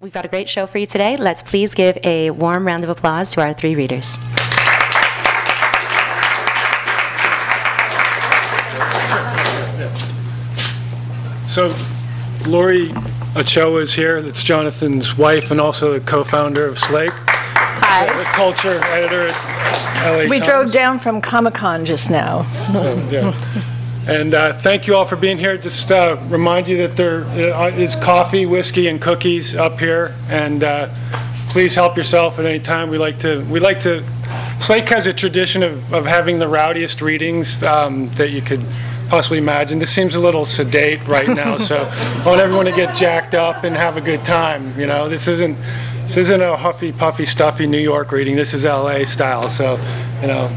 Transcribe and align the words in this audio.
We've 0.00 0.12
got 0.12 0.24
a 0.24 0.28
great 0.28 0.48
show 0.48 0.66
for 0.68 0.78
you 0.78 0.86
today. 0.86 1.16
Let's 1.16 1.42
please 1.42 1.74
give 1.74 1.98
a 2.04 2.30
warm 2.30 2.64
round 2.66 2.84
of 2.84 2.90
applause 2.90 3.32
to 3.32 3.40
our 3.40 3.52
three 3.52 3.74
readers. 3.74 4.16
So, 11.44 11.74
Laurie 12.46 12.92
Ochoa 13.34 13.80
is 13.80 13.94
here. 13.94 14.20
That's 14.20 14.42
Jonathan's 14.42 15.16
wife 15.16 15.50
and 15.50 15.60
also 15.60 15.94
the 15.98 16.00
co-founder 16.04 16.66
of 16.66 16.78
Slake, 16.78 17.08
the 17.10 17.16
Hi. 17.16 18.06
culture 18.34 18.78
editor 18.84 19.28
at 19.28 20.10
LA 20.12 20.28
We 20.28 20.38
Times. 20.40 20.46
drove 20.46 20.72
down 20.72 21.00
from 21.00 21.20
Comic-Con 21.22 21.86
just 21.86 22.10
now. 22.10 22.42
So, 22.72 22.94
yeah. 23.10 23.64
And 24.08 24.32
uh, 24.32 24.54
thank 24.54 24.86
you 24.86 24.96
all 24.96 25.04
for 25.04 25.16
being 25.16 25.36
here. 25.36 25.58
Just 25.58 25.92
uh, 25.92 26.16
remind 26.28 26.66
you 26.66 26.78
that 26.78 26.96
there 26.96 27.24
uh, 27.24 28.02
coffee, 28.02 28.46
whiskey, 28.46 28.86
and 28.88 28.98
cookies 28.98 29.54
up 29.54 29.78
here, 29.78 30.14
and 30.30 30.64
uh, 30.64 30.88
please 31.50 31.74
help 31.74 31.94
yourself 31.94 32.38
at 32.38 32.46
any 32.46 32.58
time. 32.58 32.88
We 32.88 32.96
like 32.96 33.18
to 33.20 33.44
we 33.50 33.60
like 33.60 33.80
to. 33.80 34.02
Slake 34.60 34.88
has 34.88 35.06
a 35.06 35.12
tradition 35.12 35.62
of, 35.62 35.92
of 35.92 36.06
having 36.06 36.38
the 36.38 36.48
rowdiest 36.48 37.02
readings 37.02 37.62
um, 37.62 38.08
that 38.12 38.30
you 38.30 38.40
could 38.40 38.64
possibly 39.10 39.36
imagine. 39.36 39.78
This 39.78 39.90
seems 39.90 40.14
a 40.14 40.20
little 40.20 40.46
sedate 40.46 41.06
right 41.06 41.28
now, 41.28 41.58
so 41.58 41.84
I 41.92 42.22
want 42.24 42.40
everyone 42.40 42.64
to 42.64 42.72
get 42.72 42.96
jacked 42.96 43.34
up 43.34 43.64
and 43.64 43.76
have 43.76 43.98
a 43.98 44.00
good 44.00 44.24
time. 44.24 44.78
You 44.80 44.86
know, 44.86 45.10
this 45.10 45.28
isn't 45.28 45.54
this 46.04 46.16
isn't 46.16 46.40
a 46.40 46.56
huffy 46.56 46.92
puffy 46.92 47.26
stuffy 47.26 47.66
New 47.66 47.76
York 47.76 48.10
reading. 48.10 48.36
This 48.36 48.54
is 48.54 48.64
L.A. 48.64 49.04
style, 49.04 49.50
so 49.50 49.76
you 50.22 50.28
know, 50.28 50.48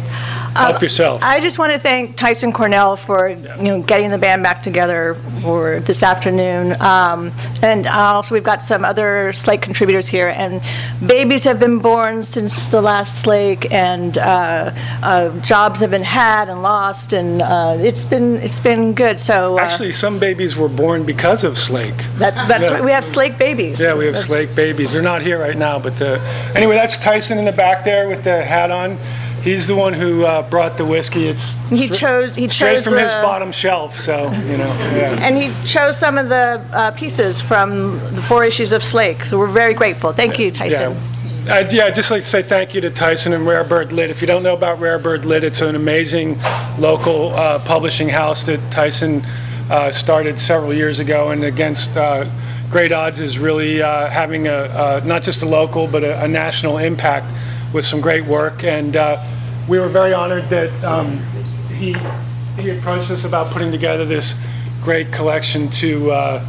help 0.56 0.82
yourself. 0.82 1.22
I 1.24 1.40
just 1.40 1.58
want 1.60 1.74
to 1.74 1.80
thank 1.80 2.16
Tyson 2.16 2.52
Cornell 2.52 2.96
for, 2.96 3.30
you 3.30 3.64
know, 3.64 3.82
getting 3.82 4.10
the 4.10 4.18
band 4.18 4.44
back 4.44 4.64
together 4.64 5.16
for 5.42 5.80
this 5.82 6.04
afternoon. 6.04 6.80
Um, 6.82 7.32
And 7.62 7.86
also, 7.88 8.34
we've 8.34 8.44
got 8.44 8.62
some 8.62 8.84
other 8.84 9.34
Slake 9.34 9.62
contributors 9.62 10.08
here, 10.08 10.30
and 10.30 10.62
babies 11.06 11.44
have 11.44 11.60
been 11.60 11.78
born 11.78 12.24
since 12.24 12.72
the 12.72 12.82
last 12.82 13.22
Slake, 13.22 13.72
and 13.72 14.18
uh, 14.18 14.72
uh, 15.04 15.30
jobs 15.42 15.80
have 15.80 15.92
been 15.92 16.04
had 16.04 16.50
and 16.50 16.64
lost, 16.64 17.14
and 17.14 17.42
uh, 17.42 17.78
it's 17.80 18.04
been, 18.04 18.38
it's 18.38 18.60
been 18.60 18.94
good, 18.94 19.22
so. 19.22 19.60
uh, 19.60 19.62
Actually, 19.62 19.92
some 19.92 20.18
babies 20.18 20.56
were 20.56 20.68
born 20.70 21.04
because 21.06 21.44
of 21.44 21.58
Slake. 21.58 21.96
That's, 22.18 22.36
that's, 22.36 22.64
yeah. 22.64 22.70
right. 22.70 22.84
we 22.84 22.92
have 22.92 23.06
Slake 23.06 23.38
babies. 23.38 23.80
Yeah, 23.80 23.96
we 23.96 24.08
have 24.08 24.18
Slake 24.18 24.56
babies. 24.56 24.94
They're 24.94 25.02
not 25.02 25.22
here 25.22 25.40
right 25.40 25.58
now, 25.58 25.78
but 25.78 25.98
the, 25.98 26.20
anyway, 26.56 26.76
that's 26.76 26.98
Tyson 26.98 27.38
in 27.38 27.46
the 27.46 27.52
back 27.52 27.86
there 27.86 28.10
with 28.10 28.24
the 28.24 28.44
hat 28.44 28.72
on. 28.72 28.98
He's 29.42 29.66
the 29.66 29.76
one 29.76 29.94
who 29.94 30.24
uh, 30.24 30.48
brought 30.50 30.78
the 30.78 30.86
whiskey. 30.86 31.28
It's 31.28 31.54
He 31.70 31.90
chose, 31.90 32.36
he 32.36 32.48
straight 32.48 32.76
chose 32.76 32.84
from 32.84 32.94
his 32.98 33.12
the- 33.12 33.22
bottom 33.24 33.52
shelf, 33.52 34.00
so, 34.00 34.32
you 34.32 34.58
know, 34.58 34.68
yeah. 34.96 35.18
And 35.20 35.36
he 35.36 35.52
chose 35.68 35.98
some 35.98 36.18
of 36.20 36.30
the 36.30 36.64
uh, 36.72 36.92
pieces 36.92 37.42
from 37.42 38.00
the 38.14 38.22
four 38.22 38.46
issues 38.46 38.72
of 38.72 38.84
Slake, 38.84 39.26
so 39.26 39.40
we're 39.40 39.48
very 39.48 39.74
grateful. 39.74 40.14
Thank 40.14 40.38
you, 40.38 40.52
Tyson. 40.52 40.94
Yeah, 41.46 41.56
I'd, 41.56 41.74
yeah, 41.74 41.86
I'd 41.86 41.96
just 41.96 42.12
like 42.12 42.22
to 42.22 42.28
say 42.28 42.44
thank 42.44 42.76
you 42.76 42.82
to 42.82 42.92
Tyson 42.92 43.34
and 43.34 43.48
Rare 43.48 43.64
Bird 43.64 43.92
Lit. 43.92 44.12
If 44.12 44.22
you 44.22 44.28
don't 44.28 44.44
know 44.44 44.54
about 44.54 44.80
Rare 44.80 45.00
Bird 45.00 45.26
Lit, 45.26 45.44
it's 45.44 45.62
an 45.62 45.76
amazing 45.76 46.40
local 46.78 47.34
uh, 47.34 47.58
publishing 47.66 48.10
house 48.10 48.44
that 48.44 48.60
Tyson 48.72 49.24
uh, 49.72 49.90
started 49.90 50.40
several 50.40 50.72
years 50.72 51.00
ago, 51.00 51.32
and 51.32 51.44
against 51.44 51.98
uh, 51.98 52.30
great 52.70 52.92
odds 52.92 53.20
is 53.20 53.40
really 53.40 53.82
uh, 53.82 54.08
having 54.08 54.48
a 54.48 54.54
uh, 54.54 55.02
not 55.04 55.24
just 55.24 55.42
a 55.42 55.46
local 55.48 55.88
but 55.88 56.04
a, 56.04 56.24
a 56.24 56.28
national 56.28 56.78
impact 56.78 57.26
with 57.74 57.86
some 57.86 58.02
great 58.02 58.26
work. 58.26 58.64
And 58.64 58.96
uh, 58.96 59.24
we 59.68 59.80
were 59.80 59.88
very 59.88 60.14
honored 60.14 60.46
that 60.50 60.72
um, 60.84 61.18
he 61.70 61.96
he 62.62 62.70
approached 62.72 63.10
us 63.12 63.24
about 63.24 63.52
putting 63.52 63.72
together 63.72 64.06
this 64.06 64.36
great 64.84 65.12
collection 65.12 65.70
to. 65.72 66.12
Uh, 66.12 66.46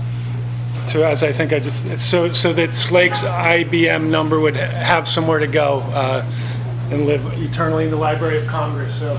to, 0.88 1.06
as 1.06 1.22
I 1.22 1.30
think 1.30 1.52
I 1.52 1.60
just, 1.60 1.86
so, 1.98 2.32
so 2.32 2.52
that 2.54 2.74
Slake's 2.74 3.22
ISBN 3.22 4.10
number 4.10 4.40
would 4.40 4.56
have 4.56 5.06
somewhere 5.06 5.38
to 5.38 5.46
go 5.46 5.78
uh, 5.92 6.24
and 6.90 7.06
live 7.06 7.24
eternally 7.40 7.84
in 7.84 7.90
the 7.90 7.96
Library 7.96 8.38
of 8.38 8.48
Congress. 8.48 8.98
So 8.98 9.16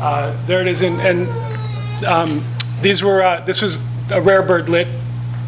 uh, 0.00 0.34
there 0.46 0.62
it 0.62 0.66
is. 0.66 0.80
And, 0.80 0.98
and 1.00 2.04
um, 2.06 2.44
these 2.80 3.02
were, 3.02 3.22
uh, 3.22 3.40
this 3.40 3.60
was 3.60 3.80
a 4.10 4.20
Rare 4.20 4.42
Bird 4.42 4.68
Lit 4.68 4.88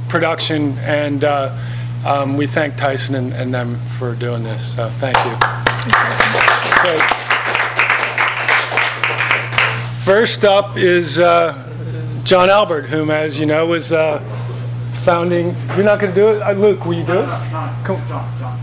production, 0.08 0.76
and 0.78 1.24
uh, 1.24 1.56
um, 2.06 2.36
we 2.36 2.46
thank 2.46 2.76
Tyson 2.76 3.16
and, 3.16 3.32
and 3.32 3.52
them 3.52 3.76
for 3.98 4.14
doing 4.14 4.42
this. 4.44 4.74
So 4.76 4.88
thank 4.98 5.16
you. 5.16 5.36
So, 6.82 6.98
first 10.04 10.44
up 10.44 10.76
is 10.76 11.18
uh, 11.18 11.62
John 12.22 12.48
Albert, 12.48 12.82
whom, 12.82 13.10
as 13.10 13.38
you 13.38 13.46
know, 13.46 13.66
was 13.66 13.92
uh, 13.92 14.20
founding. 15.02 15.54
You're 15.74 15.84
not 15.84 15.98
going 15.98 16.14
to 16.14 16.20
do 16.20 16.28
it, 16.28 16.42
uh, 16.42 16.52
Luke? 16.52 16.86
Will 16.86 16.94
you 16.94 17.04
do 17.04 17.18
it? 17.18 17.26
Come, 17.84 18.00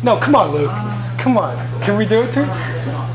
no, 0.03 0.17
come 0.17 0.35
on, 0.35 0.51
Luke. 0.51 0.71
Come 1.17 1.37
on. 1.37 1.55
Can 1.81 1.97
we 1.97 2.05
do 2.05 2.21
it 2.21 2.33
too? 2.33 2.47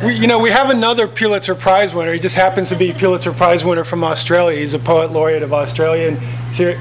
We, 0.07 0.15
you 0.15 0.27
know, 0.27 0.39
we 0.39 0.51
have 0.51 0.71
another 0.71 1.09
Pulitzer 1.09 1.55
Prize 1.55 1.95
winner. 1.95 2.13
He 2.13 2.19
just 2.19 2.37
happens 2.37 2.69
to 2.69 2.77
be 2.77 2.93
Pulitzer 2.93 3.33
Prize 3.33 3.65
winner 3.65 3.85
from 3.85 4.05
Australia. 4.05 4.59
He's 4.59 4.75
a 4.75 4.79
poet 4.79 5.11
laureate 5.11 5.43
of 5.43 5.53
Australia. 5.53 6.09
And 6.09 6.19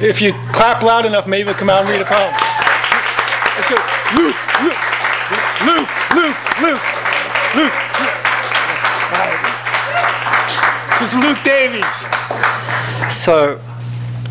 if 0.01 0.21
you 0.21 0.33
clap 0.51 0.83
loud 0.83 1.05
enough, 1.05 1.27
maybe 1.27 1.49
he'll 1.49 1.57
come 1.57 1.69
out 1.69 1.81
and 1.81 1.89
read 1.89 2.01
a 2.01 2.05
poem. 2.05 2.66
Let's 4.07 4.15
go, 4.15 4.23
Luke, 4.23 4.35
Luke, 4.63 4.77
Luke, 5.65 5.89
Luke, 6.15 6.37
Luke, 6.61 6.83
Luke. 7.55 7.73
All 9.11 9.19
right. 9.19 9.39
This 10.99 11.13
is 11.13 11.19
Luke 11.19 11.43
Davies. 11.43 12.07
So, 13.13 13.59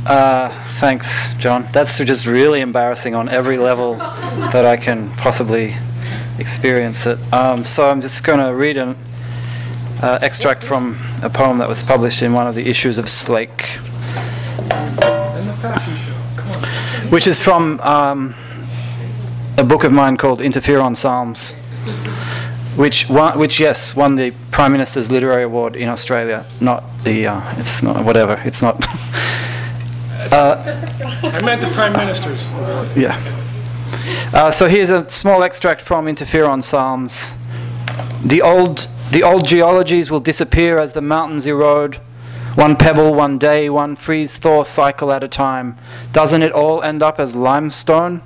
uh, 0.06 0.48
thanks, 0.78 1.34
John. 1.34 1.68
That's 1.72 1.98
just 1.98 2.26
really 2.26 2.60
embarrassing 2.60 3.14
on 3.14 3.28
every 3.28 3.58
level 3.58 3.96
that 3.96 4.64
I 4.64 4.78
can 4.78 5.10
possibly 5.16 5.74
experience 6.38 7.04
it. 7.06 7.18
Um, 7.32 7.66
so 7.66 7.90
I'm 7.90 8.00
just 8.00 8.24
going 8.24 8.40
to 8.40 8.54
read 8.54 8.78
an 8.78 8.96
uh, 10.00 10.18
extract 10.22 10.62
from 10.62 10.98
a 11.22 11.28
poem 11.28 11.58
that 11.58 11.68
was 11.68 11.82
published 11.82 12.22
in 12.22 12.32
one 12.32 12.46
of 12.46 12.54
the 12.54 12.66
issues 12.68 12.96
of 12.96 13.10
Slake, 13.10 13.66
which 17.10 17.26
is 17.26 17.42
from 17.42 17.78
um, 17.80 18.34
a 19.58 19.64
book 19.64 19.84
of 19.84 19.92
mine 19.92 20.16
called 20.16 20.40
Interferon 20.40 20.96
Psalms, 20.96 21.52
which 22.76 23.08
won, 23.08 23.38
which 23.38 23.58
yes 23.58 23.96
won 23.96 24.16
the 24.16 24.32
Prime 24.50 24.72
Minister's 24.72 25.10
Literary 25.10 25.44
Award 25.44 25.76
in 25.76 25.88
Australia. 25.88 26.44
Not 26.60 26.84
the 27.04 27.28
uh, 27.28 27.58
it's 27.58 27.82
not 27.82 28.04
whatever. 28.04 28.40
It's 28.44 28.62
not. 28.62 28.76
I 30.32 31.40
meant 31.44 31.60
the 31.60 31.70
Prime 31.72 31.92
Minister's. 31.92 32.42
Yeah. 32.96 33.18
Uh, 34.32 34.50
so 34.50 34.68
here's 34.68 34.90
a 34.90 35.08
small 35.10 35.42
extract 35.42 35.80
from 35.80 36.06
Interferon 36.06 36.62
Psalms. 36.62 37.32
The 38.24 38.42
old, 38.42 38.88
the 39.10 39.22
old 39.22 39.46
geologies 39.46 40.10
will 40.10 40.20
disappear 40.20 40.78
as 40.78 40.92
the 40.92 41.00
mountains 41.00 41.46
erode. 41.46 41.96
One 42.56 42.76
pebble, 42.76 43.14
one 43.14 43.38
day, 43.38 43.70
one 43.70 43.96
freeze 43.96 44.36
thaw 44.36 44.64
cycle 44.64 45.12
at 45.12 45.22
a 45.22 45.28
time. 45.28 45.76
Doesn't 46.12 46.42
it 46.42 46.52
all 46.52 46.82
end 46.82 47.02
up 47.02 47.20
as 47.20 47.34
limestone? 47.36 48.22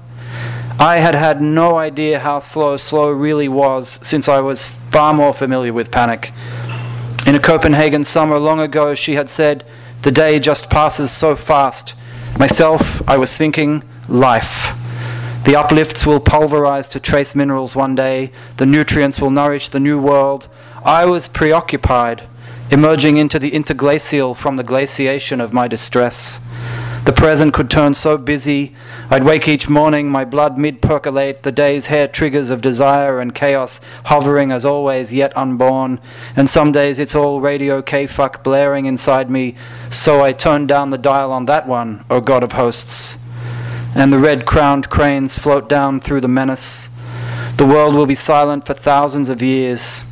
I 0.81 0.97
had 0.97 1.15
had 1.15 1.43
no 1.43 1.77
idea 1.77 2.21
how 2.21 2.39
slow 2.39 2.79
slow 2.79 3.11
really 3.11 3.49
was 3.49 4.01
since 4.03 4.31
I 4.31 4.41
was 4.41 4.65
far 4.65 5.13
more 5.13 5.35
familiar 5.35 5.75
with 5.75 5.91
panic. 5.91 6.33
In 7.27 7.35
a 7.35 7.39
Copenhagen 7.39 8.03
summer 8.03 8.39
long 8.39 8.61
ago, 8.61 8.95
she 8.95 9.13
had 9.13 9.29
said, 9.29 9.67
The 10.01 10.11
day 10.11 10.41
just 10.41 10.71
passes 10.71 11.11
so 11.11 11.37
fast. 11.37 11.93
Myself, 12.39 13.07
I 13.07 13.19
was 13.19 13.37
thinking, 13.37 13.85
life. 14.09 14.75
The 15.45 15.55
uplifts 15.55 16.07
will 16.07 16.19
pulverize 16.19 16.89
to 16.89 16.99
trace 16.99 17.35
minerals 17.35 17.77
one 17.77 17.95
day. 17.95 18.33
The 18.57 18.65
nutrients 18.65 19.21
will 19.21 19.31
nourish 19.31 19.69
the 19.69 19.81
new 19.81 20.01
world. 20.01 20.49
I 20.83 21.05
was 21.05 21.29
preoccupied. 21.29 22.27
emerging 22.71 23.17
into 23.17 23.39
the 23.39 23.53
interglacial 23.53 24.33
from 24.33 24.57
the 24.57 24.63
glaciation 24.63 25.41
of 25.41 25.53
my 25.53 25.67
distress. 25.67 26.39
The 27.11 27.17
present 27.17 27.53
could 27.53 27.69
turn 27.69 27.95
so 27.95 28.17
busy, 28.17 28.73
I'd 29.11 29.25
wake 29.25 29.49
each 29.49 29.69
morning, 29.69 30.09
my 30.09 30.25
blood 30.25 30.57
mid 30.57 30.81
percolate, 30.81 31.43
the 31.43 31.51
day's 31.51 31.89
hair 31.89 32.07
triggers 32.07 32.51
of 32.51 32.61
desire 32.61 33.19
and 33.19 33.35
chaos 33.35 33.81
hovering 34.05 34.53
as 34.53 34.65
always, 34.65 35.13
yet 35.13 35.37
unborn. 35.37 35.99
And 36.37 36.49
some 36.49 36.71
days 36.71 37.01
it's 37.01 37.17
all 37.17 37.41
radio 37.41 37.83
K 37.83 38.07
fuck 38.07 38.45
blaring 38.45 38.87
inside 38.87 39.29
me, 39.29 39.57
so 39.91 40.23
I 40.23 40.33
turn 40.33 40.69
down 40.69 40.91
the 40.91 40.99
dial 40.99 41.33
on 41.33 41.47
that 41.47 41.67
one, 41.67 42.05
O 42.09 42.21
God 42.21 42.45
of 42.45 42.53
hosts. 42.53 43.19
And 43.93 44.13
the 44.13 44.21
red 44.21 44.47
crowned 44.47 44.89
cranes 44.89 45.37
float 45.37 45.69
down 45.69 45.99
through 45.99 46.21
the 46.21 46.29
menace. 46.29 46.91
The 47.57 47.67
world 47.67 47.97
will 47.97 48.07
be 48.07 48.15
silent 48.15 48.67
for 48.67 48.75
thousands 48.75 49.29
of 49.31 49.43
years. 49.43 50.05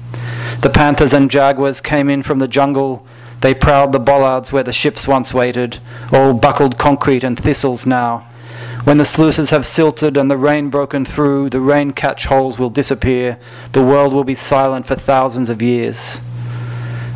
The 0.63 0.71
panthers 0.71 1.13
and 1.13 1.31
jaguars 1.31 1.81
came 1.81 2.11
in 2.11 2.25
from 2.25 2.41
the 2.41 2.49
jungle 2.49 3.07
they 3.41 3.55
prowled 3.55 3.93
the 3.93 4.01
bollards 4.01 4.53
where 4.53 4.65
the 4.65 4.73
ships 4.73 5.07
once 5.07 5.33
waited, 5.33 5.79
all 6.13 6.33
buckled 6.35 6.79
concrete 6.79 7.23
and 7.23 7.39
thistles 7.39 7.87
now. 7.87 8.29
When 8.85 8.99
the 8.99 9.05
sluices 9.05 9.51
have 9.51 9.67
silted 9.67 10.17
and 10.17 10.31
the 10.31 10.37
rain 10.37 10.71
broken 10.71 11.05
through, 11.05 11.51
the 11.51 11.61
rain 11.61 11.93
catch 11.93 12.27
holes 12.27 12.59
will 12.59 12.71
disappear, 12.71 13.39
the 13.73 13.85
world 13.85 14.13
will 14.13 14.25
be 14.25 14.35
silent 14.35 14.87
for 14.87 14.95
thousands 14.95 15.51
of 15.51 15.63
years. 15.63 16.21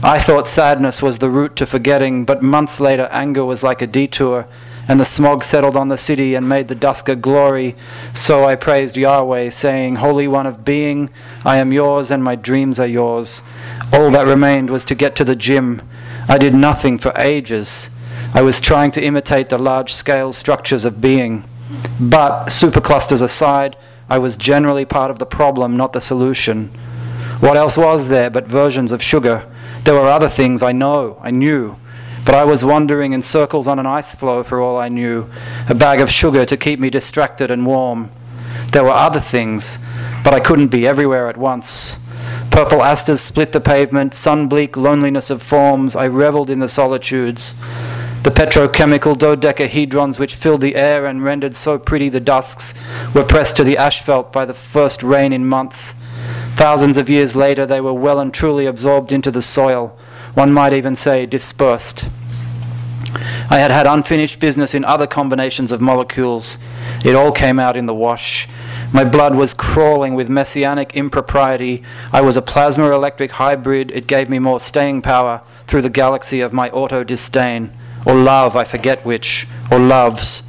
I 0.04 0.18
thought 0.18 0.48
sadness 0.48 1.00
was 1.00 1.18
the 1.18 1.30
route 1.30 1.56
to 1.56 1.66
forgetting, 1.66 2.24
but 2.24 2.42
months 2.42 2.80
later 2.80 3.08
anger 3.10 3.44
was 3.44 3.62
like 3.62 3.80
a 3.80 3.86
detour, 3.86 4.46
and 4.88 4.98
the 4.98 5.04
smog 5.04 5.44
settled 5.44 5.76
on 5.76 5.88
the 5.88 5.96
city 5.96 6.34
and 6.34 6.48
made 6.48 6.68
the 6.68 6.74
dusk 6.74 7.08
a 7.08 7.16
glory. 7.16 7.76
So 8.12 8.44
I 8.44 8.56
praised 8.56 8.96
Yahweh, 8.96 9.50
saying, 9.50 9.96
Holy 9.96 10.26
One 10.26 10.46
of 10.46 10.64
Being, 10.64 11.08
I 11.44 11.58
am 11.58 11.72
yours 11.72 12.10
and 12.10 12.22
my 12.22 12.34
dreams 12.34 12.80
are 12.80 12.86
yours. 12.86 13.42
All 13.92 14.10
that 14.10 14.26
remained 14.26 14.70
was 14.70 14.84
to 14.86 14.96
get 14.96 15.14
to 15.16 15.24
the 15.24 15.36
gym 15.36 15.82
I 16.28 16.38
did 16.38 16.54
nothing 16.54 16.98
for 16.98 17.12
ages. 17.16 17.90
I 18.34 18.42
was 18.42 18.60
trying 18.60 18.90
to 18.92 19.02
imitate 19.02 19.48
the 19.48 19.58
large 19.58 19.92
scale 19.92 20.32
structures 20.32 20.84
of 20.84 21.00
being. 21.00 21.44
But, 22.00 22.46
superclusters 22.46 23.22
aside, 23.22 23.76
I 24.08 24.18
was 24.18 24.36
generally 24.36 24.84
part 24.84 25.10
of 25.10 25.18
the 25.18 25.26
problem, 25.26 25.76
not 25.76 25.92
the 25.92 26.00
solution. 26.00 26.68
What 27.40 27.56
else 27.56 27.76
was 27.76 28.08
there 28.08 28.30
but 28.30 28.46
versions 28.46 28.92
of 28.92 29.02
sugar? 29.02 29.46
There 29.84 29.94
were 29.94 30.08
other 30.08 30.28
things 30.28 30.62
I 30.62 30.72
know, 30.72 31.18
I 31.22 31.30
knew, 31.30 31.76
but 32.24 32.34
I 32.34 32.44
was 32.44 32.64
wandering 32.64 33.12
in 33.12 33.22
circles 33.22 33.66
on 33.66 33.78
an 33.78 33.86
ice 33.86 34.14
floe 34.14 34.42
for 34.42 34.60
all 34.60 34.76
I 34.76 34.88
knew, 34.88 35.28
a 35.68 35.74
bag 35.74 36.00
of 36.00 36.10
sugar 36.10 36.46
to 36.46 36.56
keep 36.56 36.78
me 36.78 36.88
distracted 36.88 37.50
and 37.50 37.66
warm. 37.66 38.10
There 38.70 38.84
were 38.84 38.90
other 38.90 39.18
things, 39.18 39.78
but 40.22 40.32
I 40.34 40.40
couldn't 40.40 40.68
be 40.68 40.86
everywhere 40.86 41.28
at 41.28 41.36
once. 41.36 41.96
Purple 42.52 42.82
asters 42.82 43.22
split 43.22 43.52
the 43.52 43.62
pavement, 43.62 44.12
sun 44.12 44.46
bleak 44.46 44.76
loneliness 44.76 45.30
of 45.30 45.40
forms. 45.40 45.96
I 45.96 46.06
reveled 46.06 46.50
in 46.50 46.58
the 46.58 46.68
solitudes. 46.68 47.54
The 48.24 48.30
petrochemical 48.30 49.16
dodecahedrons 49.16 50.18
which 50.18 50.34
filled 50.34 50.60
the 50.60 50.76
air 50.76 51.06
and 51.06 51.24
rendered 51.24 51.56
so 51.56 51.78
pretty 51.78 52.10
the 52.10 52.20
dusks 52.20 52.74
were 53.14 53.24
pressed 53.24 53.56
to 53.56 53.64
the 53.64 53.78
asphalt 53.78 54.34
by 54.34 54.44
the 54.44 54.52
first 54.52 55.02
rain 55.02 55.32
in 55.32 55.46
months. 55.46 55.94
Thousands 56.54 56.98
of 56.98 57.08
years 57.08 57.34
later, 57.34 57.64
they 57.64 57.80
were 57.80 57.94
well 57.94 58.20
and 58.20 58.34
truly 58.34 58.66
absorbed 58.66 59.12
into 59.12 59.30
the 59.30 59.40
soil, 59.40 59.98
one 60.34 60.52
might 60.52 60.74
even 60.74 60.94
say 60.94 61.24
dispersed. 61.24 62.04
I 63.48 63.60
had 63.60 63.70
had 63.70 63.86
unfinished 63.86 64.40
business 64.40 64.74
in 64.74 64.84
other 64.84 65.06
combinations 65.06 65.72
of 65.72 65.80
molecules. 65.80 66.58
It 67.02 67.14
all 67.14 67.32
came 67.32 67.58
out 67.58 67.78
in 67.78 67.86
the 67.86 67.94
wash. 67.94 68.46
My 68.92 69.04
blood 69.04 69.34
was 69.34 69.54
crawling 69.54 70.14
with 70.14 70.28
messianic 70.28 70.94
impropriety. 70.94 71.82
I 72.12 72.20
was 72.20 72.36
a 72.36 72.42
plasma 72.42 72.90
electric 72.90 73.32
hybrid. 73.32 73.90
It 73.90 74.06
gave 74.06 74.28
me 74.28 74.38
more 74.38 74.60
staying 74.60 75.00
power 75.00 75.40
through 75.66 75.80
the 75.80 75.88
galaxy 75.88 76.42
of 76.42 76.52
my 76.52 76.68
auto 76.70 77.02
disdain, 77.02 77.72
or 78.04 78.14
love, 78.14 78.54
I 78.54 78.64
forget 78.64 79.02
which, 79.06 79.48
or 79.70 79.78
loves. 79.78 80.42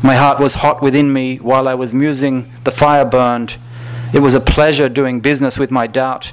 My 0.00 0.14
heart 0.14 0.38
was 0.38 0.54
hot 0.54 0.80
within 0.80 1.12
me 1.12 1.38
while 1.38 1.66
I 1.66 1.74
was 1.74 1.92
musing, 1.92 2.52
the 2.62 2.70
fire 2.70 3.04
burned. 3.04 3.56
It 4.14 4.20
was 4.20 4.34
a 4.34 4.40
pleasure 4.40 4.88
doing 4.88 5.18
business 5.18 5.58
with 5.58 5.72
my 5.72 5.88
doubt. 5.88 6.32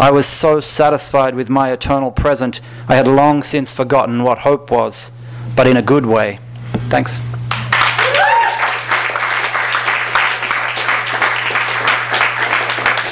I 0.00 0.10
was 0.10 0.26
so 0.26 0.60
satisfied 0.60 1.34
with 1.34 1.50
my 1.50 1.70
eternal 1.70 2.10
present, 2.10 2.62
I 2.88 2.94
had 2.94 3.06
long 3.06 3.42
since 3.42 3.72
forgotten 3.74 4.22
what 4.22 4.38
hope 4.38 4.70
was, 4.70 5.10
but 5.54 5.66
in 5.66 5.76
a 5.76 5.82
good 5.82 6.06
way. 6.06 6.38
Thanks. 6.88 7.20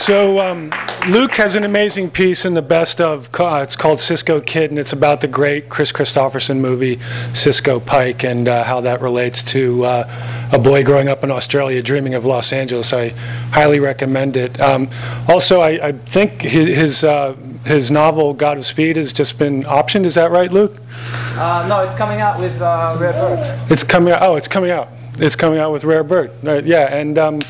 So 0.00 0.38
um, 0.38 0.72
Luke 1.10 1.34
has 1.34 1.54
an 1.56 1.62
amazing 1.62 2.10
piece 2.10 2.46
in 2.46 2.54
the 2.54 2.62
best 2.62 3.02
of. 3.02 3.28
Uh, 3.38 3.60
it's 3.62 3.76
called 3.76 4.00
Cisco 4.00 4.40
Kid, 4.40 4.70
and 4.70 4.78
it's 4.78 4.94
about 4.94 5.20
the 5.20 5.28
great 5.28 5.68
Kris 5.68 5.92
Kristofferson 5.92 6.58
movie 6.58 6.98
Cisco 7.34 7.80
Pike 7.80 8.24
and 8.24 8.48
uh, 8.48 8.64
how 8.64 8.80
that 8.80 9.02
relates 9.02 9.42
to 9.52 9.84
uh, 9.84 10.48
a 10.54 10.58
boy 10.58 10.84
growing 10.84 11.08
up 11.08 11.22
in 11.22 11.30
Australia 11.30 11.82
dreaming 11.82 12.14
of 12.14 12.24
Los 12.24 12.50
Angeles. 12.50 12.94
I 12.94 13.10
highly 13.50 13.78
recommend 13.78 14.38
it. 14.38 14.58
Um, 14.58 14.88
also, 15.28 15.60
I, 15.60 15.88
I, 15.88 15.92
think 15.92 16.40
his 16.40 17.04
uh, 17.04 17.34
his 17.66 17.90
novel 17.90 18.32
God 18.32 18.56
of 18.56 18.64
Speed 18.64 18.96
has 18.96 19.12
just 19.12 19.38
been 19.38 19.64
optioned. 19.64 20.06
Is 20.06 20.14
that 20.14 20.30
right, 20.30 20.50
Luke? 20.50 20.78
Uh, 21.34 21.66
no, 21.68 21.80
it's 21.86 21.96
coming 21.98 22.22
out 22.22 22.40
with 22.40 22.58
uh, 22.62 22.96
Rare 22.98 23.12
Bird. 23.12 23.70
It's 23.70 23.84
coming 23.84 24.14
out. 24.14 24.22
Oh, 24.22 24.36
it's 24.36 24.48
coming 24.48 24.70
out. 24.70 24.88
It's 25.18 25.36
coming 25.36 25.58
out 25.58 25.72
with 25.72 25.84
Rare 25.84 26.04
Bird. 26.04 26.32
Right, 26.42 26.64
yeah, 26.64 26.94
and 26.94 27.18
um, 27.18 27.40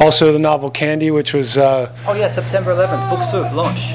also 0.00 0.32
the 0.32 0.38
novel 0.38 0.70
Candy, 0.70 1.10
which 1.10 1.34
was. 1.34 1.56
Uh, 1.56 1.94
oh 2.06 2.14
yeah, 2.14 2.28
September 2.28 2.74
11th, 2.74 3.10
Book 3.10 3.22
Soup 3.24 3.52
launch. 3.52 3.92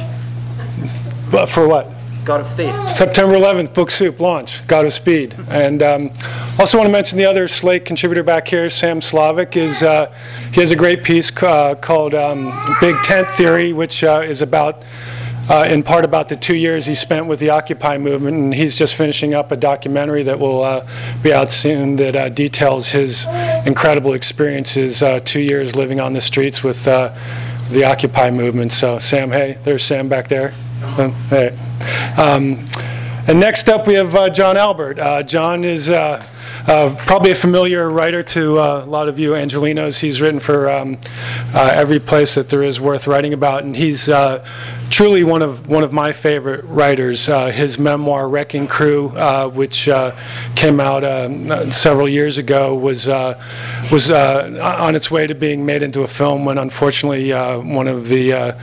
But 1.31 1.47
for 1.47 1.67
what? 1.67 1.89
God 2.25 2.39
of 2.39 2.47
Speed. 2.47 2.73
September 2.87 3.35
11th, 3.35 3.73
Book 3.73 3.91
Soup 3.91 4.17
launch, 4.19 4.65
God 4.65 4.85
of 4.85 4.93
Speed. 4.93 5.35
And 5.49 5.83
um, 5.83 6.11
also 6.57 6.77
want 6.77 6.87
to 6.87 6.91
mention 6.91 7.17
the 7.17 7.25
other 7.25 7.49
Slake 7.49 7.83
contributor 7.83 8.23
back 8.23 8.47
here, 8.47 8.69
Sam 8.69 9.01
Slavic, 9.01 9.57
is 9.57 9.83
uh, 9.83 10.13
he 10.53 10.61
has 10.61 10.71
a 10.71 10.75
great 10.75 11.03
piece 11.03 11.31
uh, 11.43 11.75
called 11.75 12.15
um, 12.15 12.57
Big 12.79 12.95
Tent 13.03 13.27
Theory, 13.31 13.73
which 13.73 14.03
uh, 14.05 14.21
is 14.21 14.41
about 14.41 14.83
uh, 15.49 15.65
in 15.67 15.83
part 15.83 16.05
about 16.05 16.29
the 16.29 16.35
two 16.35 16.55
years 16.55 16.85
he 16.85 16.95
spent 16.95 17.25
with 17.25 17.39
the 17.39 17.49
Occupy 17.49 17.97
movement, 17.97 18.37
and 18.37 18.53
he's 18.53 18.75
just 18.75 18.95
finishing 18.95 19.33
up 19.33 19.51
a 19.51 19.57
documentary 19.57 20.23
that 20.23 20.39
will 20.39 20.63
uh, 20.63 20.87
be 21.21 21.33
out 21.33 21.51
soon 21.51 21.97
that 21.97 22.15
uh, 22.15 22.29
details 22.29 22.89
his 22.89 23.25
incredible 23.65 24.13
experiences 24.13 25.03
uh, 25.03 25.19
two 25.19 25.41
years 25.41 25.75
living 25.75 25.99
on 25.99 26.13
the 26.13 26.21
streets 26.21 26.63
with 26.63 26.87
uh, 26.87 27.13
the 27.71 27.83
Occupy 27.83 28.31
movement. 28.31 28.71
So, 28.71 28.99
Sam, 28.99 29.31
hey, 29.31 29.57
there's 29.63 29.83
Sam 29.83 30.07
back 30.07 30.27
there. 30.27 30.53
Um, 30.97 31.11
hey. 31.29 31.57
Um, 32.17 32.65
and 33.27 33.39
next 33.39 33.69
up, 33.69 33.87
we 33.87 33.95
have 33.95 34.15
uh, 34.15 34.29
John 34.29 34.57
Albert. 34.57 35.25
John 35.27 35.63
is 35.63 35.89
uh, 36.67 36.95
probably 37.05 37.31
a 37.31 37.35
familiar 37.35 37.89
writer 37.89 38.23
to 38.23 38.57
uh, 38.57 38.83
a 38.85 38.89
lot 38.89 39.09
of 39.09 39.19
you 39.19 39.31
Angelenos. 39.31 39.99
He's 39.99 40.21
written 40.21 40.39
for 40.39 40.69
um, 40.69 40.97
uh, 41.53 41.71
every 41.75 41.99
place 41.99 42.35
that 42.35 42.49
there 42.49 42.63
is 42.63 42.79
worth 42.79 43.05
writing 43.05 43.33
about, 43.33 43.63
and 43.63 43.75
he's 43.75 44.07
uh, 44.07 44.45
truly 44.89 45.23
one 45.23 45.41
of 45.41 45.67
one 45.67 45.83
of 45.83 45.91
my 45.91 46.13
favorite 46.13 46.63
writers. 46.65 47.27
Uh, 47.27 47.47
his 47.47 47.77
memoir 47.77 48.29
*Wrecking 48.29 48.67
Crew*, 48.67 49.09
uh, 49.09 49.49
which 49.49 49.89
came 50.55 50.79
out 50.79 51.03
several 51.73 52.07
years 52.07 52.37
ago, 52.37 52.75
was 52.75 53.07
was 53.91 54.09
on 54.09 54.95
its 54.95 55.11
way 55.11 55.27
to 55.27 55.35
being 55.35 55.65
made 55.65 55.83
into 55.83 56.01
a 56.01 56.07
film 56.07 56.45
when, 56.45 56.57
unfortunately, 56.57 57.31
one 57.31 57.87
of 57.87 58.07
the 58.07 58.55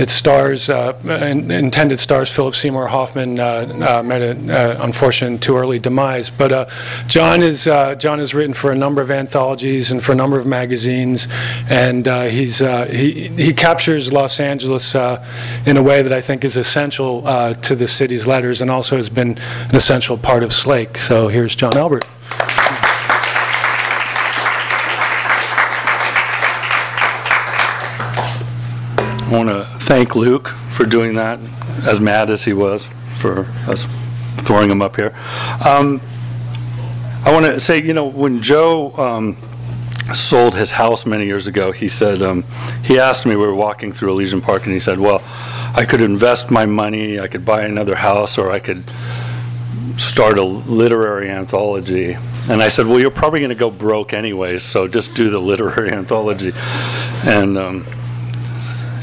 its 0.00 0.14
stars, 0.14 0.70
uh, 0.70 0.98
intended 1.04 2.00
stars, 2.00 2.30
Philip 2.30 2.54
Seymour 2.54 2.86
Hoffman, 2.86 3.38
uh, 3.38 3.98
uh, 3.98 4.02
met 4.02 4.22
an 4.22 4.50
uh, 4.50 4.78
unfortunate 4.80 5.42
too 5.42 5.58
early 5.58 5.78
demise. 5.78 6.30
But 6.30 6.52
uh, 6.52 6.66
John 7.06 7.42
is 7.42 7.66
uh, 7.66 7.96
John 7.96 8.18
has 8.18 8.32
written 8.32 8.54
for 8.54 8.72
a 8.72 8.74
number 8.74 9.02
of 9.02 9.10
anthologies 9.10 9.92
and 9.92 10.02
for 10.02 10.12
a 10.12 10.14
number 10.14 10.40
of 10.40 10.46
magazines, 10.46 11.28
and 11.68 12.06
he's 12.30 12.60
he 12.60 13.28
he 13.28 13.52
captures 13.52 14.10
Los 14.10 14.40
Angeles 14.40 14.94
in 14.94 15.76
a 15.76 15.82
way 15.82 16.00
that 16.00 16.14
I 16.14 16.22
think 16.22 16.46
is 16.46 16.56
essential 16.56 17.20
to 17.52 17.76
the 17.76 17.86
city's 17.86 18.26
letters, 18.26 18.62
and 18.62 18.70
also 18.70 18.96
has 18.96 19.10
been 19.10 19.36
an 19.68 19.76
essential 19.76 20.16
part 20.16 20.42
of 20.42 20.54
Slake. 20.54 20.96
So 20.96 21.28
here's 21.28 21.54
John 21.54 21.76
Albert. 21.76 22.06
I 29.30 29.32
want 29.32 29.48
to 29.48 29.59
thank 29.90 30.14
Luke 30.14 30.46
for 30.46 30.86
doing 30.86 31.16
that, 31.16 31.40
as 31.84 31.98
mad 31.98 32.30
as 32.30 32.44
he 32.44 32.52
was 32.52 32.86
for 33.16 33.40
us 33.66 33.86
throwing 34.36 34.70
him 34.70 34.80
up 34.80 34.94
here. 34.94 35.12
Um, 35.66 36.00
I 37.24 37.32
want 37.32 37.44
to 37.46 37.58
say, 37.58 37.82
you 37.82 37.92
know, 37.92 38.04
when 38.04 38.40
Joe 38.40 38.96
um, 38.96 39.36
sold 40.14 40.54
his 40.54 40.70
house 40.70 41.06
many 41.06 41.26
years 41.26 41.48
ago, 41.48 41.72
he 41.72 41.88
said, 41.88 42.22
um, 42.22 42.44
he 42.84 43.00
asked 43.00 43.26
me, 43.26 43.34
we 43.34 43.44
were 43.44 43.52
walking 43.52 43.92
through 43.92 44.12
Elysian 44.12 44.40
Park, 44.40 44.62
and 44.62 44.72
he 44.72 44.78
said, 44.78 45.00
well, 45.00 45.24
I 45.74 45.84
could 45.84 46.02
invest 46.02 46.52
my 46.52 46.66
money, 46.66 47.18
I 47.18 47.26
could 47.26 47.44
buy 47.44 47.62
another 47.62 47.96
house, 47.96 48.38
or 48.38 48.52
I 48.52 48.60
could 48.60 48.84
start 49.96 50.38
a 50.38 50.44
literary 50.44 51.28
anthology. 51.28 52.16
And 52.48 52.62
I 52.62 52.68
said, 52.68 52.86
well, 52.86 53.00
you're 53.00 53.10
probably 53.10 53.40
going 53.40 53.48
to 53.48 53.56
go 53.56 53.72
broke 53.72 54.12
anyways, 54.12 54.62
so 54.62 54.86
just 54.86 55.14
do 55.14 55.30
the 55.30 55.40
literary 55.40 55.90
anthology. 55.92 56.52
And 57.24 57.58
um, 57.58 57.84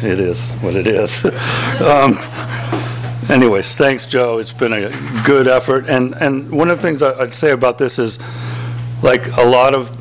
it 0.04 0.20
is 0.20 0.54
what 0.56 0.76
it 0.76 0.88
is. 0.88 1.26
um, 1.82 2.18
anyways, 3.30 3.76
thanks, 3.76 4.06
Joe. 4.06 4.40
It's 4.40 4.54
been 4.54 4.74
a 4.74 4.90
good 5.24 5.48
effort. 5.48 5.90
And, 5.90 6.16
and 6.16 6.50
one 6.52 6.70
of 6.70 6.78
the 6.78 6.82
things 6.82 7.02
I'd 7.02 7.34
say 7.34 7.52
about 7.52 7.78
this 7.78 8.00
is, 8.00 8.20
like, 9.04 9.28
a 9.38 9.44
lot 9.44 9.74
of, 9.74 9.92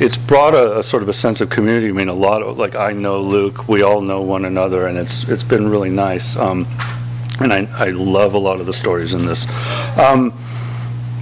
it's 0.00 0.16
brought 0.16 0.54
a, 0.54 0.78
a 0.78 0.82
sort 0.82 1.02
of 1.02 1.08
a 1.08 1.12
sense 1.12 1.40
of 1.40 1.50
community. 1.50 1.88
I 1.88 1.92
mean, 1.92 2.08
a 2.08 2.14
lot 2.14 2.42
of, 2.42 2.58
like, 2.58 2.74
I 2.74 2.92
know 2.92 3.20
Luke, 3.20 3.68
we 3.68 3.82
all 3.82 4.00
know 4.00 4.20
one 4.20 4.44
another, 4.44 4.86
and 4.86 4.98
it's, 4.98 5.28
it's 5.28 5.44
been 5.44 5.68
really 5.68 5.90
nice. 5.90 6.36
Um, 6.36 6.66
And 7.40 7.52
I, 7.52 7.66
I 7.72 7.90
love 7.90 8.34
a 8.34 8.38
lot 8.38 8.60
of 8.60 8.66
the 8.66 8.72
stories 8.72 9.14
in 9.14 9.26
this. 9.26 9.46
Um, 9.98 10.32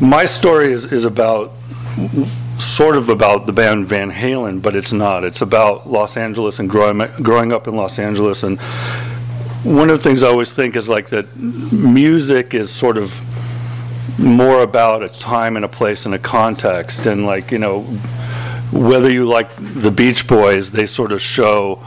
My 0.00 0.27
story 0.27 0.73
is, 0.73 0.85
is 0.87 1.05
about, 1.05 1.53
sort 2.61 2.97
of 2.97 3.09
about 3.09 3.47
the 3.47 3.52
band 3.52 3.87
Van 3.87 4.11
Halen, 4.11 4.62
but 4.62 4.76
it's 4.76 4.93
not. 4.93 5.25
It's 5.25 5.43
about 5.43 5.90
Los 5.90 6.17
Angeles 6.17 6.59
and 6.59 6.69
growing, 6.69 6.99
growing 7.23 7.52
up 7.52 7.67
in 7.67 7.76
Los 7.76 7.99
Angeles. 7.99 8.43
And 8.43 8.61
one 9.64 9.90
of 9.90 9.99
the 9.99 10.02
things 10.02 10.23
I 10.23 10.29
always 10.29 10.52
think 10.52 10.76
is 10.76 10.88
like 10.88 11.09
that 11.11 11.37
music 11.37 12.55
is 12.55 12.71
sort 12.71 12.97
of 12.97 13.23
more 14.19 14.62
about 14.62 15.02
a 15.02 15.09
time 15.09 15.57
and 15.57 15.64
a 15.64 15.69
place 15.69 16.07
and 16.07 16.14
a 16.14 16.19
context. 16.19 17.07
And 17.07 17.26
like, 17.26 17.50
you 17.50 17.59
know, 17.59 17.83
whether 18.73 19.12
you 19.12 19.26
like 19.26 19.50
the 19.57 19.90
Beach 19.90 20.26
Boys, 20.26 20.71
they 20.71 20.87
sort 20.87 21.12
of 21.12 21.21
show, 21.21 21.83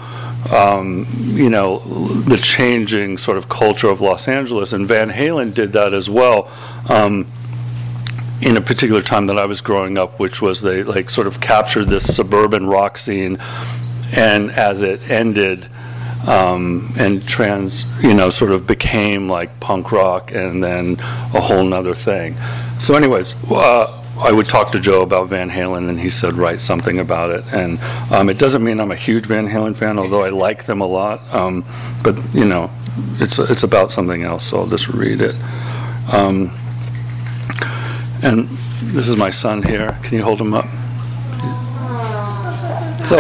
um, 0.52 1.08
you 1.34 1.50
know, 1.50 1.80
the 2.24 2.38
changing 2.38 3.18
sort 3.18 3.38
of 3.38 3.50
culture 3.50 3.90
of 3.90 4.02
Los 4.02 4.28
Angeles. 4.28 4.74
And 4.74 4.88
Van 4.88 5.10
Halen 5.10 5.54
did 5.54 5.74
that 5.74 5.94
as 5.94 6.10
well. 6.10 6.52
Um, 6.90 7.28
in 8.44 8.58
a 8.58 8.62
particular 8.62 9.02
time 9.02 9.26
that 9.28 9.38
I 9.38 9.46
was 9.46 9.62
growing 9.62 9.98
up, 9.98 10.20
which 10.20 10.42
was 10.42 10.62
they 10.62 10.84
like 10.84 11.10
sort 11.10 11.28
of 11.28 11.40
captured 11.40 11.86
this 11.86 12.14
suburban 12.14 12.68
rock 12.68 12.98
scene, 12.98 13.38
and 14.12 14.52
as 14.52 14.82
it 14.82 15.10
ended, 15.10 15.68
um, 16.28 16.94
and 16.98 17.26
trans, 17.28 17.86
you 18.02 18.14
know, 18.14 18.30
sort 18.30 18.52
of 18.52 18.68
became 18.68 19.30
like 19.30 19.60
punk 19.60 19.92
rock, 19.92 20.32
and 20.34 20.64
then 20.64 21.00
a 21.34 21.40
whole 21.40 21.64
nother 21.64 21.96
thing. 21.96 22.36
So, 22.80 22.96
anyways, 22.96 23.34
uh, 23.50 24.04
I 24.20 24.32
would 24.32 24.50
talk 24.50 24.72
to 24.74 24.80
Joe 24.80 25.02
about 25.02 25.30
Van 25.30 25.50
Halen, 25.50 25.90
and 25.90 26.00
he 26.00 26.10
said 26.10 26.34
write 26.34 26.60
something 26.60 27.00
about 27.00 27.32
it. 27.32 27.46
And 27.54 27.80
um, 28.12 28.30
it 28.30 28.40
doesn't 28.40 28.64
mean 28.64 28.80
I'm 28.80 28.92
a 28.92 28.96
huge 28.96 29.26
Van 29.26 29.48
Halen 29.48 29.76
fan, 29.76 29.98
although 29.98 30.24
I 30.24 30.30
like 30.30 30.66
them 30.66 30.82
a 30.82 30.86
lot. 30.86 31.22
Um, 31.34 31.66
but 32.04 32.18
you 32.34 32.46
know, 32.46 32.70
it's 33.20 33.40
it's 33.40 33.64
about 33.64 33.92
something 33.92 34.24
else. 34.24 34.46
So 34.46 34.60
I'll 34.60 34.68
just 34.68 34.90
read 34.90 35.22
it. 35.22 35.36
Um, 36.12 36.52
and 38.24 38.48
this 38.96 39.08
is 39.10 39.18
my 39.18 39.30
son 39.30 39.64
here. 39.64 39.98
Can 40.04 40.18
you 40.18 40.24
hold 40.24 40.40
him 40.40 40.54
up? 40.54 40.66
So, 43.06 43.18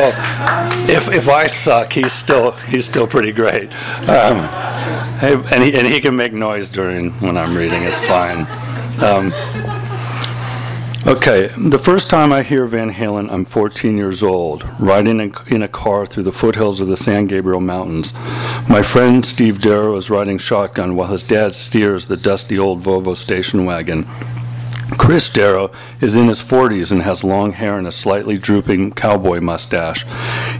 if, 0.89 1.10
if 1.10 1.27
I 1.27 1.45
suck, 1.48 1.91
he's 1.91 2.13
still, 2.13 2.51
he's 2.51 2.86
still 2.86 3.05
pretty 3.05 3.31
great. 3.33 3.69
Um, 4.07 4.39
And 5.22 5.63
he, 5.63 5.74
and 5.77 5.86
he 5.88 6.00
can 6.01 6.15
make 6.15 6.33
noise 6.33 6.69
during, 6.69 7.12
when 7.22 7.38
I'm 7.38 7.55
reading, 7.55 7.83
it's 7.83 8.00
fine. 8.00 8.48
Um, 9.01 9.33
Okay, 11.05 11.51
the 11.57 11.77
first 11.79 12.10
time 12.10 12.31
I 12.31 12.43
hear 12.43 12.65
Van 12.65 12.89
Halen, 12.89 13.29
I'm 13.29 13.43
14 13.43 13.98
years 13.98 14.24
old, 14.24 14.63
riding 14.79 15.19
in- 15.19 15.33
in 15.48 15.62
a 15.62 15.67
car 15.67 16.05
through 16.05 16.24
the 16.24 16.31
foothills 16.31 16.79
of 16.79 16.88
the 16.88 16.95
San 16.95 17.27
Gabriel 17.27 17.60
Mountains. 17.60 18.13
My 18.69 18.81
friend 18.81 19.25
Steve 19.25 19.60
Darrow 19.60 19.98
is 19.98 20.10
riding 20.10 20.38
shotgun 20.38 20.95
while 20.95 21.10
his 21.10 21.22
dad 21.24 21.55
steers 21.55 22.05
the 22.05 22.15
dusty 22.15 22.57
old 22.57 22.81
Volvo 22.81 23.17
station 23.17 23.65
wagon. 23.65 24.05
Chris 24.98 25.30
Darrow 25.30 25.72
is 26.02 26.16
in 26.16 26.28
his 26.28 26.42
40s 26.42 26.92
and 26.92 27.02
has 27.02 27.24
long 27.24 27.54
hair 27.54 27.78
and 27.78 27.88
a 27.88 27.92
slightly 27.92 28.38
drooping 28.38 28.92
cowboy 28.92 29.40
mustache. 29.40 30.06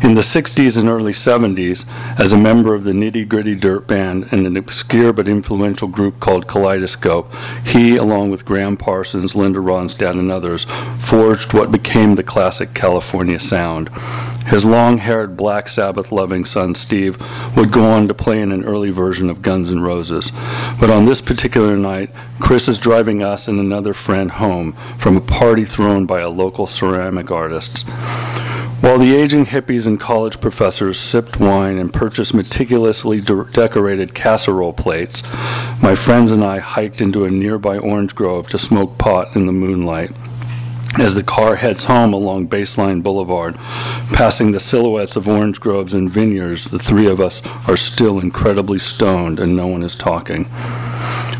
In 0.04 0.14
the 0.14 0.22
60s 0.22 0.78
and 0.78 0.90
early 0.90 1.12
70s, 1.12 1.86
as 2.20 2.34
a 2.34 2.38
member 2.38 2.74
of 2.74 2.84
the 2.84 2.92
Nitty 2.92 3.28
Gritty 3.28 3.56
Dirt 3.56 3.88
Band 3.88 4.30
and 4.32 4.46
an 4.46 4.58
obscure 4.58 5.14
but 5.14 5.28
influential 5.28 5.88
group 5.88 6.20
called 6.20 6.48
Kaleidoscope, 6.48 7.34
he, 7.66 7.96
along 7.98 8.32
with 8.32 8.46
Gram 8.46 8.78
Parsons, 8.78 9.36
Linda 9.36 9.60
Ronstadt, 9.60 10.18
and 10.18 10.32
others, 10.32 10.66
forged 11.00 11.54
what 11.54 11.72
became 11.72 12.16
the 12.16 12.24
classic 12.24 12.74
California 12.74 13.40
sound. 13.40 13.90
His 14.48 14.66
long-haired 14.66 15.38
Black 15.38 15.68
Sabbath-loving 15.68 16.46
son 16.46 16.76
Steve 16.76 17.18
would 17.56 17.72
go 17.72 17.86
on 17.86 18.08
to 18.08 18.14
play 18.14 18.42
in 18.42 18.52
an 18.52 18.66
early 18.66 18.92
version 18.92 19.30
of 19.30 19.42
Guns 19.42 19.70
N' 19.70 19.80
Roses. 19.80 20.32
But 20.80 20.90
on 20.90 21.06
this 21.06 21.22
particular 21.22 21.78
night, 21.78 22.12
Chris 22.40 22.68
is 22.68 22.78
driving 22.78 23.24
us 23.24 23.48
and 23.48 23.60
another 23.60 23.94
friend 23.94 24.32
home 24.32 24.74
from 24.98 25.18
a 25.18 25.22
party 25.22 25.66
thrown 25.66 26.06
by 26.06 26.20
a 26.20 26.30
local 26.30 26.68
ceramic 26.68 27.32
artist. 27.32 27.86
While 28.84 28.98
the 28.98 29.16
aging 29.16 29.46
hippies 29.46 29.88
and 29.88 29.98
college 29.98 30.42
professors 30.42 31.00
sipped 31.00 31.40
wine 31.40 31.78
and 31.78 31.94
purchased 31.94 32.34
meticulously 32.34 33.22
de- 33.22 33.46
decorated 33.46 34.14
casserole 34.14 34.74
plates, 34.74 35.24
my 35.82 35.96
friends 35.96 36.32
and 36.32 36.44
I 36.44 36.60
hiked 36.60 37.00
into 37.00 37.24
a 37.24 37.32
nearby 37.32 37.78
orange 37.78 38.14
grove 38.14 38.50
to 38.50 38.60
smoke 38.60 38.98
pot 38.98 39.38
in 39.38 39.46
the 39.46 39.54
moonlight. 39.54 40.12
As 41.00 41.16
the 41.16 41.24
car 41.24 41.56
heads 41.56 41.86
home 41.86 42.14
along 42.14 42.50
Baseline 42.50 43.02
Boulevard, 43.02 43.56
passing 44.14 44.52
the 44.52 44.60
silhouettes 44.60 45.16
of 45.16 45.28
orange 45.28 45.60
groves 45.60 45.96
and 45.96 46.10
vineyards, 46.10 46.70
the 46.70 46.78
three 46.78 47.08
of 47.08 47.20
us 47.20 47.42
are 47.68 47.76
still 47.76 48.20
incredibly 48.20 48.78
stoned 48.78 49.40
and 49.40 49.56
no 49.56 49.66
one 49.66 49.82
is 49.82 49.96
talking. 49.96 50.46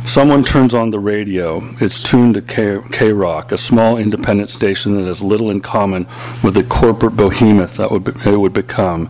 Someone 0.06 0.44
turns 0.44 0.74
on 0.74 0.90
the 0.90 1.00
radio. 1.00 1.64
It's 1.80 1.98
tuned 1.98 2.34
to 2.34 2.42
K- 2.42 2.80
KROQ, 2.90 3.52
a 3.54 3.58
small 3.58 3.98
independent 3.98 4.50
station 4.50 4.96
that 4.96 5.06
has 5.06 5.22
little 5.22 5.50
in 5.50 5.62
common 5.62 6.08
with 6.44 6.56
the 6.56 6.64
corporate 6.64 7.16
behemoth 7.16 7.78
that 7.78 7.90
would 7.90 8.04
be, 8.04 8.12
it 8.30 8.38
would 8.38 8.54
become. 8.54 9.04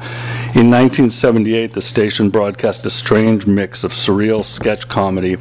In 0.53 0.69
1978, 0.69 1.73
the 1.73 1.81
station 1.81 2.29
broadcast 2.29 2.85
a 2.85 2.89
strange 2.91 3.47
mix 3.47 3.83
of 3.83 3.91
surreal 3.91 4.45
sketch 4.45 4.88
comedy 4.88 5.38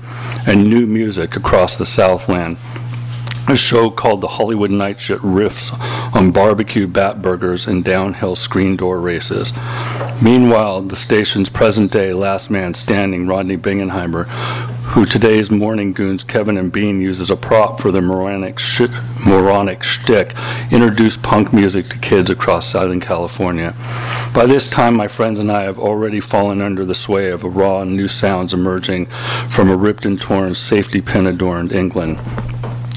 and 0.47 0.71
new 0.71 0.87
music 0.87 1.37
across 1.37 1.77
the 1.77 1.87
Southland. 1.87 2.57
A 3.49 3.57
show 3.57 3.91
called 3.91 4.21
The 4.21 4.29
Hollywood 4.29 4.71
Night 4.71 5.01
Shift 5.01 5.23
riffs 5.23 5.73
on 6.15 6.31
barbecue 6.31 6.87
bat 6.87 7.21
burgers 7.21 7.67
and 7.67 7.83
downhill 7.83 8.37
screen 8.37 8.77
door 8.77 9.01
races. 9.01 9.53
Meanwhile, 10.23 10.83
the 10.83 10.97
station's 10.97 11.49
present-day 11.49 12.15
last 12.15 12.51
man 12.51 12.73
standing, 12.73 13.27
Rodney 13.27 13.57
Bingenheimer, 13.57 14.27
who 14.93 15.05
today's 15.05 15.51
morning 15.51 15.93
goons 15.93 16.23
Kevin 16.23 16.57
and 16.57 16.71
Bean 16.71 17.01
use 17.01 17.21
as 17.21 17.31
a 17.31 17.37
prop 17.37 17.81
for 17.81 17.91
their 17.91 18.01
moronic, 18.01 18.61
sh- 18.61 18.83
moronic 19.27 19.83
shtick, 19.83 20.35
introduced 20.71 21.23
punk 21.23 21.53
music 21.53 21.87
to 21.87 21.99
kids 21.99 22.31
across 22.31 22.69
Southern 22.69 23.01
California. 23.01 23.75
By 24.33 24.47
this 24.47 24.69
time, 24.69 24.95
my 24.95 25.09
friends 25.09 25.41
and 25.41 25.51
I 25.51 25.63
have 25.63 25.79
already 25.79 26.21
fallen 26.21 26.61
under 26.61 26.85
the 26.85 26.95
sway 26.95 27.31
of 27.31 27.43
a 27.43 27.51
raw 27.51 27.83
new 27.83 28.07
sounds 28.07 28.53
emerging 28.53 29.07
from 29.51 29.69
a 29.69 29.77
ripped 29.77 30.07
and 30.07 30.21
torn, 30.21 30.55
safety 30.55 31.01
pin 31.01 31.27
adorned 31.27 31.73
England. 31.73 32.19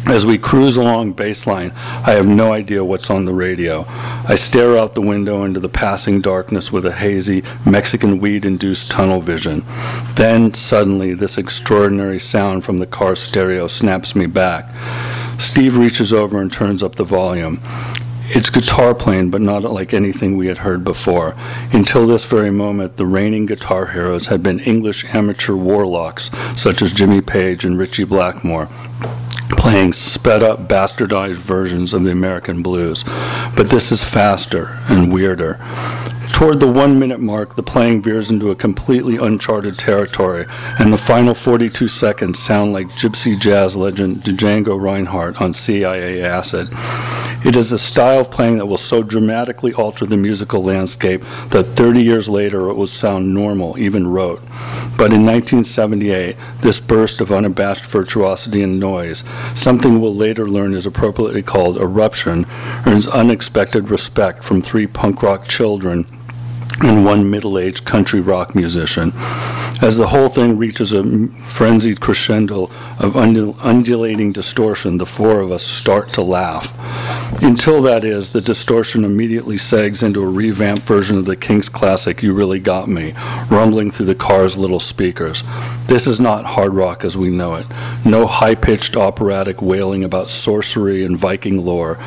As 0.08 0.24
we 0.24 0.38
cruise 0.38 0.78
along 0.78 1.16
baseline, 1.16 1.74
I 1.76 2.12
have 2.12 2.28
no 2.28 2.54
idea 2.54 2.86
what's 2.86 3.10
on 3.10 3.26
the 3.26 3.34
radio. 3.34 3.86
I 3.88 4.36
stare 4.36 4.78
out 4.78 4.94
the 4.94 5.02
window 5.02 5.44
into 5.46 5.60
the 5.60 5.68
passing 5.68 6.22
darkness 6.22 6.72
with 6.72 6.86
a 6.86 6.92
hazy, 6.92 7.42
Mexican 7.66 8.20
weed-induced 8.20 8.92
tunnel 8.92 9.20
vision. 9.20 9.66
Then, 10.14 10.54
suddenly, 10.54 11.16
this 11.16 11.40
extraordinary 11.40 12.20
sound 12.20 12.64
from 12.64 12.78
the 12.78 12.86
car 12.86 13.16
stereo 13.16 13.66
snaps 13.66 14.16
me 14.16 14.28
back. 14.28 14.70
Steve 15.40 15.76
reaches 15.76 16.14
over 16.14 16.40
and 16.40 16.54
turns 16.54 16.84
up 16.84 16.96
the 16.96 17.04
volume. 17.04 17.60
It's 18.28 18.52
guitar 18.52 18.94
playing, 18.94 19.32
but 19.32 19.42
not 19.42 19.64
like 19.64 19.92
anything 19.92 20.38
we 20.38 20.46
had 20.46 20.60
heard 20.60 20.84
before. 20.84 21.36
Until 21.74 22.06
this 22.06 22.26
very 22.26 22.52
moment, 22.52 22.98
the 22.98 23.08
reigning 23.08 23.48
guitar 23.48 23.88
heroes 23.88 24.28
had 24.28 24.44
been 24.44 24.60
English 24.60 25.04
amateur 25.16 25.56
warlocks, 25.56 26.30
such 26.56 26.84
as 26.84 26.94
Jimmy 26.94 27.22
Page 27.22 27.66
and 27.66 27.76
Ritchie 27.76 28.04
Blackmore 28.04 28.70
playing 29.66 29.92
sped 29.94 30.44
up, 30.44 30.68
bastardized 30.68 31.38
versions 31.38 31.92
of 31.92 32.04
the 32.04 32.12
American 32.12 32.62
blues. 32.62 33.04
But 33.56 33.68
this 33.72 33.92
is 33.92 34.04
faster 34.04 34.78
and 34.90 35.12
weirder. 35.12 35.58
Toward 36.34 36.60
the 36.60 36.72
one 36.72 37.00
minute 37.00 37.20
mark, 37.20 37.56
the 37.56 37.64
playing 37.64 38.02
veers 38.02 38.30
into 38.30 38.52
a 38.52 38.56
completely 38.56 39.18
uncharted 39.18 39.78
territory, 39.80 40.46
and 40.80 40.92
the 40.92 40.98
final 40.98 41.34
42 41.34 41.88
seconds 41.88 42.40
sound 42.40 42.74
like 42.74 42.88
gypsy 42.88 43.40
jazz 43.40 43.76
legend 43.76 44.22
Django 44.22 44.80
Reinhardt 44.80 45.42
on 45.42 45.54
CIA 45.54 46.22
acid. 46.24 46.68
It 47.46 47.56
is 47.56 47.72
a 47.72 47.78
style 47.78 48.22
of 48.22 48.32
playing 48.32 48.58
that 48.58 48.66
will 48.66 48.76
so 48.76 49.04
dramatically 49.04 49.74
alter 49.74 50.06
the 50.06 50.18
musical 50.18 50.64
landscape 50.64 51.22
that 51.50 51.76
30 51.76 52.02
years 52.02 52.28
later 52.28 52.70
it 52.70 52.74
will 52.74 52.88
sound 52.88 53.34
normal, 53.34 53.78
even 53.78 54.08
rote. 54.08 54.42
But 54.98 55.14
in 55.14 55.26
1978, 55.26 56.36
this 56.62 56.80
burst 56.80 57.22
of 57.22 57.32
unabashed 57.32 57.86
virtuosity 57.86 58.64
and 58.64 58.80
noise, 58.80 59.24
something 59.54 60.02
we'll 60.02 60.16
later 60.16 60.50
learn 60.50 60.74
is 60.74 60.86
appropriately 60.88 61.44
called 61.44 61.78
eruption, 61.78 62.48
earns 62.86 63.08
unexpected 63.08 63.90
respect 63.90 64.44
from 64.44 64.62
three 64.62 64.88
punk 64.88 65.22
rock 65.22 65.48
children 65.48 66.08
and 66.82 67.06
one 67.06 67.30
middle-aged 67.30 67.86
country 67.86 68.20
rock 68.20 68.56
musician. 68.56 69.14
As 69.82 69.98
the 69.98 70.08
whole 70.08 70.30
thing 70.30 70.58
reaches 70.58 70.94
a 70.94 71.04
frenzied 71.48 72.00
crescendo 72.00 72.64
of 73.00 73.14
undul- 73.14 73.58
undulating 73.64 74.32
distortion, 74.32 74.98
the 74.98 75.06
four 75.06 75.40
of 75.40 75.52
us 75.52 75.64
start 75.64 76.10
to 76.10 76.22
laugh. 76.22 76.74
Until 77.42 77.82
that 77.82 78.06
is, 78.06 78.30
the 78.30 78.40
distortion 78.40 79.04
immediately 79.04 79.58
segs 79.58 80.02
into 80.02 80.24
a 80.24 80.30
revamped 80.30 80.84
version 80.84 81.18
of 81.18 81.26
the 81.26 81.36
Kinks' 81.36 81.68
classic 81.68 82.24
You 82.24 82.34
Really 82.34 82.60
Got 82.60 82.88
Me, 82.88 83.14
rumbling 83.50 83.92
through 83.92 84.06
the 84.06 84.16
car's 84.16 84.58
little 84.58 84.80
speakers. 84.80 85.44
This 85.88 86.08
is 86.08 86.20
not 86.20 86.46
hard 86.46 86.74
rock 86.74 87.04
as 87.04 87.18
we 87.18 87.30
know 87.30 87.56
it. 87.56 87.68
No 88.06 88.26
high-pitched 88.26 88.96
operatic 88.96 89.62
wailing 89.62 90.04
about 90.04 90.30
sorcery 90.30 91.04
and 91.04 91.18
Viking 91.18 91.66
lore. 91.66 92.00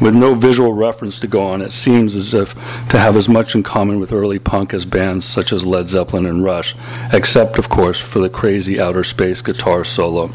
With 0.00 0.16
no 0.16 0.34
visual 0.34 0.72
reference 0.72 1.16
to 1.18 1.28
go 1.28 1.46
on, 1.46 1.62
it 1.62 1.72
seems 1.72 2.16
as 2.16 2.34
if 2.34 2.54
to 2.88 2.98
have 2.98 3.16
as 3.16 3.28
much 3.28 3.54
in 3.54 3.62
common 3.62 4.00
with 4.00 4.12
early 4.12 4.40
punk 4.40 4.74
as 4.74 4.84
bands 4.84 5.24
such 5.24 5.52
as 5.52 5.64
Led 5.64 5.88
Zeppelin 5.88 6.26
and 6.26 6.42
Rush, 6.42 6.74
except, 7.12 7.56
of 7.56 7.68
course, 7.68 8.00
for 8.00 8.18
the 8.18 8.28
crazy 8.28 8.80
outer 8.80 9.04
space 9.04 9.42
guitar 9.42 9.84
solo. 9.84 10.30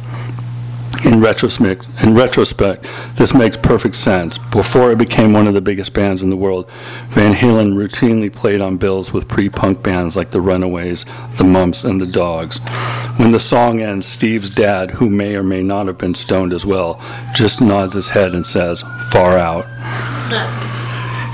In 1.06 1.22
retrospect, 1.22 1.88
in 2.02 2.16
retrospect, 2.16 2.88
this 3.16 3.34
makes 3.34 3.56
perfect 3.56 3.96
sense. 3.96 4.38
Before 4.38 4.92
it 4.92 4.98
became 4.98 5.32
one 5.32 5.48
of 5.48 5.54
the 5.54 5.62
biggest 5.62 5.94
bands 5.94 6.24
in 6.24 6.30
the 6.30 6.36
world, 6.36 6.70
Van 7.10 7.34
Halen 7.34 7.74
routinely 7.74 8.34
played 8.34 8.62
on 8.62 8.78
bills 8.78 9.14
with 9.14 9.28
pre-punk 9.28 9.84
bands 9.84 10.16
like 10.16 10.32
the 10.32 10.42
Runaways, 10.42 11.06
the 11.38 11.44
Mumps, 11.44 11.84
and 11.84 12.02
the 12.02 12.08
Dogs. 12.08 12.58
When 13.18 13.32
the 13.32 13.40
song 13.40 13.80
ends, 13.80 14.08
Steve's 14.08 14.50
dad, 14.50 14.92
who 14.92 15.10
may 15.10 15.36
or 15.36 15.44
may 15.44 15.62
not 15.62 15.88
have 15.88 15.98
been 15.98 16.16
stoned 16.16 16.54
as 16.54 16.66
well, 16.66 17.02
just 17.36 17.62
nods 17.62 17.96
his 17.96 18.10
head 18.10 18.34
and 18.34 18.46
says, 18.46 18.84
"Far 19.12 19.38
out." 19.38 20.74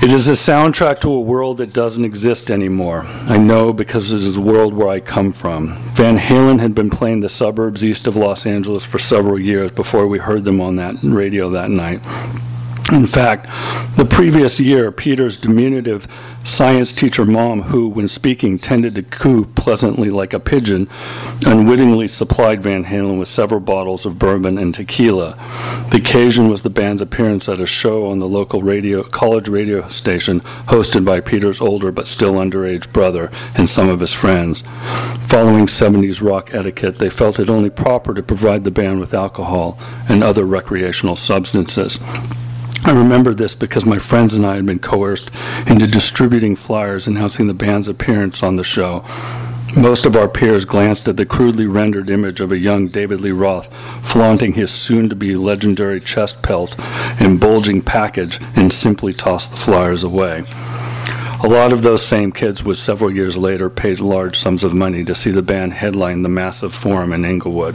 It 0.04 0.12
is 0.12 0.28
a 0.28 0.32
soundtrack 0.32 1.00
to 1.00 1.10
a 1.10 1.18
world 1.18 1.56
that 1.56 1.72
doesn't 1.72 2.04
exist 2.04 2.50
anymore. 2.50 3.06
I 3.06 3.38
know 3.38 3.72
because 3.72 4.12
it 4.12 4.20
is 4.20 4.34
the 4.34 4.40
world 4.42 4.74
where 4.74 4.90
I 4.90 5.00
come 5.00 5.32
from. 5.32 5.78
Van 5.94 6.18
Halen 6.18 6.60
had 6.60 6.74
been 6.74 6.90
playing 6.90 7.20
the 7.20 7.30
suburbs 7.30 7.82
east 7.82 8.06
of 8.06 8.14
Los 8.14 8.44
Angeles 8.44 8.84
for 8.84 8.98
several 8.98 9.38
years 9.38 9.70
before 9.70 10.06
we 10.06 10.18
heard 10.18 10.44
them 10.44 10.60
on 10.60 10.76
that 10.76 10.96
radio 11.02 11.48
that 11.48 11.70
night. 11.70 12.02
In 12.92 13.06
fact, 13.06 13.46
the 13.96 14.04
previous 14.04 14.60
year, 14.60 14.92
Peter's 14.92 15.38
diminutive 15.38 16.06
science 16.44 16.92
teacher 16.92 17.24
mom, 17.24 17.62
who, 17.62 17.88
when 17.88 18.06
speaking, 18.06 18.58
tended 18.58 18.94
to 18.94 19.02
coo 19.02 19.46
pleasantly 19.46 20.10
like 20.10 20.34
a 20.34 20.38
pigeon, 20.38 20.88
unwittingly 21.46 22.06
supplied 22.08 22.62
Van 22.62 22.84
Halen 22.84 23.18
with 23.18 23.28
several 23.28 23.60
bottles 23.60 24.04
of 24.04 24.18
bourbon 24.18 24.58
and 24.58 24.74
tequila. 24.74 25.34
The 25.90 25.96
occasion 25.96 26.50
was 26.50 26.60
the 26.60 26.68
band's 26.68 27.00
appearance 27.00 27.48
at 27.48 27.58
a 27.58 27.66
show 27.66 28.06
on 28.06 28.18
the 28.18 28.28
local 28.28 28.62
radio, 28.62 29.02
college 29.02 29.48
radio 29.48 29.88
station 29.88 30.42
hosted 30.66 31.06
by 31.06 31.20
Peter's 31.20 31.62
older 31.62 31.90
but 31.90 32.06
still 32.06 32.34
underage 32.34 32.92
brother 32.92 33.30
and 33.54 33.66
some 33.66 33.88
of 33.88 34.00
his 34.00 34.12
friends. 34.12 34.62
Following 35.22 35.66
70s 35.66 36.20
rock 36.20 36.52
etiquette, 36.52 36.98
they 36.98 37.10
felt 37.10 37.38
it 37.38 37.48
only 37.48 37.70
proper 37.70 38.12
to 38.12 38.22
provide 38.22 38.64
the 38.64 38.70
band 38.70 39.00
with 39.00 39.14
alcohol 39.14 39.78
and 40.06 40.22
other 40.22 40.44
recreational 40.44 41.16
substances. 41.16 41.98
I 42.86 42.92
remember 42.92 43.32
this 43.32 43.54
because 43.54 43.86
my 43.86 43.98
friends 43.98 44.34
and 44.34 44.44
I 44.44 44.56
had 44.56 44.66
been 44.66 44.78
coerced 44.78 45.30
into 45.66 45.86
distributing 45.86 46.54
flyers 46.54 47.06
announcing 47.06 47.46
the 47.46 47.54
band's 47.54 47.88
appearance 47.88 48.42
on 48.42 48.56
the 48.56 48.62
show. 48.62 49.02
Most 49.74 50.04
of 50.04 50.14
our 50.14 50.28
peers 50.28 50.66
glanced 50.66 51.08
at 51.08 51.16
the 51.16 51.24
crudely 51.24 51.66
rendered 51.66 52.10
image 52.10 52.40
of 52.40 52.52
a 52.52 52.58
young 52.58 52.88
David 52.88 53.22
Lee 53.22 53.32
Roth 53.32 53.72
flaunting 54.06 54.52
his 54.52 54.70
soon 54.70 55.08
to 55.08 55.16
be 55.16 55.34
legendary 55.34 55.98
chest 55.98 56.42
pelt 56.42 56.78
and 57.18 57.40
bulging 57.40 57.80
package 57.80 58.38
and 58.54 58.70
simply 58.70 59.14
tossed 59.14 59.52
the 59.52 59.56
flyers 59.56 60.04
away. 60.04 60.44
A 61.44 61.54
lot 61.54 61.74
of 61.74 61.82
those 61.82 62.02
same 62.02 62.32
kids 62.32 62.64
would 62.64 62.78
several 62.78 63.10
years 63.10 63.36
later 63.36 63.68
pay 63.68 63.94
large 63.96 64.38
sums 64.38 64.64
of 64.64 64.72
money 64.72 65.04
to 65.04 65.14
see 65.14 65.30
the 65.30 65.42
band 65.42 65.74
headline 65.74 66.22
the 66.22 66.30
massive 66.30 66.74
forum 66.74 67.12
in 67.12 67.26
Inglewood. 67.26 67.74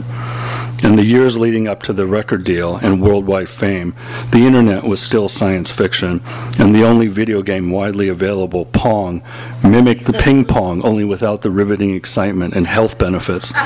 In 0.82 0.96
the 0.96 1.04
years 1.04 1.38
leading 1.38 1.68
up 1.68 1.84
to 1.84 1.92
the 1.92 2.04
record 2.04 2.42
deal 2.42 2.78
and 2.78 3.00
worldwide 3.00 3.48
fame, 3.48 3.94
the 4.32 4.44
internet 4.44 4.82
was 4.82 5.00
still 5.00 5.28
science 5.28 5.70
fiction, 5.70 6.20
and 6.58 6.74
the 6.74 6.82
only 6.82 7.06
video 7.06 7.42
game 7.42 7.70
widely 7.70 8.08
available, 8.08 8.64
Pong, 8.64 9.22
mimicked 9.62 10.04
the 10.04 10.14
ping 10.14 10.44
pong 10.44 10.82
only 10.82 11.04
without 11.04 11.42
the 11.42 11.50
riveting 11.52 11.94
excitement 11.94 12.54
and 12.54 12.66
health 12.66 12.98
benefits. 12.98 13.52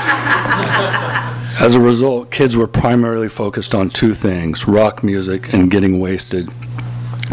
As 1.59 1.73
a 1.73 1.79
result, 1.79 2.29
kids 2.29 2.55
were 2.55 2.67
primarily 2.67 3.27
focused 3.27 3.73
on 3.73 3.89
two 3.89 4.13
things 4.13 4.67
rock 4.67 5.03
music 5.03 5.51
and 5.51 5.71
getting 5.71 5.99
wasted. 5.99 6.51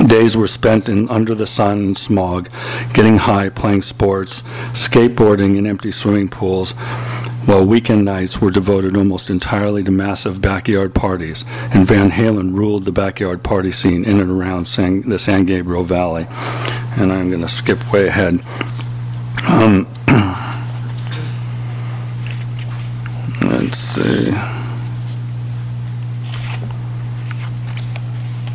Days 0.06 0.36
were 0.36 0.48
spent 0.48 0.88
in 0.88 1.08
under 1.10 1.34
the 1.34 1.46
sun 1.46 1.78
and 1.78 1.98
smog, 1.98 2.48
getting 2.92 3.18
high, 3.18 3.50
playing 3.50 3.82
sports, 3.82 4.42
skateboarding 4.72 5.56
in 5.56 5.66
empty 5.66 5.92
swimming 5.92 6.28
pools, 6.28 6.72
while 7.46 7.64
weekend 7.64 8.04
nights 8.04 8.40
were 8.40 8.50
devoted 8.50 8.96
almost 8.96 9.30
entirely 9.30 9.84
to 9.84 9.92
massive 9.92 10.40
backyard 10.40 10.94
parties, 10.94 11.44
and 11.72 11.86
Van 11.86 12.10
Halen 12.10 12.54
ruled 12.54 12.84
the 12.84 12.92
backyard 12.92 13.44
party 13.44 13.70
scene 13.70 14.04
in 14.04 14.20
and 14.20 14.30
around 14.30 14.66
San, 14.66 15.08
the 15.08 15.18
San 15.18 15.44
Gabriel 15.44 15.84
Valley. 15.84 16.26
And 16.96 17.12
I'm 17.12 17.30
going 17.30 17.42
to 17.42 17.48
skip 17.48 17.92
way 17.92 18.08
ahead. 18.08 18.40
Um, 19.48 19.86
let's 23.50 23.78
see. 23.78 24.32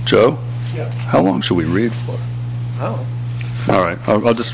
Joe? 0.05 0.37
Yeah. 0.77 0.89
How 0.89 1.21
long 1.21 1.41
should 1.41 1.55
we 1.57 1.65
read 1.65 1.91
for? 1.93 2.17
Oh. 2.79 3.05
All 3.69 3.81
right, 3.81 3.97
I'll, 4.07 4.25
I'll 4.27 4.33
just, 4.33 4.53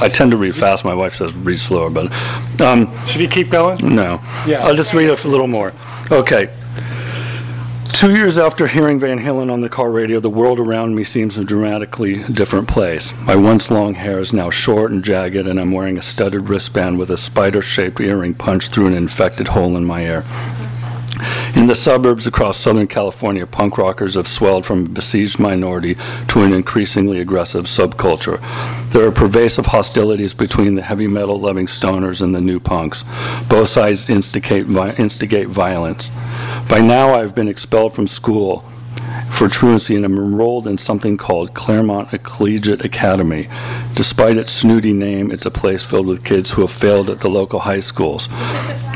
I 0.00 0.08
tend 0.08 0.32
to 0.32 0.36
read 0.36 0.54
fast, 0.56 0.84
my 0.84 0.92
wife 0.92 1.14
says 1.14 1.32
read 1.34 1.58
slower, 1.58 1.88
but, 1.88 2.12
um, 2.60 2.94
Should 3.06 3.20
he 3.22 3.28
keep 3.28 3.48
going? 3.50 3.94
no. 3.94 4.20
Yeah. 4.46 4.66
I'll 4.66 4.74
just 4.76 4.92
read 4.92 5.08
a 5.08 5.28
little 5.28 5.46
more. 5.46 5.72
Okay. 6.10 6.50
Two 7.92 8.14
years 8.14 8.38
after 8.38 8.66
hearing 8.66 8.98
Van 8.98 9.18
Halen 9.18 9.52
on 9.52 9.60
the 9.60 9.68
car 9.68 9.90
radio, 9.90 10.20
the 10.20 10.30
world 10.30 10.58
around 10.58 10.94
me 10.94 11.04
seems 11.04 11.36
a 11.38 11.44
dramatically 11.44 12.22
different 12.24 12.68
place. 12.68 13.12
My 13.20 13.34
once 13.36 13.70
long 13.70 13.94
hair 13.94 14.20
is 14.20 14.32
now 14.32 14.48
short 14.50 14.90
and 14.90 15.02
jagged, 15.02 15.46
and 15.46 15.58
I'm 15.60 15.72
wearing 15.72 15.98
a 15.98 16.02
studded 16.02 16.48
wristband 16.48 16.98
with 16.98 17.10
a 17.10 17.16
spider 17.16 17.60
shaped 17.62 18.00
earring 18.00 18.34
punched 18.34 18.72
through 18.72 18.86
an 18.86 18.94
infected 18.94 19.48
hole 19.48 19.76
in 19.76 19.84
my 19.84 20.02
ear. 20.04 20.24
In 21.56 21.66
the 21.66 21.74
suburbs 21.74 22.28
across 22.28 22.58
Southern 22.58 22.86
California, 22.86 23.44
punk 23.44 23.76
rockers 23.76 24.14
have 24.14 24.28
swelled 24.28 24.64
from 24.64 24.86
a 24.86 24.88
besieged 24.88 25.40
minority 25.40 25.96
to 26.28 26.42
an 26.42 26.54
increasingly 26.54 27.18
aggressive 27.18 27.64
subculture. 27.64 28.40
There 28.92 29.04
are 29.04 29.10
pervasive 29.10 29.66
hostilities 29.66 30.32
between 30.32 30.76
the 30.76 30.82
heavy 30.82 31.08
metal 31.08 31.40
loving 31.40 31.66
stoners 31.66 32.22
and 32.22 32.32
the 32.32 32.40
new 32.40 32.60
punks. 32.60 33.02
Both 33.48 33.68
sides 33.68 34.08
instigate, 34.08 34.66
vi- 34.66 34.94
instigate 34.94 35.48
violence. 35.48 36.12
By 36.68 36.80
now, 36.80 37.14
I've 37.14 37.34
been 37.34 37.48
expelled 37.48 37.94
from 37.94 38.06
school 38.06 38.64
for 39.30 39.48
truancy 39.48 39.96
and 39.96 40.04
am 40.04 40.16
enrolled 40.16 40.66
in 40.66 40.78
something 40.78 41.16
called 41.16 41.54
Claremont 41.54 42.10
Collegiate 42.22 42.84
Academy. 42.84 43.48
Despite 43.94 44.36
its 44.36 44.52
snooty 44.52 44.92
name, 44.92 45.30
it's 45.30 45.46
a 45.46 45.50
place 45.50 45.82
filled 45.82 46.06
with 46.06 46.24
kids 46.24 46.50
who 46.50 46.62
have 46.62 46.70
failed 46.70 47.10
at 47.10 47.20
the 47.20 47.28
local 47.28 47.60
high 47.60 47.80
schools. 47.80 48.28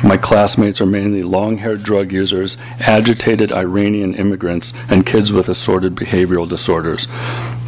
My 0.02 0.18
classmates 0.20 0.80
are 0.80 0.87
mainly 0.87 1.22
long-haired 1.22 1.82
drug 1.82 2.12
users, 2.12 2.56
agitated 2.80 3.52
Iranian 3.52 4.14
immigrants, 4.14 4.72
and 4.88 5.06
kids 5.06 5.32
with 5.32 5.48
assorted 5.48 5.94
behavioral 5.94 6.48
disorders. 6.48 7.06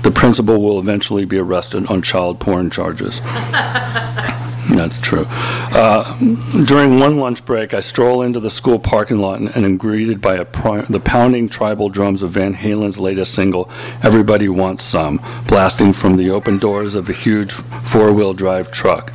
The 0.02 0.12
principal 0.14 0.60
will 0.60 0.78
eventually 0.78 1.24
be 1.24 1.38
arrested 1.38 1.86
on 1.86 2.02
child 2.02 2.38
porn 2.38 2.70
charges. 2.70 3.20
That's 4.76 4.98
true. 4.98 5.26
Uh, 5.28 6.18
during 6.64 7.00
one 7.00 7.16
lunch 7.18 7.44
break, 7.44 7.72
I 7.72 7.80
stroll 7.80 8.20
into 8.22 8.40
the 8.40 8.50
school 8.50 8.78
parking 8.78 9.18
lot 9.18 9.40
and, 9.40 9.48
and 9.56 9.64
am 9.64 9.76
greeted 9.78 10.20
by 10.20 10.42
pri- 10.44 10.82
the 10.82 11.00
pounding 11.00 11.48
tribal 11.48 11.88
drums 11.88 12.22
of 12.22 12.32
Van 12.32 12.52
Halen's 12.52 12.98
latest 12.98 13.34
single, 13.34 13.70
Everybody 14.02 14.48
Wants 14.48 14.84
Some, 14.84 15.20
blasting 15.48 15.92
from 15.92 16.16
the 16.16 16.30
open 16.30 16.58
doors 16.58 16.94
of 16.94 17.08
a 17.08 17.14
huge 17.14 17.52
four-wheel 17.52 18.34
drive 18.34 18.70
truck. 18.70 19.12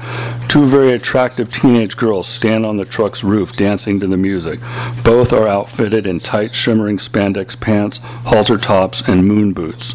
Two 0.47 0.65
very 0.65 0.93
attractive 0.93 1.53
teenage 1.53 1.95
girls 1.95 2.27
stand 2.27 2.65
on 2.65 2.77
the 2.77 2.85
truck's 2.85 3.23
roof 3.23 3.53
dancing 3.53 3.99
to 3.99 4.07
the 4.07 4.17
music. 4.17 4.59
Both 5.03 5.31
are 5.31 5.47
outfitted 5.47 6.05
in 6.07 6.19
tight, 6.19 6.55
shimmering 6.55 6.97
spandex 6.97 7.57
pants, 7.59 7.99
halter 8.25 8.57
tops, 8.57 9.01
and 9.07 9.27
moon 9.27 9.53
boots. 9.53 9.93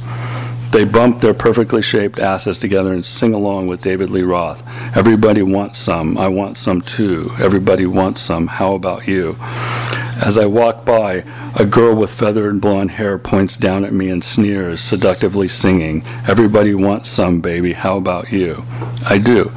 They 0.72 0.84
bump 0.84 1.20
their 1.20 1.34
perfectly 1.34 1.80
shaped 1.80 2.18
asses 2.18 2.58
together 2.58 2.92
and 2.92 3.04
sing 3.04 3.32
along 3.32 3.66
with 3.66 3.82
David 3.82 4.10
Lee 4.10 4.22
Roth. 4.22 4.62
Everybody 4.96 5.42
wants 5.42 5.78
some. 5.78 6.18
I 6.18 6.28
want 6.28 6.56
some 6.56 6.82
too. 6.82 7.30
Everybody 7.38 7.86
wants 7.86 8.20
some. 8.20 8.46
How 8.46 8.74
about 8.74 9.06
you? 9.06 9.36
As 9.40 10.38
I 10.38 10.46
walk 10.46 10.84
by, 10.84 11.24
a 11.54 11.64
girl 11.64 11.94
with 11.94 12.12
feathered 12.12 12.60
blonde 12.60 12.92
hair 12.92 13.18
points 13.18 13.56
down 13.56 13.84
at 13.84 13.92
me 13.92 14.08
and 14.08 14.24
sneers, 14.24 14.80
seductively 14.80 15.46
singing, 15.46 16.02
Everybody 16.26 16.74
wants 16.74 17.08
some, 17.10 17.40
baby. 17.40 17.74
How 17.74 17.96
about 17.98 18.32
you? 18.32 18.64
I 19.04 19.18
do. 19.18 19.52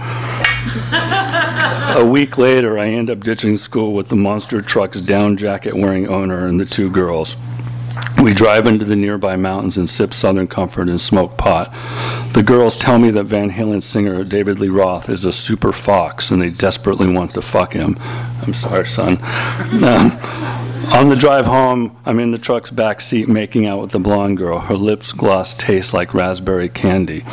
A 1.97 2.05
week 2.05 2.37
later, 2.37 2.77
I 2.77 2.89
end 2.89 3.09
up 3.09 3.21
ditching 3.21 3.57
school 3.57 3.93
with 3.93 4.09
the 4.09 4.15
monster 4.15 4.61
truck's 4.61 5.01
down 5.01 5.37
jacket 5.37 5.75
wearing 5.75 6.07
owner 6.07 6.45
and 6.45 6.59
the 6.59 6.65
two 6.65 6.89
girls. 6.89 7.35
We 8.21 8.33
drive 8.33 8.67
into 8.67 8.85
the 8.85 8.95
nearby 8.95 9.35
mountains 9.35 9.77
and 9.77 9.89
sip 9.89 10.13
Southern 10.13 10.47
Comfort 10.47 10.89
and 10.89 10.99
smoke 10.99 11.37
pot. 11.37 11.71
The 12.33 12.43
girls 12.43 12.75
tell 12.75 12.99
me 12.99 13.11
that 13.11 13.23
Van 13.23 13.49
Halen 13.51 13.81
singer 13.81 14.23
David 14.23 14.59
Lee 14.59 14.69
Roth 14.69 15.09
is 15.09 15.25
a 15.25 15.31
super 15.31 15.71
fox 15.71 16.29
and 16.31 16.41
they 16.41 16.49
desperately 16.49 17.11
want 17.11 17.33
to 17.33 17.41
fuck 17.41 17.73
him. 17.73 17.97
I'm 18.41 18.53
sorry, 18.53 18.87
son. 18.87 19.17
Um, 19.83 20.19
On 20.91 21.07
the 21.07 21.15
drive 21.15 21.45
home, 21.45 21.95
I'm 22.05 22.19
in 22.19 22.31
the 22.31 22.39
truck's 22.39 22.71
back 22.71 22.99
seat 22.99 23.27
making 23.29 23.67
out 23.67 23.79
with 23.79 23.91
the 23.91 23.99
blonde 23.99 24.37
girl. 24.37 24.59
Her 24.59 24.75
lips 24.75 25.11
gloss 25.11 25.53
taste 25.53 25.93
like 25.93 26.13
raspberry 26.15 26.67
candy. 26.67 27.23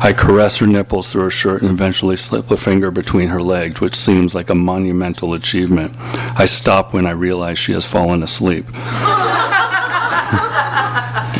I 0.00 0.12
caress 0.16 0.58
her 0.58 0.66
nipples 0.66 1.10
through 1.10 1.22
her 1.22 1.30
shirt 1.30 1.62
and 1.62 1.70
eventually 1.70 2.16
slip 2.16 2.50
a 2.50 2.56
finger 2.56 2.90
between 2.90 3.28
her 3.28 3.42
legs, 3.42 3.80
which 3.80 3.96
seems 3.96 4.34
like 4.34 4.50
a 4.50 4.54
monumental 4.54 5.32
achievement. 5.32 5.94
I 6.38 6.44
stop 6.44 6.92
when 6.92 7.06
I 7.06 7.12
realize 7.12 7.58
she 7.58 7.72
has 7.72 7.86
fallen 7.86 8.22
asleep. 8.22 8.66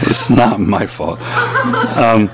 It's 0.09 0.31
not 0.31 0.61
my 0.61 0.87
fault. 0.87 1.21
Um, 1.97 2.31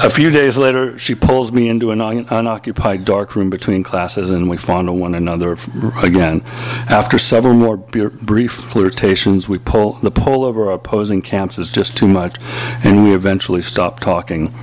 a 0.00 0.10
few 0.10 0.30
days 0.30 0.56
later, 0.58 0.96
she 0.98 1.14
pulls 1.14 1.50
me 1.50 1.68
into 1.68 1.90
an 1.90 2.00
un- 2.00 2.26
unoccupied 2.30 3.04
dark 3.04 3.34
room 3.34 3.50
between 3.50 3.82
classes, 3.82 4.30
and 4.30 4.48
we 4.48 4.56
fondle 4.56 4.96
one 4.96 5.14
another 5.14 5.52
f- 5.52 5.68
again. 6.02 6.42
After 6.88 7.18
several 7.18 7.54
more 7.54 7.76
b- 7.76 8.06
brief 8.06 8.52
flirtations, 8.52 9.48
we 9.48 9.58
pull 9.58 9.94
the 9.94 10.10
pull 10.10 10.44
of 10.44 10.56
our 10.56 10.70
opposing 10.70 11.22
camps 11.22 11.58
is 11.58 11.68
just 11.68 11.96
too 11.96 12.06
much, 12.06 12.36
and 12.84 13.04
we 13.04 13.14
eventually 13.14 13.62
stop 13.62 13.98
talking. 14.00 14.54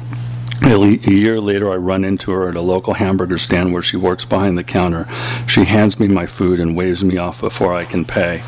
A 0.61 0.87
year 1.11 1.41
later, 1.41 1.69
I 1.71 1.75
run 1.75 2.05
into 2.05 2.31
her 2.31 2.47
at 2.47 2.55
a 2.55 2.61
local 2.61 2.93
hamburger 2.93 3.37
stand 3.37 3.73
where 3.73 3.81
she 3.81 3.97
works 3.97 4.23
behind 4.23 4.57
the 4.57 4.63
counter. 4.63 5.05
She 5.47 5.65
hands 5.65 5.99
me 5.99 6.07
my 6.07 6.25
food 6.27 6.59
and 6.61 6.75
waves 6.77 7.03
me 7.03 7.17
off 7.17 7.41
before 7.41 7.73
I 7.73 7.83
can 7.83 8.05
pay. 8.05 8.41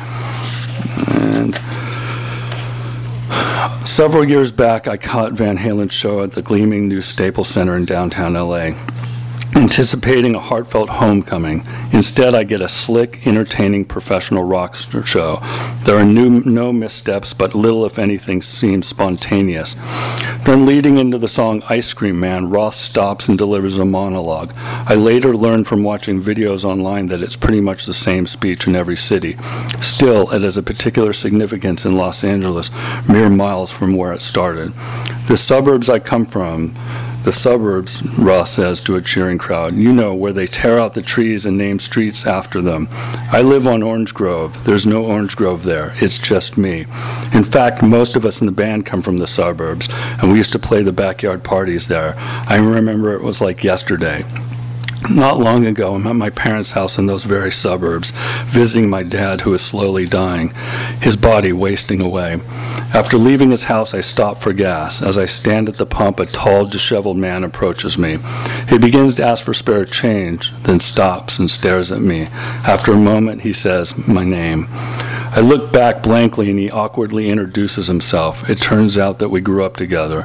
And 1.08 1.54
Several 3.84 4.28
years 4.28 4.52
back, 4.52 4.86
I 4.86 4.96
caught 4.96 5.32
Van 5.32 5.56
Halen's 5.56 5.92
show 5.92 6.22
at 6.22 6.32
the 6.32 6.42
gleaming 6.42 6.88
new 6.88 7.02
Staples 7.02 7.48
Center 7.48 7.76
in 7.76 7.84
downtown 7.84 8.34
LA, 8.34 8.70
anticipating 9.58 10.36
a 10.36 10.40
heartfelt 10.40 10.88
homecoming. 10.88 11.66
Instead, 11.92 12.32
I 12.32 12.44
get 12.44 12.60
a 12.60 12.68
slick, 12.68 13.26
entertaining 13.26 13.84
professional 13.84 14.44
rock 14.44 14.76
show. 15.04 15.40
There 15.82 15.96
are 15.96 16.04
new, 16.04 16.40
no 16.44 16.72
missteps, 16.72 17.32
but 17.34 17.56
little, 17.56 17.84
if 17.84 17.98
anything, 17.98 18.40
seems 18.40 18.86
spontaneous. 18.86 19.74
Then, 20.44 20.64
leading 20.64 20.98
into 20.98 21.18
the 21.18 21.26
song 21.26 21.64
Ice 21.68 21.92
Cream 21.92 22.20
Man, 22.20 22.48
Roth 22.50 22.74
stops 22.74 23.26
and 23.26 23.36
delivers 23.36 23.78
a 23.78 23.84
monologue. 23.84 24.52
I 24.56 24.94
later 24.94 25.36
learned 25.36 25.66
from 25.66 25.82
watching 25.82 26.22
videos 26.22 26.64
online 26.64 27.06
that 27.06 27.22
it's 27.22 27.36
pretty 27.36 27.60
much 27.60 27.84
the 27.84 27.92
same 27.92 28.26
speech 28.26 28.68
in 28.68 28.76
every 28.76 28.96
city. 28.96 29.36
Still, 29.80 30.30
it 30.30 30.42
has 30.42 30.56
a 30.56 30.62
particular 30.62 31.12
significance 31.12 31.84
in 31.84 31.96
Los 31.96 32.22
Angeles, 32.22 32.70
mere 33.08 33.28
miles 33.28 33.72
from 33.72 33.96
where 33.96 34.12
it 34.12 34.22
started. 34.22 34.72
The 35.26 35.36
suburbs 35.36 35.88
I 35.88 35.98
come 35.98 36.26
from, 36.26 36.76
the 37.24 37.32
suburbs, 37.32 38.02
Roth 38.16 38.48
says 38.48 38.80
to 38.82 38.96
a 38.96 39.02
cheering 39.02 39.38
crowd, 39.38 39.74
you 39.74 39.92
know, 39.92 40.14
where 40.14 40.32
they 40.32 40.46
tear 40.46 40.78
out 40.78 40.94
the 40.94 41.02
trees 41.02 41.44
and 41.44 41.58
name 41.58 41.78
streets 41.78 42.24
after 42.26 42.60
them. 42.60 42.88
I 42.92 43.42
live 43.42 43.66
on 43.66 43.82
Orange 43.82 44.14
Grove. 44.14 44.64
There's 44.64 44.86
no 44.86 45.04
Orange 45.04 45.36
Grove 45.36 45.64
there. 45.64 45.94
It's 45.96 46.18
just 46.18 46.56
me. 46.56 46.86
In 47.34 47.44
fact, 47.44 47.82
most 47.82 48.16
of 48.16 48.24
us 48.24 48.40
in 48.40 48.46
the 48.46 48.52
band 48.52 48.86
come 48.86 49.02
from 49.02 49.18
the 49.18 49.26
suburbs, 49.26 49.88
and 49.90 50.30
we 50.30 50.38
used 50.38 50.52
to 50.52 50.58
play 50.58 50.82
the 50.82 50.92
backyard 50.92 51.42
parties 51.44 51.88
there. 51.88 52.14
I 52.16 52.56
remember 52.56 53.14
it 53.14 53.22
was 53.22 53.40
like 53.40 53.62
yesterday. 53.64 54.24
Not 55.10 55.38
long 55.38 55.64
ago, 55.64 55.94
I'm 55.94 56.06
at 56.06 56.16
my 56.16 56.28
parents' 56.28 56.72
house 56.72 56.98
in 56.98 57.06
those 57.06 57.24
very 57.24 57.50
suburbs, 57.50 58.12
visiting 58.44 58.90
my 58.90 59.02
dad 59.02 59.40
who 59.40 59.54
is 59.54 59.62
slowly 59.62 60.06
dying, 60.06 60.50
his 61.00 61.16
body 61.16 61.50
wasting 61.52 62.02
away. 62.02 62.40
After 62.92 63.16
leaving 63.16 63.50
his 63.50 63.64
house, 63.64 63.94
I 63.94 64.02
stop 64.02 64.36
for 64.36 64.52
gas. 64.52 65.00
As 65.00 65.16
I 65.16 65.24
stand 65.24 65.68
at 65.68 65.76
the 65.76 65.86
pump, 65.86 66.20
a 66.20 66.26
tall, 66.26 66.66
disheveled 66.66 67.16
man 67.16 67.42
approaches 67.42 67.96
me. 67.96 68.18
He 68.68 68.76
begins 68.76 69.14
to 69.14 69.26
ask 69.26 69.42
for 69.42 69.54
spare 69.54 69.86
change, 69.86 70.52
then 70.64 70.78
stops 70.78 71.38
and 71.38 71.50
stares 71.50 71.90
at 71.90 72.02
me. 72.02 72.28
After 72.66 72.92
a 72.92 72.98
moment, 72.98 73.42
he 73.42 73.54
says, 73.54 73.96
My 74.06 74.24
name. 74.24 74.68
I 75.30 75.40
look 75.40 75.72
back 75.72 76.02
blankly 76.02 76.50
and 76.50 76.58
he 76.58 76.70
awkwardly 76.70 77.28
introduces 77.28 77.86
himself. 77.86 78.48
It 78.48 78.56
turns 78.56 78.96
out 78.96 79.18
that 79.18 79.28
we 79.28 79.40
grew 79.40 79.62
up 79.62 79.76
together. 79.76 80.22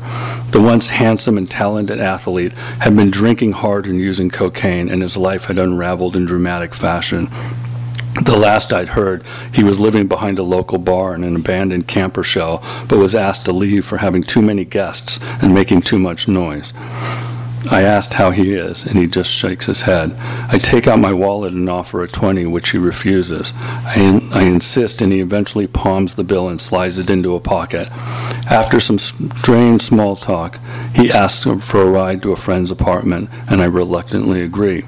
The 0.51 0.61
once 0.61 0.89
handsome 0.89 1.37
and 1.37 1.49
talented 1.49 1.99
athlete 1.99 2.53
had 2.53 2.95
been 2.95 3.11
drinking 3.11 3.51
hard 3.51 3.85
and 3.85 3.99
using 3.99 4.29
cocaine, 4.29 4.89
and 4.89 5.01
his 5.01 5.17
life 5.17 5.45
had 5.45 5.59
unraveled 5.59 6.15
in 6.15 6.25
dramatic 6.25 6.73
fashion. 6.73 7.29
The 8.21 8.37
last 8.37 8.71
I'd 8.71 8.89
heard, 8.89 9.23
he 9.53 9.63
was 9.63 9.79
living 9.79 10.07
behind 10.07 10.39
a 10.39 10.43
local 10.43 10.77
bar 10.77 11.15
in 11.15 11.23
an 11.23 11.35
abandoned 11.35 11.87
camper 11.87 12.23
shell, 12.23 12.63
but 12.87 12.97
was 12.97 13.13
asked 13.13 13.45
to 13.45 13.51
leave 13.51 13.85
for 13.85 13.97
having 13.97 14.23
too 14.23 14.41
many 14.41 14.63
guests 14.63 15.19
and 15.41 15.53
making 15.53 15.81
too 15.81 15.99
much 15.99 16.27
noise. 16.27 16.73
I 17.71 17.83
asked 17.83 18.15
how 18.15 18.31
he 18.31 18.53
is, 18.53 18.83
and 18.83 18.97
he 18.97 19.07
just 19.07 19.31
shakes 19.31 19.65
his 19.65 19.81
head. 19.81 20.11
I 20.49 20.57
take 20.57 20.87
out 20.87 20.99
my 20.99 21.13
wallet 21.13 21.53
and 21.53 21.69
offer 21.69 22.03
a 22.03 22.07
20, 22.07 22.45
which 22.45 22.69
he 22.69 22.77
refuses. 22.77 23.53
I, 23.55 23.95
in, 23.95 24.33
I 24.33 24.43
insist, 24.43 25.01
and 25.01 25.13
he 25.13 25.19
eventually 25.21 25.67
palms 25.67 26.15
the 26.15 26.23
bill 26.23 26.49
and 26.49 26.59
slides 26.59 26.97
it 26.97 27.09
into 27.09 27.35
a 27.35 27.39
pocket. 27.39 27.87
After 28.49 28.79
some 28.79 28.99
strained 28.99 29.81
small 29.81 30.15
talk, 30.15 30.59
he 30.93 31.11
asks 31.11 31.45
for 31.65 31.81
a 31.81 31.89
ride 31.89 32.21
to 32.23 32.33
a 32.33 32.37
friend's 32.37 32.71
apartment, 32.71 33.29
and 33.49 33.61
I 33.61 33.65
reluctantly 33.65 34.41
agree. 34.41 34.83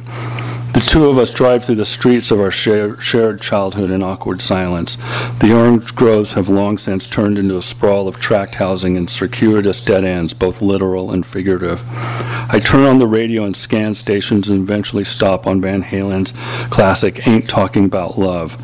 The 0.75 0.81
two 0.81 1.07
of 1.07 1.17
us 1.17 1.31
drive 1.31 1.63
through 1.63 1.75
the 1.75 1.85
streets 1.85 2.31
of 2.31 2.41
our 2.41 2.51
shared, 2.51 3.01
shared 3.01 3.39
childhood 3.39 3.91
in 3.91 4.03
awkward 4.03 4.41
silence. 4.41 4.97
The 5.39 5.55
orange 5.55 5.95
groves 5.95 6.33
have 6.33 6.49
long 6.49 6.77
since 6.77 7.07
turned 7.07 7.37
into 7.37 7.55
a 7.55 7.61
sprawl 7.61 8.09
of 8.09 8.17
tract 8.17 8.55
housing 8.55 8.97
and 8.97 9.09
circuitous 9.09 9.79
dead 9.79 10.03
ends, 10.03 10.33
both 10.33 10.61
literal 10.61 11.11
and 11.11 11.25
figurative. 11.25 11.81
I 11.87 12.59
turn 12.61 12.83
on 12.83 12.99
the 12.99 13.07
radio 13.07 13.45
and 13.45 13.55
scan 13.55 13.95
stations 13.95 14.49
and 14.49 14.63
eventually 14.63 15.05
stop 15.05 15.47
on 15.47 15.61
Van 15.61 15.81
Halen's 15.81 16.33
classic 16.71 17.25
Ain't 17.25 17.47
Talking 17.47 17.85
About 17.85 18.19
Love. 18.19 18.57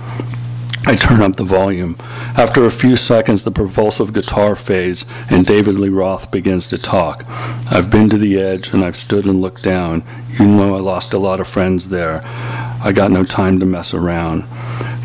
I 0.84 0.96
turn 0.96 1.22
up 1.22 1.36
the 1.36 1.44
volume. 1.44 1.96
After 2.36 2.66
a 2.66 2.72
few 2.72 2.96
seconds, 2.96 3.44
the 3.44 3.52
propulsive 3.52 4.14
guitar 4.14 4.56
fades 4.56 5.06
and 5.30 5.46
David 5.46 5.76
Lee 5.76 5.90
Roth 5.90 6.32
begins 6.32 6.66
to 6.68 6.78
talk. 6.78 7.24
I've 7.70 7.92
been 7.92 8.10
to 8.10 8.18
the 8.18 8.40
edge 8.40 8.70
and 8.70 8.84
I've 8.84 8.98
stood 8.98 9.26
and 9.26 9.42
looked 9.42 9.62
down. 9.62 10.04
You 10.40 10.48
know 10.48 10.76
I 10.76 10.80
lost 10.80 11.14
a 11.14 11.20
lot 11.20 11.40
of 11.40 11.48
friends 11.48 11.90
there. 11.90 12.22
I 12.84 12.92
got 12.92 13.12
no 13.12 13.24
time 13.24 13.60
to 13.60 13.66
mess 13.66 13.94
around. 13.94 14.44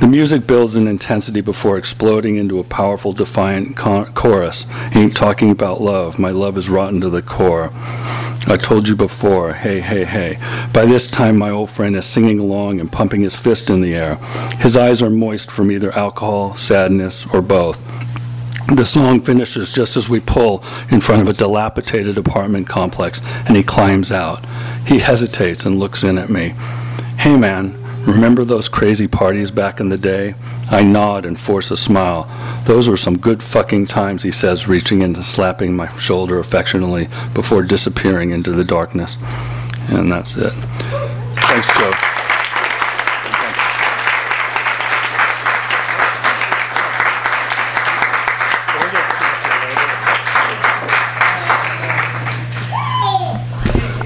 The 0.00 0.06
music 0.06 0.46
builds 0.46 0.76
in 0.76 0.88
intensity 0.88 1.42
before 1.42 1.76
exploding 1.76 2.36
into 2.36 2.58
a 2.58 2.64
powerful, 2.64 3.12
defiant 3.12 3.76
co- 3.76 4.06
chorus. 4.14 4.66
Ain't 4.94 5.14
talking 5.14 5.50
about 5.50 5.80
love. 5.80 6.18
My 6.18 6.30
love 6.30 6.56
is 6.56 6.70
rotten 6.70 7.02
to 7.02 7.10
the 7.10 7.20
core. 7.20 7.70
I 8.48 8.58
told 8.60 8.88
you 8.88 8.96
before, 8.96 9.52
hey, 9.52 9.80
hey, 9.80 10.04
hey. 10.04 10.38
By 10.72 10.86
this 10.86 11.06
time, 11.06 11.36
my 11.36 11.50
old 11.50 11.68
friend 11.68 11.96
is 11.96 12.06
singing 12.06 12.38
along 12.38 12.80
and 12.80 12.90
pumping 12.90 13.20
his 13.20 13.36
fist 13.36 13.68
in 13.68 13.82
the 13.82 13.94
air. 13.94 14.14
His 14.58 14.76
eyes 14.76 15.02
are 15.02 15.10
moist 15.10 15.50
from 15.50 15.70
either 15.70 15.92
alcohol, 15.92 16.54
sadness, 16.54 17.26
or 17.32 17.42
both. 17.42 17.78
The 18.74 18.86
song 18.86 19.20
finishes 19.20 19.70
just 19.70 19.96
as 19.96 20.08
we 20.08 20.20
pull 20.20 20.64
in 20.90 21.00
front 21.00 21.22
of 21.22 21.28
a 21.28 21.32
dilapidated 21.32 22.16
apartment 22.16 22.68
complex, 22.68 23.20
and 23.46 23.56
he 23.56 23.62
climbs 23.62 24.10
out. 24.10 24.44
He 24.86 24.98
hesitates 24.98 25.66
and 25.66 25.78
looks 25.78 26.04
in 26.04 26.16
at 26.16 26.30
me. 26.30 26.54
Hey, 27.18 27.36
man, 27.36 27.74
remember 28.04 28.44
those 28.44 28.68
crazy 28.68 29.08
parties 29.08 29.50
back 29.50 29.80
in 29.80 29.88
the 29.88 29.96
day? 29.98 30.34
I 30.70 30.82
nod 30.82 31.24
and 31.24 31.40
force 31.40 31.70
a 31.70 31.76
smile. 31.76 32.30
Those 32.64 32.88
were 32.88 32.96
some 32.96 33.16
good 33.16 33.42
fucking 33.42 33.86
times, 33.86 34.22
he 34.22 34.30
says, 34.30 34.68
reaching 34.68 35.00
in 35.00 35.14
and 35.14 35.24
slapping 35.24 35.74
my 35.74 35.88
shoulder 35.98 36.38
affectionately 36.38 37.08
before 37.34 37.62
disappearing 37.62 38.30
into 38.30 38.52
the 38.52 38.64
darkness. 38.64 39.16
And 39.88 40.12
that's 40.12 40.36
it. 40.36 40.52
Thanks, 41.36 41.72
Joe. 41.78 42.25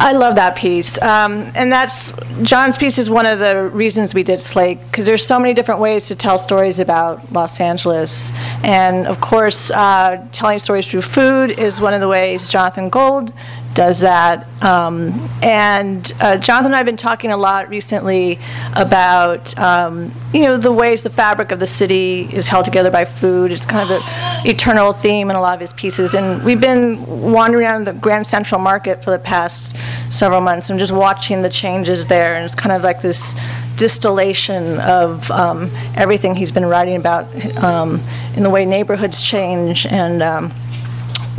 I 0.02 0.12
love 0.12 0.36
that 0.36 0.56
piece. 0.56 1.00
Um, 1.02 1.52
and 1.54 1.70
that's, 1.70 2.12
John's 2.40 2.78
piece 2.78 2.98
is 2.98 3.10
one 3.10 3.26
of 3.26 3.38
the 3.38 3.68
reasons 3.68 4.14
we 4.14 4.22
did 4.22 4.40
Slake, 4.40 4.80
because 4.86 5.04
there's 5.04 5.26
so 5.26 5.38
many 5.38 5.52
different 5.52 5.78
ways 5.78 6.08
to 6.08 6.14
tell 6.14 6.38
stories 6.38 6.78
about 6.78 7.30
Los 7.34 7.60
Angeles. 7.60 8.32
And 8.64 9.06
of 9.06 9.20
course, 9.20 9.70
uh, 9.70 10.26
telling 10.32 10.58
stories 10.58 10.86
through 10.86 11.02
food 11.02 11.50
is 11.50 11.82
one 11.82 11.92
of 11.92 12.00
the 12.00 12.08
ways 12.08 12.48
Jonathan 12.48 12.88
Gold 12.88 13.30
does 13.74 14.00
that. 14.00 14.46
Um, 14.62 15.28
and 15.42 16.12
uh, 16.20 16.36
Jonathan 16.38 16.66
and 16.66 16.74
I 16.74 16.78
have 16.78 16.86
been 16.86 16.96
talking 16.96 17.30
a 17.30 17.36
lot 17.36 17.68
recently 17.68 18.38
about, 18.74 19.56
um, 19.58 20.12
you 20.32 20.42
know, 20.42 20.56
the 20.56 20.72
ways 20.72 21.02
the 21.02 21.10
fabric 21.10 21.52
of 21.52 21.60
the 21.60 21.66
city 21.66 22.28
is 22.32 22.48
held 22.48 22.64
together 22.64 22.90
by 22.90 23.04
food. 23.04 23.52
It's 23.52 23.64
kind 23.64 23.88
of 23.88 24.02
an 24.02 24.46
eternal 24.46 24.92
theme 24.92 25.30
in 25.30 25.36
a 25.36 25.40
lot 25.40 25.54
of 25.54 25.60
his 25.60 25.72
pieces. 25.72 26.14
And 26.14 26.42
we've 26.44 26.60
been 26.60 27.04
wandering 27.06 27.64
around 27.64 27.86
the 27.86 27.92
Grand 27.92 28.26
Central 28.26 28.60
Market 28.60 29.04
for 29.04 29.10
the 29.10 29.18
past 29.18 29.76
several 30.10 30.40
months 30.40 30.68
and 30.70 30.78
just 30.78 30.92
watching 30.92 31.42
the 31.42 31.50
changes 31.50 32.06
there. 32.06 32.34
And 32.34 32.44
it's 32.44 32.54
kind 32.54 32.72
of 32.72 32.82
like 32.82 33.02
this 33.02 33.34
distillation 33.76 34.78
of 34.80 35.30
um, 35.30 35.70
everything 35.94 36.34
he's 36.34 36.52
been 36.52 36.66
writing 36.66 36.96
about 36.96 37.24
um, 37.62 38.02
in 38.36 38.42
the 38.42 38.50
way 38.50 38.66
neighborhoods 38.66 39.22
change 39.22 39.86
and 39.86 40.22
um, 40.22 40.52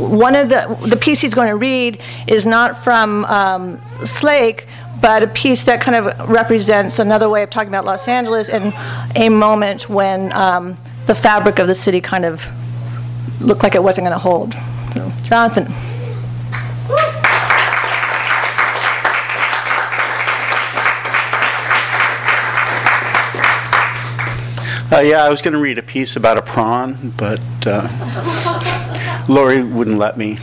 one 0.08 0.36
of 0.36 0.48
the 0.48 0.78
the 0.86 0.96
piece 0.96 1.20
he's 1.20 1.34
going 1.34 1.48
to 1.48 1.56
read 1.56 2.00
is 2.26 2.46
not 2.46 2.82
from 2.82 3.24
um, 3.26 3.80
Slake, 4.04 4.66
but 5.00 5.22
a 5.22 5.26
piece 5.26 5.64
that 5.64 5.80
kind 5.80 5.96
of 5.96 6.28
represents 6.28 6.98
another 6.98 7.28
way 7.28 7.42
of 7.42 7.50
talking 7.50 7.68
about 7.68 7.84
Los 7.84 8.08
Angeles 8.08 8.48
and 8.48 8.72
a 9.16 9.28
moment 9.28 9.88
when 9.88 10.32
um, 10.32 10.76
the 11.06 11.14
fabric 11.14 11.58
of 11.58 11.66
the 11.66 11.74
city 11.74 12.00
kind 12.00 12.24
of 12.24 12.46
looked 13.40 13.62
like 13.62 13.74
it 13.74 13.82
wasn't 13.82 14.06
going 14.06 14.12
to 14.12 14.18
hold. 14.18 14.54
So, 14.92 15.10
Jonathan. 15.22 15.66
Uh, 24.92 25.00
yeah, 25.00 25.24
I 25.24 25.30
was 25.30 25.40
going 25.40 25.54
to 25.54 25.58
read 25.58 25.78
a 25.78 25.82
piece 25.82 26.16
about 26.16 26.36
a 26.36 26.42
prawn, 26.42 27.14
but 27.16 27.40
uh, 27.64 28.68
Lori 29.28 29.62
wouldn't 29.62 29.98
let 29.98 30.16
me. 30.16 30.38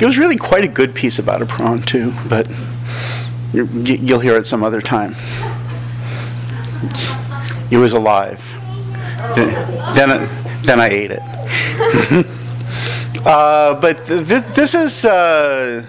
It 0.00 0.04
was 0.04 0.18
really 0.18 0.36
quite 0.36 0.64
a 0.64 0.68
good 0.68 0.94
piece 0.94 1.18
about 1.18 1.42
a 1.42 1.46
prawn, 1.46 1.82
too, 1.82 2.12
but 2.28 2.48
you- 3.52 3.68
you'll 3.82 4.20
hear 4.20 4.36
it 4.36 4.46
some 4.46 4.62
other 4.62 4.80
time. 4.80 5.14
It 7.70 7.78
was 7.78 7.92
alive. 7.92 8.40
Then, 9.34 10.10
I- 10.10 10.28
then 10.62 10.80
I 10.80 10.88
ate 10.88 11.10
it. 11.10 11.22
uh, 13.26 13.74
but 13.80 14.06
th- 14.06 14.44
this 14.54 14.74
is 14.74 15.04
uh, 15.04 15.84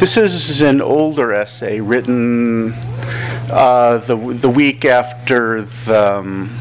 this 0.00 0.16
is 0.16 0.60
an 0.62 0.80
older 0.80 1.32
essay 1.32 1.80
written 1.80 2.72
uh, 3.50 3.98
the 3.98 4.16
the 4.16 4.48
week 4.50 4.84
after 4.84 5.62
the. 5.62 6.18
Um, 6.18 6.58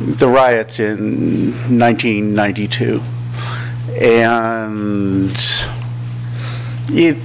the 0.00 0.28
riots 0.28 0.80
in 0.80 1.52
1992. 1.78 3.00
And 4.00 5.36
it, 6.90 7.16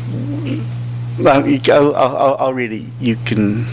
I'll, 1.25 1.95
I'll, 1.95 2.35
I'll 2.39 2.53
read 2.53 2.71
it. 2.71 2.83
You 2.99 3.15
can, 3.25 3.65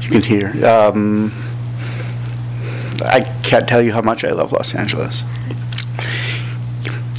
you 0.00 0.10
can 0.10 0.22
hear. 0.22 0.66
Um, 0.66 1.32
I 3.02 3.20
can't 3.42 3.68
tell 3.68 3.82
you 3.82 3.92
how 3.92 4.02
much 4.02 4.24
I 4.24 4.32
love 4.32 4.52
Los 4.52 4.74
Angeles. 4.74 5.22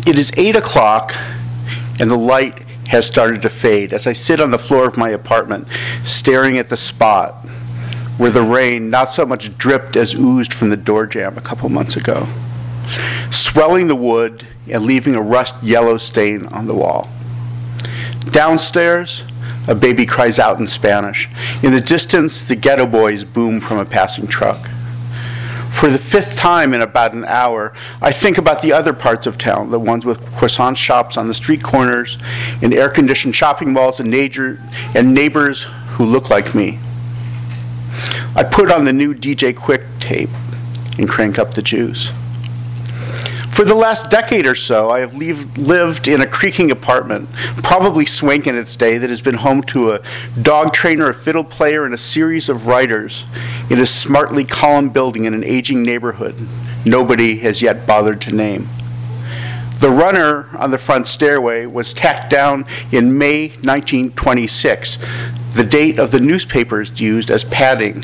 It 0.06 0.18
is 0.18 0.32
8 0.38 0.56
o'clock, 0.56 1.14
and 2.00 2.10
the 2.10 2.18
light 2.18 2.64
has 2.88 3.06
started 3.06 3.42
to 3.42 3.50
fade 3.50 3.94
as 3.94 4.08
I 4.08 4.14
sit 4.14 4.40
on 4.40 4.52
the 4.52 4.58
floor 4.58 4.88
of 4.88 4.98
my 4.98 5.10
apartment, 5.10 5.68
staring 6.04 6.58
at 6.58 6.70
the 6.70 6.78
spot 6.78 7.46
where 8.18 8.32
the 8.32 8.42
rain 8.42 8.90
not 8.90 9.12
so 9.12 9.26
much 9.26 9.56
dripped 9.58 9.96
as 9.96 10.16
oozed 10.16 10.54
from 10.54 10.70
the 10.70 10.78
door 10.78 11.06
jamb 11.06 11.38
a 11.38 11.42
couple 11.42 11.70
months 11.70 11.96
ago, 11.96 12.28
swelling 13.58 13.88
the 13.88 13.96
wood 13.96 14.46
and 14.70 14.84
leaving 14.84 15.16
a 15.16 15.22
rust 15.22 15.56
yellow 15.64 15.98
stain 15.98 16.46
on 16.50 16.68
the 16.68 16.76
wall. 16.76 17.10
Downstairs, 18.30 19.24
a 19.68 19.74
baby 19.74 20.06
cries 20.06 20.38
out 20.38 20.60
in 20.60 20.68
Spanish. 20.68 21.28
In 21.64 21.72
the 21.72 21.82
distance, 21.82 22.44
the 22.44 22.56
Geto 22.56 22.86
Boys 22.86 23.24
boom 23.24 23.60
from 23.60 23.80
a 23.80 23.86
passing 23.86 24.28
truck. 24.28 24.70
For 25.72 25.90
the 25.90 25.98
fifth 25.98 26.38
time 26.38 26.72
in 26.76 26.82
about 26.82 27.14
an 27.14 27.26
hour, 27.26 27.74
I 28.00 28.12
think 28.12 28.38
about 28.38 28.62
the 28.62 28.74
other 28.74 28.94
parts 28.94 29.26
of 29.26 29.40
town, 29.40 29.72
the 29.72 29.80
ones 29.80 30.06
with 30.06 30.24
croissant 30.36 30.78
shops 30.78 31.18
on 31.18 31.26
the 31.26 31.34
street 31.34 31.64
corners, 31.64 32.20
and 32.62 32.76
air-conditioned 32.76 33.36
shopping 33.36 33.74
malls 33.74 34.00
and, 34.00 34.12
neighbor, 34.12 34.60
and 34.94 35.16
neighbors 35.16 35.64
who 35.94 36.06
look 36.06 36.30
like 36.30 36.54
me. 36.54 36.78
I 38.36 38.44
put 38.44 38.72
on 38.72 38.86
the 38.86 38.94
new 38.94 39.16
DJ 39.16 39.52
Quik 39.52 39.84
tape 40.00 40.30
and 41.00 41.10
crank 41.10 41.40
up 41.40 41.56
the 41.56 41.64
juice. 41.64 42.12
For 43.58 43.66
the 43.66 43.74
last 43.74 44.12
decade 44.12 44.46
or 44.46 44.54
so, 44.54 44.92
I 44.92 45.00
have 45.00 45.16
leave, 45.16 45.58
lived 45.58 46.08
in 46.08 46.22
a 46.22 46.28
creaking 46.28 46.70
apartment, 46.70 47.28
probably 47.64 48.06
swank 48.06 48.46
in 48.46 48.56
its 48.56 48.76
day, 48.76 49.00
that 49.00 49.10
has 49.10 49.20
been 49.20 49.34
home 49.34 49.64
to 49.64 49.94
a 49.94 50.02
dog 50.40 50.74
trainer, 50.74 51.10
a 51.10 51.14
fiddle 51.16 51.44
player, 51.44 51.84
and 51.84 51.92
a 51.92 51.98
series 51.98 52.50
of 52.50 52.68
writers 52.68 53.26
in 53.72 53.80
a 53.80 53.86
smartly 53.88 54.46
column 54.46 54.90
building 54.90 55.26
in 55.26 55.34
an 55.34 55.44
aging 55.44 55.82
neighborhood 55.82 56.36
nobody 56.86 57.40
has 57.40 57.60
yet 57.60 57.88
bothered 57.88 58.22
to 58.22 58.32
name. 58.32 58.70
The 59.80 59.90
runner 59.90 60.56
on 60.56 60.70
the 60.70 60.78
front 60.78 61.08
stairway 61.08 61.66
was 61.66 61.94
tacked 61.94 62.30
down 62.30 62.64
in 62.92 63.18
May 63.18 63.48
1926, 63.48 65.00
the 65.56 65.64
date 65.64 65.98
of 65.98 66.12
the 66.12 66.20
newspapers 66.20 67.02
used 67.02 67.32
as 67.32 67.44
padding 67.44 68.04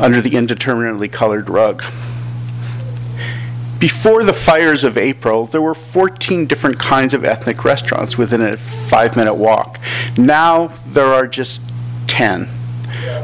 under 0.00 0.20
the 0.20 0.34
indeterminately 0.34 1.06
colored 1.06 1.48
rug. 1.48 1.84
Before 3.84 4.24
the 4.24 4.32
fires 4.32 4.82
of 4.82 4.96
April, 4.96 5.44
there 5.44 5.60
were 5.60 5.74
14 5.74 6.46
different 6.46 6.78
kinds 6.78 7.12
of 7.12 7.22
ethnic 7.22 7.66
restaurants 7.66 8.16
within 8.16 8.40
a 8.40 8.56
five 8.56 9.14
minute 9.14 9.34
walk. 9.34 9.78
Now 10.16 10.68
there 10.86 11.04
are 11.04 11.26
just 11.26 11.60
10. 12.06 12.46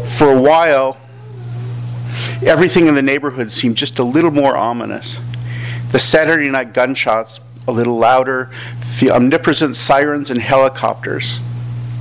For 0.05 0.31
a 0.31 0.39
while, 0.39 0.99
everything 2.45 2.89
in 2.89 2.95
the 2.95 3.01
neighborhood 3.01 3.51
seemed 3.51 3.79
just 3.79 3.99
a 3.99 4.05
little 4.05 4.33
more 4.33 4.55
ominous. 4.55 5.19
The 5.93 5.99
Saturday 5.99 6.51
night 6.51 6.75
gunshots 6.75 7.41
a 7.67 7.73
little 7.73 7.97
louder, 7.97 8.51
the 9.01 9.09
omnipresent 9.13 9.77
sirens 9.77 10.31
and 10.31 10.43
helicopters 10.43 11.41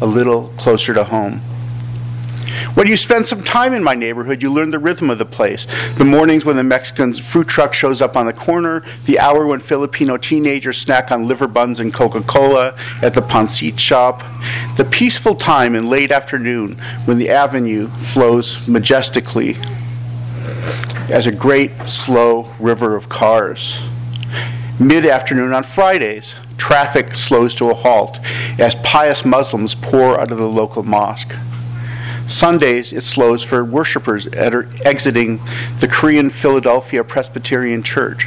a 0.02 0.06
little 0.06 0.50
closer 0.58 0.94
to 0.96 1.06
home. 1.06 1.40
When 2.74 2.88
you 2.88 2.98
spend 2.98 3.28
some 3.28 3.44
time 3.44 3.74
in 3.74 3.84
my 3.84 3.94
neighborhood, 3.96 4.42
you 4.42 4.52
learn 4.52 4.72
the 4.72 4.80
rhythm 4.80 5.10
of 5.10 5.18
the 5.18 5.26
place. 5.26 5.68
The 5.98 6.06
mornings 6.06 6.46
when 6.46 6.56
the 6.56 6.64
Mexican 6.64 7.14
fruit 7.14 7.48
truck 7.48 7.74
shows 7.74 8.02
up 8.02 8.16
on 8.16 8.26
the 8.26 8.34
corner, 8.34 8.84
the 9.06 9.20
hour 9.20 9.48
when 9.48 9.60
Filipino 9.60 10.18
teenagers 10.18 10.78
snack 10.78 11.12
on 11.12 11.28
liver 11.28 11.48
buns 11.48 11.80
and 11.80 11.94
Coca 11.94 12.22
Cola 12.22 12.78
at 13.02 13.14
the 13.14 13.22
pancit 13.22 13.80
shop, 13.80 14.24
the 14.78 14.86
peaceful 14.86 15.36
time 15.36 15.76
in 15.76 15.88
late 15.88 16.12
afternoon 16.12 16.78
when 17.06 17.18
the 17.18 17.30
avenue 17.30 17.88
flows 17.88 18.68
majestically 18.68 19.56
as 21.10 21.28
a 21.28 21.32
great 21.32 21.72
slow 21.88 22.50
river 22.60 22.96
of 22.96 23.10
cars. 23.10 23.80
Mid 24.80 25.06
afternoon 25.06 25.54
on 25.54 25.64
Fridays, 25.64 26.36
traffic 26.58 27.14
slows 27.14 27.56
to 27.56 27.70
a 27.70 27.74
halt 27.74 28.20
as 28.60 28.76
pious 28.76 29.26
Muslims 29.26 29.76
pour 29.76 30.20
out 30.20 30.32
of 30.32 30.38
the 30.38 30.48
local 30.48 30.84
mosque. 30.84 31.38
Sundays, 32.30 32.94
it 32.94 33.04
slows 33.04 33.44
for 33.44 33.66
worshipers 33.66 34.28
exiting 34.28 35.40
the 35.80 35.88
Korean 35.88 36.30
Philadelphia 36.30 37.04
Presbyterian 37.04 37.82
Church, 37.82 38.26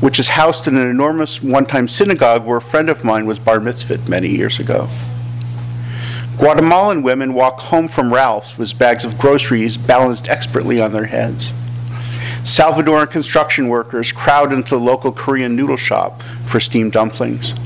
which 0.00 0.20
is 0.20 0.28
housed 0.28 0.68
in 0.68 0.76
an 0.76 0.88
enormous 0.88 1.42
one 1.42 1.66
time 1.66 1.88
synagogue 1.88 2.44
where 2.44 2.58
a 2.58 2.62
friend 2.62 2.88
of 2.88 3.02
mine 3.02 3.26
was 3.26 3.40
bar 3.40 3.58
mitzvahed 3.58 4.08
many 4.08 4.28
years 4.28 4.60
ago. 4.60 4.88
Guatemalan 6.38 7.02
women 7.02 7.34
walk 7.34 7.58
home 7.58 7.88
from 7.88 8.14
Ralph's 8.14 8.56
with 8.56 8.78
bags 8.78 9.04
of 9.04 9.18
groceries 9.18 9.76
balanced 9.76 10.28
expertly 10.28 10.80
on 10.80 10.92
their 10.92 11.06
heads. 11.06 11.50
Salvadoran 12.44 13.10
construction 13.10 13.68
workers 13.68 14.12
crowd 14.12 14.52
into 14.52 14.70
the 14.70 14.80
local 14.80 15.10
Korean 15.10 15.56
noodle 15.56 15.76
shop 15.76 16.22
for 16.44 16.60
steamed 16.60 16.92
dumplings. 16.92 17.56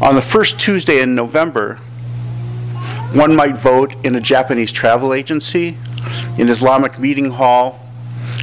On 0.00 0.14
the 0.14 0.22
first 0.22 0.58
Tuesday 0.58 1.02
in 1.02 1.14
November, 1.14 1.78
one 3.12 3.34
might 3.34 3.56
vote 3.56 3.94
in 4.04 4.14
a 4.14 4.20
Japanese 4.20 4.70
travel 4.70 5.12
agency, 5.12 5.76
an 6.38 6.48
Islamic 6.48 6.98
meeting 6.98 7.30
hall, 7.30 7.80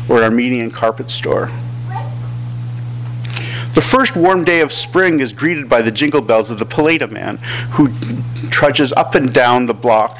or 0.09 0.17
an 0.17 0.23
Armenian 0.23 0.71
carpet 0.71 1.09
store. 1.09 1.49
The 3.73 3.81
first 3.81 4.15
warm 4.17 4.43
day 4.43 4.61
of 4.61 4.73
spring 4.73 5.19
is 5.19 5.31
greeted 5.31 5.69
by 5.69 5.81
the 5.81 5.91
jingle 5.91 6.19
bells 6.19 6.49
of 6.49 6.59
the 6.59 6.65
Paleta 6.65 7.09
man, 7.09 7.37
who 7.71 7.89
trudges 8.49 8.91
up 8.93 9.15
and 9.15 9.33
down 9.33 9.67
the 9.67 9.73
block 9.73 10.17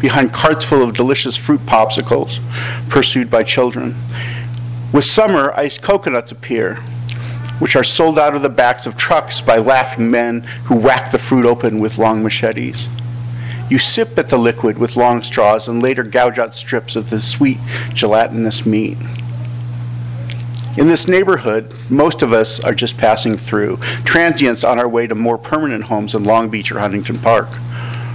behind 0.00 0.32
carts 0.32 0.64
full 0.64 0.82
of 0.82 0.94
delicious 0.94 1.36
fruit 1.36 1.60
popsicles, 1.60 2.38
pursued 2.90 3.30
by 3.30 3.42
children. 3.42 3.96
With 4.92 5.06
summer, 5.06 5.52
iced 5.52 5.82
coconuts 5.82 6.32
appear, 6.32 6.76
which 7.58 7.74
are 7.74 7.82
sold 7.82 8.18
out 8.18 8.36
of 8.36 8.42
the 8.42 8.48
backs 8.48 8.86
of 8.86 8.96
trucks 8.96 9.40
by 9.40 9.56
laughing 9.56 10.10
men 10.10 10.42
who 10.64 10.76
whack 10.76 11.10
the 11.10 11.18
fruit 11.18 11.46
open 11.46 11.80
with 11.80 11.98
long 11.98 12.22
machetes. 12.22 12.86
You 13.70 13.78
sip 13.78 14.18
at 14.18 14.30
the 14.30 14.38
liquid 14.38 14.78
with 14.78 14.96
long 14.96 15.22
straws 15.22 15.68
and 15.68 15.82
later 15.82 16.02
gouge 16.02 16.38
out 16.38 16.54
strips 16.54 16.96
of 16.96 17.10
the 17.10 17.20
sweet, 17.20 17.58
gelatinous 17.92 18.64
meat. 18.64 18.96
In 20.78 20.86
this 20.86 21.08
neighborhood, 21.08 21.74
most 21.90 22.22
of 22.22 22.32
us 22.32 22.60
are 22.60 22.72
just 22.72 22.96
passing 22.96 23.36
through, 23.36 23.78
transients 24.04 24.62
on 24.62 24.78
our 24.78 24.88
way 24.88 25.06
to 25.06 25.14
more 25.14 25.36
permanent 25.36 25.84
homes 25.84 26.14
in 26.14 26.24
Long 26.24 26.48
Beach 26.48 26.70
or 26.70 26.78
Huntington 26.78 27.18
Park. 27.18 27.48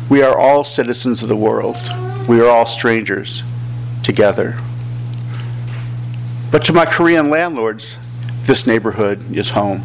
We 0.09 0.23
are 0.23 0.37
all 0.37 0.63
citizens 0.63 1.21
of 1.21 1.29
the 1.29 1.35
world. 1.35 1.75
We 2.27 2.39
are 2.39 2.47
all 2.47 2.65
strangers 2.65 3.43
together. 4.01 4.57
But 6.51 6.63
to 6.65 6.73
my 6.73 6.85
Korean 6.85 7.29
landlords, 7.29 7.97
this 8.43 8.65
neighborhood 8.65 9.35
is 9.35 9.49
home. 9.49 9.83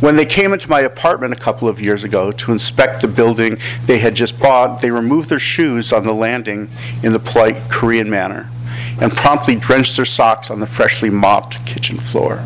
When 0.00 0.16
they 0.16 0.26
came 0.26 0.52
into 0.52 0.68
my 0.68 0.80
apartment 0.80 1.32
a 1.32 1.36
couple 1.36 1.68
of 1.68 1.80
years 1.80 2.04
ago 2.04 2.30
to 2.30 2.52
inspect 2.52 3.00
the 3.00 3.08
building 3.08 3.56
they 3.86 3.98
had 3.98 4.14
just 4.14 4.38
bought, 4.38 4.82
they 4.82 4.90
removed 4.90 5.30
their 5.30 5.38
shoes 5.38 5.90
on 5.90 6.04
the 6.04 6.12
landing 6.12 6.70
in 7.02 7.14
the 7.14 7.18
polite 7.18 7.56
Korean 7.70 8.10
manner 8.10 8.50
and 9.00 9.10
promptly 9.10 9.54
drenched 9.54 9.96
their 9.96 10.04
socks 10.04 10.50
on 10.50 10.60
the 10.60 10.66
freshly 10.66 11.08
mopped 11.08 11.64
kitchen 11.64 11.96
floor. 11.96 12.42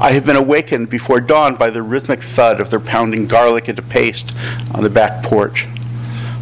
I 0.00 0.10
have 0.10 0.26
been 0.26 0.34
awakened 0.34 0.90
before 0.90 1.20
dawn 1.20 1.54
by 1.54 1.70
the 1.70 1.82
rhythmic 1.82 2.20
thud 2.20 2.60
of 2.60 2.70
their 2.70 2.80
pounding 2.80 3.28
garlic 3.28 3.68
into 3.68 3.82
paste 3.82 4.36
on 4.74 4.82
the 4.82 4.90
back 4.90 5.22
porch. 5.22 5.68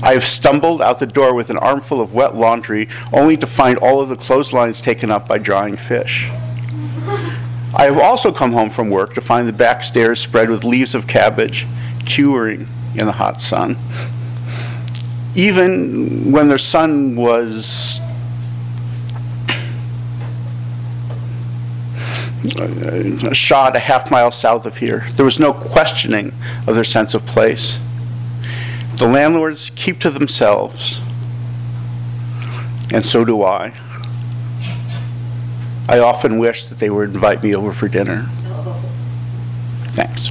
I 0.03 0.15
have 0.15 0.25
stumbled 0.25 0.81
out 0.81 0.99
the 0.99 1.07
door 1.07 1.35
with 1.35 1.51
an 1.51 1.59
armful 1.59 2.01
of 2.01 2.15
wet 2.15 2.35
laundry 2.35 2.89
only 3.13 3.37
to 3.37 3.47
find 3.47 3.77
all 3.79 4.01
of 4.01 4.09
the 4.09 4.17
clotheslines 4.17 4.81
taken 4.81 5.11
up 5.11 5.29
by 5.29 5.37
drying 5.37 5.77
fish. 5.77 6.31
I 7.75 7.85
have 7.85 7.99
also 7.99 8.33
come 8.33 8.53
home 8.53 8.69
from 8.69 8.91
work 8.91 9.15
to 9.15 9.21
find 9.21 9.49
the 9.49 9.53
back 9.53 9.83
stairs 9.83 10.21
spread 10.21 10.51
with 10.51 10.63
leaves 10.63 10.95
of 10.95 11.07
cabbage, 11.07 11.67
curing 12.05 12.69
in 12.95 13.07
the 13.07 13.13
hot 13.13 13.41
sun. 13.41 13.77
Even 15.35 16.31
when 16.31 16.49
their 16.49 16.59
son 16.59 17.17
was 17.17 18.01
shot 23.33 23.77
a 23.77 23.79
half 23.79 24.11
mile 24.11 24.31
south 24.31 24.67
of 24.67 24.77
here, 24.77 25.07
there 25.13 25.25
was 25.25 25.41
no 25.41 25.55
questioning 25.55 26.33
of 26.67 26.75
their 26.75 26.85
sense 26.85 27.15
of 27.15 27.25
place. 27.25 27.79
The 28.97 29.07
landlords 29.07 29.71
keep 29.75 30.01
to 30.01 30.11
themselves, 30.11 31.01
and 32.93 33.05
so 33.07 33.25
do 33.25 33.43
I. 33.43 33.73
I 35.89 35.99
often 35.99 36.39
wish 36.39 36.65
that 36.67 36.79
they 36.79 36.91
would 36.91 37.11
invite 37.11 37.43
me 37.43 37.55
over 37.55 37.73
for 37.73 37.89
dinner. 37.89 38.27
Thanks. 39.95 40.29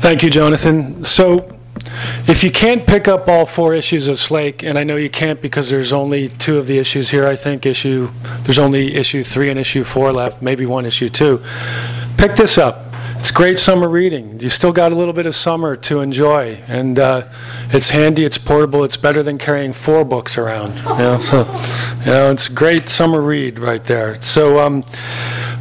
Thank 0.00 0.22
you, 0.22 0.30
Jonathan. 0.30 1.04
So, 1.04 1.56
if 2.28 2.42
you 2.42 2.50
can't 2.50 2.86
pick 2.86 3.08
up 3.08 3.28
all 3.28 3.46
four 3.46 3.74
issues 3.74 4.08
of 4.08 4.18
Slake, 4.18 4.62
and 4.62 4.78
I 4.78 4.84
know 4.84 4.96
you 4.96 5.10
can't 5.10 5.40
because 5.40 5.70
there's 5.70 5.92
only 5.92 6.28
two 6.28 6.58
of 6.58 6.66
the 6.66 6.78
issues 6.78 7.10
here, 7.10 7.26
I 7.26 7.36
think 7.36 7.66
issue, 7.66 8.10
there's 8.42 8.58
only 8.58 8.94
issue 8.94 9.22
three 9.22 9.50
and 9.50 9.58
issue 9.58 9.84
four 9.84 10.12
left, 10.12 10.42
maybe 10.42 10.66
one 10.66 10.86
issue 10.86 11.08
two. 11.08 11.42
Pick 12.16 12.36
this 12.36 12.58
up. 12.58 12.91
It's 13.22 13.30
great 13.30 13.60
summer 13.60 13.88
reading. 13.88 14.40
You 14.40 14.48
still 14.48 14.72
got 14.72 14.90
a 14.90 14.96
little 14.96 15.14
bit 15.14 15.26
of 15.26 15.34
summer 15.36 15.76
to 15.76 16.00
enjoy, 16.00 16.58
and 16.66 16.98
uh, 16.98 17.28
it's 17.68 17.88
handy, 17.88 18.24
it's 18.24 18.36
portable, 18.36 18.82
it's 18.82 18.96
better 18.96 19.22
than 19.22 19.38
carrying 19.38 19.72
four 19.72 20.04
books 20.04 20.36
around. 20.36 20.76
You 20.78 21.04
know, 21.04 21.18
so, 21.20 21.44
you 22.00 22.06
know 22.06 22.32
it's 22.32 22.48
a 22.48 22.52
great 22.52 22.88
summer 22.88 23.20
read 23.20 23.60
right 23.60 23.84
there. 23.84 24.20
So, 24.20 24.58
um, 24.58 24.84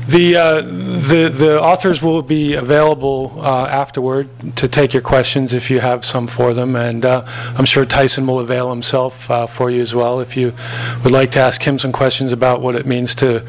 the, 0.08 0.36
uh, 0.36 0.62
the, 0.62 1.32
the 1.32 1.62
authors 1.62 2.02
will 2.02 2.24
be 2.24 2.56
available 2.56 3.36
uh, 3.38 3.68
afterward 3.68 4.28
to 4.56 4.68
take 4.68 4.92
your 4.92 5.04
questions 5.04 5.54
if 5.54 5.70
you 5.70 5.82
have 5.82 6.04
some 6.04 6.26
for 6.26 6.56
them, 6.56 6.76
and 6.76 7.06
uh, 7.06 7.24
I'm 7.56 7.66
sure 7.66 7.86
Tyson 7.86 8.26
will 8.26 8.40
avail 8.40 8.72
himself 8.72 9.30
uh, 9.30 9.46
for 9.46 9.70
you 9.70 9.84
as 9.84 9.94
well 9.94 10.20
if 10.20 10.36
you 10.36 10.56
would 11.04 11.12
like 11.12 11.30
to 11.34 11.40
ask 11.40 11.62
him 11.62 11.78
some 11.78 11.92
questions 11.92 12.32
about 12.32 12.62
what 12.62 12.74
it 12.74 12.88
means 12.88 13.14
to 13.16 13.46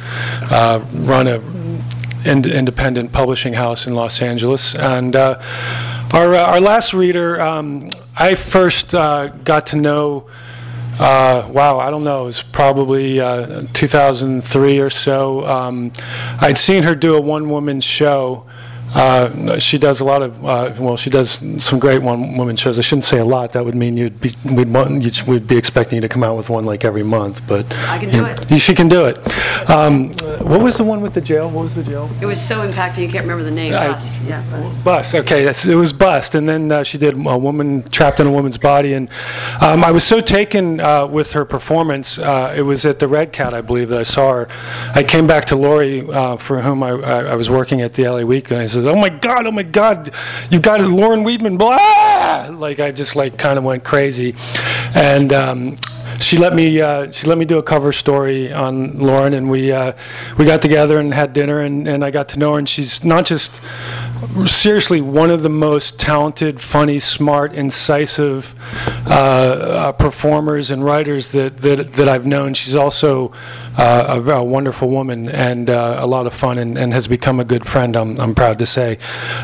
uh, 0.50 0.84
run 0.92 1.28
a 1.28 1.61
ind- 2.24 2.46
independent 2.46 3.12
publishing 3.12 3.54
house 3.54 3.86
in 3.86 3.94
Los 3.94 4.20
Angeles. 4.22 4.74
And 4.74 5.16
uh, 5.16 5.40
our, 6.12 6.34
uh, 6.34 6.46
our 6.46 6.60
last 6.60 6.94
reader, 6.94 7.40
um, 7.40 7.88
I 8.16 8.34
first 8.34 8.94
uh, 8.94 9.28
got 9.28 9.66
to 9.68 9.76
know. 9.76 10.28
Uh, 10.98 11.48
wow, 11.50 11.78
I 11.78 11.90
don't 11.90 12.04
know. 12.04 12.22
It 12.22 12.26
was 12.26 12.42
probably 12.42 13.18
uh, 13.18 13.64
2003 13.72 14.78
or 14.78 14.90
so. 14.90 15.46
Um, 15.46 15.90
I'd 16.40 16.58
seen 16.58 16.82
her 16.82 16.94
do 16.94 17.14
a 17.14 17.20
one-woman 17.20 17.80
show. 17.80 18.46
Uh, 18.94 19.58
she 19.58 19.78
does 19.78 20.00
a 20.00 20.04
lot 20.04 20.22
of 20.22 20.44
uh, 20.44 20.72
well, 20.78 20.96
she 20.96 21.10
does 21.10 21.40
some 21.64 21.78
great 21.78 22.02
one-woman 22.02 22.56
shows. 22.56 22.78
I 22.78 22.82
shouldn't 22.82 23.04
say 23.04 23.18
a 23.18 23.24
lot. 23.24 23.52
That 23.52 23.64
would 23.64 23.74
mean 23.74 23.96
you'd 23.96 24.20
be 24.20 24.34
we'd, 24.44 24.72
want, 24.72 25.02
you'd, 25.02 25.20
we'd 25.22 25.46
be 25.46 25.56
expecting 25.56 25.96
you 25.96 26.00
to 26.02 26.08
come 26.08 26.22
out 26.22 26.36
with 26.36 26.50
one 26.50 26.64
like 26.64 26.84
every 26.84 27.02
month. 27.02 27.40
But 27.46 27.66
I 27.88 27.98
can 27.98 28.10
you 28.10 28.16
do 28.16 28.26
it. 28.26 28.60
She 28.60 28.74
can 28.74 28.88
do 28.88 29.06
it. 29.06 29.16
Um, 29.70 30.12
what 30.42 30.60
was 30.60 30.76
the 30.76 30.84
one 30.84 31.00
with 31.00 31.14
the 31.14 31.20
jail? 31.20 31.48
What 31.50 31.62
was 31.62 31.74
the 31.74 31.84
jail? 31.84 32.08
It 32.20 32.26
was 32.26 32.40
so 32.40 32.68
impacting, 32.68 32.98
you 32.98 33.08
can't 33.08 33.22
remember 33.22 33.44
the 33.44 33.50
name. 33.50 33.74
I- 33.74 33.92
Bust, 33.92 34.22
yeah, 34.24 34.44
Bust. 34.50 34.84
Bust. 34.84 35.14
Okay, 35.14 35.44
that's, 35.44 35.64
it 35.66 35.74
was 35.74 35.92
Bust, 35.92 36.34
and 36.34 36.48
then 36.48 36.70
uh, 36.70 36.82
she 36.82 36.98
did 36.98 37.14
a 37.14 37.38
woman 37.38 37.82
trapped 37.90 38.20
in 38.20 38.26
a 38.26 38.30
woman's 38.30 38.58
body, 38.58 38.94
and 38.94 39.08
um, 39.60 39.84
I 39.84 39.90
was 39.90 40.04
so 40.04 40.20
taken 40.20 40.80
uh, 40.80 41.06
with 41.06 41.32
her 41.32 41.44
performance. 41.44 42.18
Uh, 42.18 42.54
it 42.56 42.62
was 42.62 42.84
at 42.86 42.98
the 42.98 43.08
Red 43.08 43.32
Cat, 43.32 43.54
I 43.54 43.60
believe, 43.60 43.88
that 43.88 43.98
I 43.98 44.02
saw 44.02 44.32
her. 44.32 44.48
I 44.94 45.02
came 45.02 45.26
back 45.26 45.44
to 45.46 45.56
Laurie, 45.56 46.06
uh, 46.08 46.36
for 46.36 46.60
whom 46.60 46.82
I, 46.82 46.90
I, 46.90 47.22
I 47.24 47.36
was 47.36 47.48
working 47.50 47.80
at 47.80 47.94
the 47.94 48.08
LA 48.08 48.22
Weekly, 48.22 48.56
"Oh 48.86 48.96
my 48.96 49.08
God, 49.08 49.46
oh 49.46 49.52
my 49.52 49.62
God, 49.62 50.12
You 50.50 50.60
got 50.60 50.80
it, 50.80 50.88
Lauren 50.88 51.24
Weedman!" 51.24 51.58
Blah! 51.58 52.48
Like 52.50 52.80
I 52.80 52.90
just 52.90 53.16
like 53.16 53.36
kind 53.38 53.58
of 53.58 53.64
went 53.64 53.84
crazy, 53.84 54.34
and. 54.94 55.32
Um, 55.32 55.76
she 56.20 56.36
let 56.36 56.54
me 56.54 56.80
uh, 56.80 57.10
she 57.10 57.26
let 57.26 57.38
me 57.38 57.44
do 57.44 57.58
a 57.58 57.62
cover 57.62 57.92
story 57.92 58.52
on 58.52 58.96
Lauren, 58.96 59.34
and 59.34 59.50
we 59.50 59.72
uh, 59.72 59.92
we 60.38 60.44
got 60.44 60.62
together 60.62 60.98
and 61.00 61.12
had 61.12 61.32
dinner, 61.32 61.60
and, 61.60 61.88
and 61.88 62.04
I 62.04 62.10
got 62.10 62.28
to 62.30 62.38
know 62.38 62.52
her. 62.52 62.58
And 62.58 62.68
she's 62.68 63.02
not 63.04 63.24
just 63.26 63.60
seriously 64.46 65.00
one 65.00 65.30
of 65.30 65.42
the 65.42 65.48
most 65.48 65.98
talented, 65.98 66.60
funny, 66.60 66.98
smart, 66.98 67.52
incisive 67.54 68.54
uh, 69.06 69.10
uh, 69.10 69.92
performers 69.92 70.70
and 70.70 70.84
writers 70.84 71.32
that, 71.32 71.58
that 71.58 71.92
that 71.94 72.08
I've 72.08 72.26
known. 72.26 72.54
She's 72.54 72.76
also 72.76 73.32
uh, 73.76 74.20
a, 74.24 74.30
a 74.30 74.44
wonderful 74.44 74.88
woman 74.88 75.28
and 75.28 75.68
uh, 75.70 75.96
a 75.98 76.06
lot 76.06 76.26
of 76.26 76.34
fun, 76.34 76.58
and, 76.58 76.78
and 76.78 76.92
has 76.92 77.08
become 77.08 77.40
a 77.40 77.44
good 77.44 77.66
friend. 77.66 77.96
I'm 77.96 78.18
I'm 78.20 78.34
proud 78.34 78.58
to 78.60 78.66
say. 78.66 78.98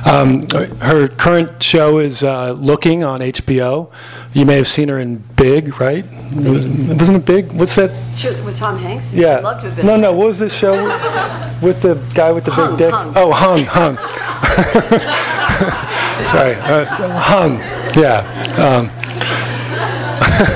Um, 0.04 0.48
her 0.80 1.08
current 1.08 1.62
show 1.62 1.98
is 1.98 2.22
uh, 2.22 2.52
Looking 2.52 3.02
on 3.02 3.20
HBO. 3.20 3.90
You 4.34 4.44
may 4.44 4.56
have 4.56 4.66
seen 4.66 4.88
her 4.88 4.98
in 4.98 5.18
Big, 5.36 5.80
right? 5.80 6.04
It 6.04 6.50
was, 6.50 6.66
wasn't 6.66 7.18
it 7.18 7.26
Big? 7.26 7.50
What's 7.52 7.74
that? 7.76 7.90
Sure, 8.16 8.32
with 8.44 8.56
Tom 8.56 8.78
Hanks? 8.78 9.14
Yeah. 9.14 9.38
I'd 9.38 9.44
love 9.44 9.60
to 9.62 9.68
have 9.68 9.76
been. 9.76 9.86
No, 9.86 9.96
no. 9.96 10.12
What 10.12 10.26
was 10.26 10.38
this 10.38 10.54
show 10.54 10.72
with 11.62 11.80
the 11.82 11.94
guy 12.14 12.32
with 12.32 12.44
the 12.44 12.50
Hung, 12.50 12.76
big 12.76 12.78
dick? 12.78 12.90
Hung. 12.92 13.12
Oh, 13.16 13.32
hung, 13.32 13.64
hung. 13.64 13.96
Sorry, 16.28 16.54
uh, 16.56 16.84
hung. 17.20 17.58
Yeah. 17.96 18.18
Um, 18.58 18.88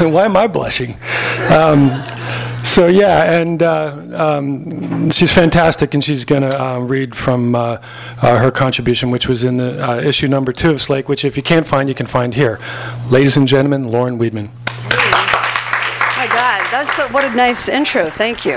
why 0.13 0.27
am 0.27 0.37
I 0.37 0.47
blushing? 0.47 0.97
Um, 1.51 1.89
so 2.64 2.87
yeah, 2.87 3.40
and 3.40 3.62
uh, 3.62 3.98
um, 4.12 5.11
she's 5.11 5.33
fantastic, 5.33 5.94
and 5.94 6.03
she's 6.03 6.25
going 6.25 6.42
to 6.42 6.62
um, 6.62 6.88
read 6.88 7.14
from 7.14 7.55
uh, 7.55 7.79
uh, 8.20 8.38
her 8.38 8.51
contribution, 8.51 9.11
which 9.11 9.29
was 9.29 9.44
in 9.44 9.57
the 9.57 9.83
uh, 9.83 10.01
issue 10.01 10.29
number 10.29 10.53
two 10.53 10.70
of 10.70 10.81
Slake, 10.81 11.09
which 11.09 11.25
if 11.25 11.37
you 11.37 11.42
can't 11.42 11.66
find, 11.66 11.88
you 11.88 11.94
can 11.94 12.07
find 12.07 12.35
here. 12.35 12.59
Ladies 13.11 13.37
and 13.37 13.48
gentlemen, 13.48 13.88
Lauren 13.88 14.18
Weedman. 14.18 14.48
That's 16.83 16.97
so, 16.97 17.07
what 17.11 17.25
a 17.25 17.31
nice 17.31 17.68
intro. 17.68 18.11
Thank 18.11 18.45
you. 18.45 18.55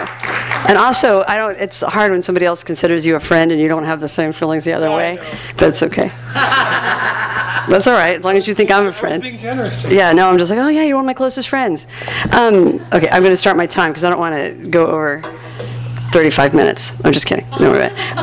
And 0.68 0.80
also, 0.80 1.24
I 1.28 1.38
don't. 1.38 1.56
It's 1.60 1.82
hard 1.82 2.12
when 2.12 2.24
somebody 2.24 2.48
else 2.48 2.64
considers 2.64 3.06
you 3.06 3.16
a 3.16 3.20
friend 3.20 3.52
and 3.52 3.62
you 3.62 3.68
don't 3.68 3.84
have 3.84 4.00
the 4.00 4.08
same 4.08 4.32
feelings 4.32 4.64
the 4.64 4.74
other 4.74 4.92
way. 4.92 5.20
That's 5.58 5.84
okay. 5.84 6.08
that's 6.34 7.86
all 7.86 7.94
right, 7.94 8.16
as 8.16 8.26
long 8.26 8.36
as 8.36 8.48
you 8.48 8.56
think 8.56 8.72
I'm 8.72 8.88
a 8.88 8.94
friend. 8.94 9.22
Being 9.22 9.38
generous. 9.38 9.86
Yeah, 9.86 10.12
no, 10.12 10.28
I'm 10.28 10.40
just 10.40 10.50
like, 10.50 10.58
oh 10.58 10.70
yeah, 10.70 10.82
you're 10.82 10.96
one 10.96 11.06
of 11.06 11.08
my 11.08 11.14
closest 11.14 11.50
friends. 11.50 11.86
Um, 12.32 12.84
okay, 12.92 13.10
I'm 13.10 13.22
going 13.22 13.26
to 13.26 13.38
start 13.38 13.58
my 13.58 13.68
time 13.68 13.92
because 13.92 14.04
I 14.04 14.10
don't 14.10 14.20
want 14.20 14.34
to 14.34 14.70
go 14.70 14.88
over 14.88 15.22
35 16.12 16.56
minutes. 16.56 16.94
I'm 17.06 17.14
just 17.14 17.28
kidding. 17.28 17.46
No. 17.60 17.74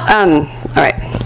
Um, 0.08 0.48
all 0.74 0.82
right. 0.82 1.21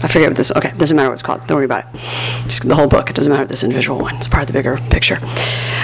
I 0.00 0.08
forget 0.08 0.28
what 0.28 0.36
this. 0.36 0.52
Okay, 0.52 0.72
doesn't 0.78 0.96
matter 0.96 1.08
what 1.08 1.14
it's 1.14 1.22
called. 1.22 1.46
Don't 1.46 1.56
worry 1.56 1.64
about 1.64 1.86
it. 1.86 2.00
Just 2.44 2.66
the 2.66 2.74
whole 2.74 2.86
book. 2.86 3.10
It 3.10 3.16
doesn't 3.16 3.32
matter 3.32 3.46
this 3.46 3.64
individual 3.64 3.98
one. 3.98 4.16
It's 4.16 4.28
part 4.28 4.42
of 4.42 4.46
the 4.46 4.52
bigger 4.52 4.76
picture. 4.90 5.18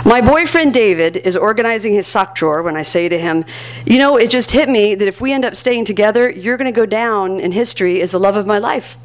My 0.04 0.20
boyfriend 0.20 0.72
David 0.72 1.16
is 1.16 1.36
organizing 1.36 1.94
his 1.94 2.06
sock 2.06 2.34
drawer 2.34 2.62
when 2.62 2.76
I 2.76 2.82
say 2.82 3.08
to 3.08 3.18
him, 3.18 3.44
"You 3.84 3.98
know, 3.98 4.16
it 4.16 4.30
just 4.30 4.52
hit 4.52 4.68
me 4.68 4.94
that 4.94 5.08
if 5.08 5.20
we 5.20 5.32
end 5.32 5.44
up 5.44 5.56
staying 5.56 5.84
together, 5.86 6.30
you're 6.30 6.56
going 6.56 6.72
to 6.72 6.80
go 6.80 6.86
down 6.86 7.40
in 7.40 7.52
history 7.52 8.00
as 8.02 8.12
the 8.12 8.20
love 8.20 8.36
of 8.36 8.46
my 8.46 8.58
life." 8.58 8.96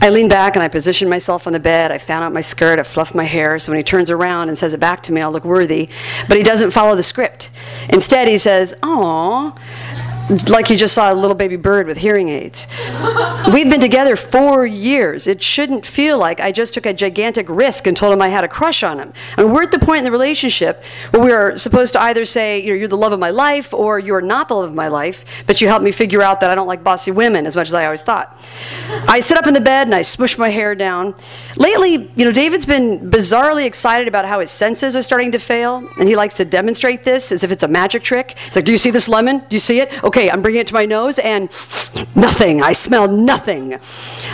I 0.00 0.10
lean 0.10 0.28
back 0.28 0.54
and 0.54 0.62
I 0.62 0.68
position 0.68 1.08
myself 1.08 1.46
on 1.46 1.52
the 1.52 1.60
bed. 1.60 1.90
I 1.90 1.98
fan 1.98 2.22
out 2.22 2.32
my 2.32 2.42
skirt. 2.42 2.78
I 2.78 2.82
fluff 2.82 3.14
my 3.14 3.24
hair. 3.24 3.58
So 3.58 3.72
when 3.72 3.78
he 3.78 3.84
turns 3.84 4.10
around 4.10 4.48
and 4.48 4.58
says 4.58 4.74
it 4.74 4.80
back 4.80 5.02
to 5.04 5.12
me, 5.12 5.22
I'll 5.22 5.32
look 5.32 5.44
worthy. 5.44 5.88
But 6.28 6.36
he 6.36 6.42
doesn't 6.42 6.72
follow 6.72 6.94
the 6.94 7.02
script. 7.02 7.50
Instead, 7.88 8.28
he 8.28 8.36
says, 8.36 8.74
"Aw." 8.82 9.52
Like 10.48 10.70
you 10.70 10.76
just 10.76 10.94
saw 10.94 11.12
a 11.12 11.14
little 11.14 11.34
baby 11.34 11.56
bird 11.56 11.86
with 11.86 11.98
hearing 11.98 12.30
aids. 12.30 12.66
We've 13.52 13.68
been 13.68 13.80
together 13.80 14.16
four 14.16 14.64
years. 14.64 15.26
It 15.26 15.42
shouldn't 15.42 15.84
feel 15.84 16.16
like 16.16 16.40
I 16.40 16.50
just 16.50 16.72
took 16.72 16.86
a 16.86 16.94
gigantic 16.94 17.46
risk 17.50 17.86
and 17.86 17.94
told 17.94 18.14
him 18.14 18.22
I 18.22 18.28
had 18.28 18.42
a 18.42 18.48
crush 18.48 18.82
on 18.82 18.98
him. 18.98 19.12
And 19.36 19.52
we're 19.52 19.64
at 19.64 19.70
the 19.70 19.78
point 19.78 19.98
in 19.98 20.04
the 20.04 20.10
relationship 20.10 20.82
where 21.10 21.22
we 21.22 21.30
are 21.30 21.58
supposed 21.58 21.92
to 21.92 22.00
either 22.00 22.24
say, 22.24 22.58
you 22.60 22.70
know, 22.70 22.74
you're 22.74 22.88
the 22.88 22.96
love 22.96 23.12
of 23.12 23.20
my 23.20 23.28
life 23.28 23.74
or 23.74 23.98
you're 23.98 24.22
not 24.22 24.48
the 24.48 24.54
love 24.54 24.70
of 24.70 24.74
my 24.74 24.88
life, 24.88 25.44
but 25.46 25.60
you 25.60 25.68
helped 25.68 25.84
me 25.84 25.92
figure 25.92 26.22
out 26.22 26.40
that 26.40 26.50
I 26.50 26.54
don't 26.54 26.66
like 26.66 26.82
bossy 26.82 27.10
women 27.10 27.44
as 27.44 27.54
much 27.54 27.68
as 27.68 27.74
I 27.74 27.84
always 27.84 28.00
thought. 28.00 28.40
I 29.06 29.20
sit 29.20 29.36
up 29.36 29.46
in 29.46 29.52
the 29.52 29.60
bed 29.60 29.88
and 29.88 29.94
I 29.94 30.00
smush 30.00 30.38
my 30.38 30.48
hair 30.48 30.74
down. 30.74 31.14
Lately, 31.56 32.10
you 32.16 32.24
know, 32.24 32.32
David's 32.32 32.66
been 32.66 33.10
bizarrely 33.10 33.64
excited 33.64 34.08
about 34.08 34.24
how 34.24 34.40
his 34.40 34.50
senses 34.50 34.96
are 34.96 35.02
starting 35.02 35.32
to 35.32 35.38
fail, 35.38 35.88
and 35.98 36.08
he 36.08 36.16
likes 36.16 36.34
to 36.34 36.44
demonstrate 36.44 37.04
this 37.04 37.30
as 37.30 37.44
if 37.44 37.52
it's 37.52 37.62
a 37.62 37.68
magic 37.68 38.02
trick. 38.02 38.36
He's 38.38 38.56
like, 38.56 38.64
Do 38.64 38.72
you 38.72 38.78
see 38.78 38.90
this 38.90 39.08
lemon? 39.08 39.38
Do 39.38 39.46
you 39.50 39.60
see 39.60 39.80
it? 39.80 40.02
Okay, 40.02 40.30
I'm 40.30 40.42
bringing 40.42 40.60
it 40.60 40.66
to 40.68 40.74
my 40.74 40.84
nose, 40.84 41.18
and 41.18 41.48
nothing. 42.14 42.62
I 42.62 42.72
smell 42.72 43.08
nothing. 43.08 43.78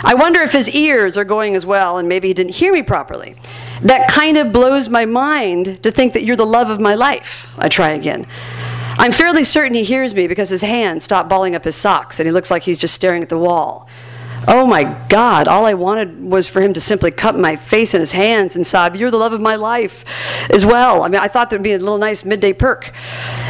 I 0.03 0.15
wonder 0.15 0.41
if 0.41 0.51
his 0.51 0.69
ears 0.69 1.17
are 1.17 1.25
going 1.25 1.55
as 1.55 1.65
well, 1.65 1.97
and 1.97 2.09
maybe 2.09 2.27
he 2.27 2.33
didn't 2.33 2.55
hear 2.55 2.73
me 2.73 2.81
properly. 2.81 3.35
That 3.81 4.09
kind 4.09 4.37
of 4.37 4.51
blows 4.51 4.89
my 4.89 5.05
mind 5.05 5.83
to 5.83 5.91
think 5.91 6.13
that 6.13 6.23
you're 6.23 6.35
the 6.35 6.45
love 6.45 6.69
of 6.69 6.79
my 6.79 6.95
life. 6.95 7.51
I 7.57 7.69
try 7.69 7.91
again. 7.91 8.25
I'm 8.97 9.11
fairly 9.11 9.43
certain 9.43 9.73
he 9.73 9.83
hears 9.83 10.13
me 10.13 10.27
because 10.27 10.49
his 10.49 10.61
hands 10.61 11.03
stop 11.03 11.27
balling 11.29 11.55
up 11.55 11.63
his 11.63 11.75
socks 11.75 12.19
and 12.19 12.27
he 12.27 12.31
looks 12.31 12.51
like 12.51 12.63
he's 12.63 12.79
just 12.79 12.93
staring 12.93 13.23
at 13.23 13.29
the 13.29 13.37
wall. 13.37 13.87
Oh 14.47 14.65
my 14.65 14.85
God, 15.07 15.47
all 15.47 15.67
I 15.67 15.75
wanted 15.75 16.19
was 16.19 16.47
for 16.47 16.61
him 16.61 16.73
to 16.73 16.81
simply 16.81 17.11
cup 17.11 17.35
my 17.35 17.55
face 17.55 17.93
in 17.93 17.99
his 17.99 18.11
hands 18.11 18.55
and 18.55 18.65
sob, 18.65 18.95
You're 18.95 19.11
the 19.11 19.17
love 19.17 19.33
of 19.33 19.41
my 19.41 19.55
life 19.55 20.03
as 20.49 20.65
well. 20.65 21.03
I 21.03 21.09
mean, 21.09 21.21
I 21.21 21.27
thought 21.27 21.51
there'd 21.51 21.61
be 21.61 21.73
a 21.73 21.77
little 21.77 21.99
nice 21.99 22.25
midday 22.25 22.51
perk. 22.51 22.91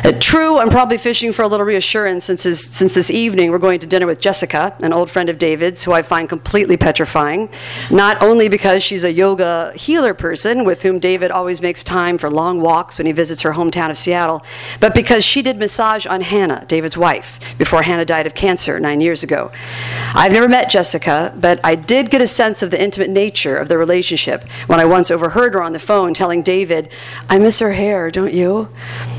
Uh, 0.03 0.11
true, 0.19 0.57
I'm 0.57 0.69
probably 0.69 0.97
fishing 0.97 1.31
for 1.31 1.43
a 1.43 1.47
little 1.47 1.65
reassurance 1.65 2.25
since, 2.25 2.43
his, 2.43 2.65
since 2.65 2.93
this 2.93 3.09
evening 3.09 3.51
we're 3.51 3.59
going 3.59 3.79
to 3.79 3.87
dinner 3.87 4.05
with 4.05 4.19
Jessica, 4.19 4.75
an 4.81 4.91
old 4.91 5.09
friend 5.09 5.29
of 5.29 5.37
David's, 5.37 5.81
who 5.81 5.93
I 5.93 6.01
find 6.01 6.27
completely 6.27 6.75
petrifying. 6.75 7.49
Not 7.89 8.21
only 8.21 8.49
because 8.49 8.83
she's 8.83 9.05
a 9.05 9.11
yoga 9.11 9.71
healer 9.75 10.13
person 10.13 10.65
with 10.65 10.83
whom 10.83 10.99
David 10.99 11.31
always 11.31 11.61
makes 11.61 11.85
time 11.85 12.17
for 12.17 12.29
long 12.29 12.59
walks 12.59 12.97
when 12.97 13.05
he 13.05 13.13
visits 13.13 13.41
her 13.43 13.53
hometown 13.53 13.89
of 13.89 13.97
Seattle, 13.97 14.43
but 14.81 14.93
because 14.93 15.23
she 15.23 15.41
did 15.41 15.57
massage 15.57 16.05
on 16.05 16.19
Hannah, 16.19 16.65
David's 16.67 16.97
wife, 16.97 17.39
before 17.57 17.81
Hannah 17.81 18.05
died 18.05 18.27
of 18.27 18.33
cancer 18.33 18.77
nine 18.77 18.99
years 18.99 19.23
ago. 19.23 19.51
I've 20.13 20.33
never 20.33 20.49
met 20.49 20.69
Jessica. 20.69 20.80
Jessica, 20.81 21.31
but 21.39 21.59
I 21.63 21.75
did 21.75 22.09
get 22.09 22.23
a 22.23 22.27
sense 22.27 22.63
of 22.63 22.71
the 22.71 22.81
intimate 22.81 23.11
nature 23.11 23.55
of 23.55 23.67
the 23.67 23.77
relationship 23.77 24.43
when 24.65 24.79
I 24.79 24.85
once 24.85 25.11
overheard 25.11 25.53
her 25.53 25.61
on 25.61 25.73
the 25.73 25.79
phone 25.79 26.11
telling 26.11 26.41
David, 26.41 26.91
I 27.29 27.37
miss 27.37 27.59
her 27.59 27.73
hair, 27.73 28.09
don't 28.09 28.33
you? 28.33 28.67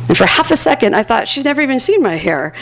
And 0.09 0.17
for 0.17 0.27
half 0.27 0.51
a 0.51 0.57
second, 0.57 0.97
I 0.97 1.05
thought, 1.05 1.29
she's 1.29 1.45
never 1.45 1.63
even 1.63 1.79
seen 1.79 2.03
my 2.03 2.17
hair. 2.17 2.53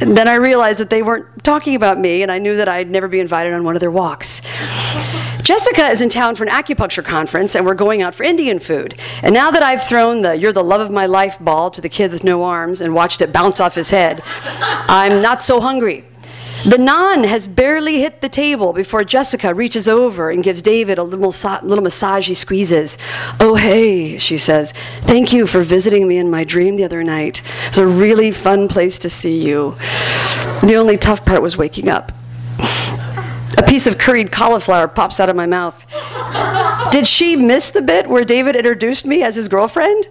And 0.00 0.16
then 0.16 0.26
I 0.26 0.36
realized 0.36 0.80
that 0.80 0.88
they 0.88 1.02
weren't 1.02 1.44
talking 1.44 1.74
about 1.74 2.00
me, 2.00 2.22
and 2.22 2.32
I 2.32 2.38
knew 2.38 2.56
that 2.56 2.66
I'd 2.66 2.88
never 2.88 3.08
be 3.08 3.20
invited 3.20 3.52
on 3.52 3.62
one 3.62 3.76
of 3.76 3.80
their 3.80 3.90
walks. 3.90 4.40
Jessica 5.42 5.88
is 5.88 6.00
in 6.00 6.08
town 6.08 6.34
for 6.34 6.44
an 6.44 6.48
acupuncture 6.48 7.04
conference, 7.04 7.54
and 7.54 7.66
we're 7.66 7.74
going 7.74 8.00
out 8.00 8.14
for 8.14 8.22
Indian 8.22 8.58
food. 8.58 8.98
And 9.22 9.34
now 9.34 9.50
that 9.50 9.62
I've 9.62 9.82
thrown 9.82 10.22
the 10.22 10.34
You're 10.34 10.54
the 10.54 10.64
Love 10.64 10.80
of 10.80 10.90
My 10.90 11.04
Life 11.04 11.38
ball 11.40 11.70
to 11.72 11.82
the 11.82 11.90
kid 11.90 12.10
with 12.10 12.24
no 12.24 12.42
arms 12.42 12.80
and 12.80 12.94
watched 12.94 13.20
it 13.20 13.34
bounce 13.34 13.60
off 13.60 13.74
his 13.74 13.90
head, 13.90 14.22
I'm 14.24 15.20
not 15.20 15.42
so 15.42 15.60
hungry. 15.60 16.06
The 16.64 16.76
naan 16.76 17.24
has 17.24 17.48
barely 17.48 18.00
hit 18.00 18.20
the 18.20 18.28
table 18.28 18.74
before 18.74 19.02
Jessica 19.02 19.54
reaches 19.54 19.88
over 19.88 20.28
and 20.30 20.44
gives 20.44 20.60
David 20.60 20.98
a 20.98 21.02
little, 21.02 21.30
little 21.62 21.82
massage 21.82 22.28
he 22.28 22.34
squeezes. 22.34 22.98
Oh, 23.40 23.54
hey, 23.54 24.18
she 24.18 24.36
says. 24.36 24.74
Thank 25.00 25.32
you 25.32 25.46
for 25.46 25.62
visiting 25.62 26.06
me 26.06 26.18
in 26.18 26.30
my 26.30 26.44
dream 26.44 26.76
the 26.76 26.84
other 26.84 27.02
night. 27.02 27.40
It's 27.68 27.78
a 27.78 27.86
really 27.86 28.30
fun 28.30 28.68
place 28.68 28.98
to 28.98 29.08
see 29.08 29.40
you. 29.40 29.76
The 30.62 30.74
only 30.76 30.98
tough 30.98 31.24
part 31.24 31.40
was 31.40 31.56
waking 31.56 31.88
up. 31.88 32.12
A 33.56 33.64
piece 33.66 33.86
of 33.86 33.96
curried 33.96 34.30
cauliflower 34.30 34.86
pops 34.86 35.18
out 35.18 35.30
of 35.30 35.36
my 35.36 35.46
mouth. 35.46 35.86
Did 36.92 37.06
she 37.06 37.36
miss 37.36 37.70
the 37.70 37.80
bit 37.80 38.06
where 38.06 38.24
David 38.24 38.54
introduced 38.54 39.06
me 39.06 39.22
as 39.22 39.36
his 39.36 39.48
girlfriend? 39.48 40.08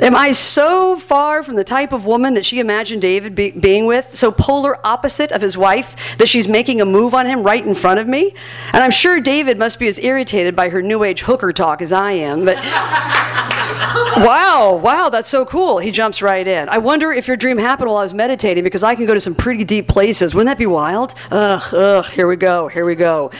Am 0.00 0.16
I 0.16 0.32
so 0.32 0.96
far 0.96 1.42
from 1.42 1.56
the 1.56 1.64
type 1.64 1.92
of 1.92 2.06
woman 2.06 2.34
that 2.34 2.46
she 2.46 2.58
imagined 2.58 3.02
David 3.02 3.34
be, 3.34 3.50
being 3.50 3.84
with, 3.84 4.16
so 4.16 4.30
polar 4.30 4.78
opposite 4.84 5.30
of 5.30 5.42
his 5.42 5.58
wife, 5.58 6.16
that 6.16 6.28
she's 6.28 6.48
making 6.48 6.80
a 6.80 6.86
move 6.86 7.12
on 7.12 7.26
him 7.26 7.42
right 7.42 7.64
in 7.64 7.74
front 7.74 8.00
of 8.00 8.08
me? 8.08 8.34
And 8.72 8.82
I'm 8.82 8.90
sure 8.90 9.20
David 9.20 9.58
must 9.58 9.78
be 9.78 9.88
as 9.88 9.98
irritated 9.98 10.56
by 10.56 10.70
her 10.70 10.80
new 10.80 11.04
age 11.04 11.20
hooker 11.22 11.52
talk 11.52 11.82
as 11.82 11.92
I 11.92 12.12
am, 12.12 12.46
but. 12.46 13.49
wow, 14.18 14.78
wow, 14.82 15.08
that's 15.08 15.28
so 15.28 15.44
cool. 15.44 15.78
He 15.78 15.90
jumps 15.90 16.22
right 16.22 16.46
in. 16.46 16.68
I 16.68 16.78
wonder 16.78 17.12
if 17.12 17.26
your 17.26 17.36
dream 17.36 17.58
happened 17.58 17.88
while 17.88 17.98
I 17.98 18.02
was 18.02 18.14
meditating 18.14 18.62
because 18.62 18.84
I 18.84 18.94
can 18.94 19.04
go 19.04 19.14
to 19.14 19.20
some 19.20 19.34
pretty 19.34 19.64
deep 19.64 19.88
places. 19.88 20.32
Wouldn't 20.32 20.48
that 20.48 20.58
be 20.58 20.66
wild? 20.66 21.14
Ugh, 21.32 21.74
ugh, 21.74 22.06
here 22.06 22.28
we 22.28 22.36
go, 22.36 22.68
here 22.68 22.84
we 22.84 22.94
go. 22.94 23.32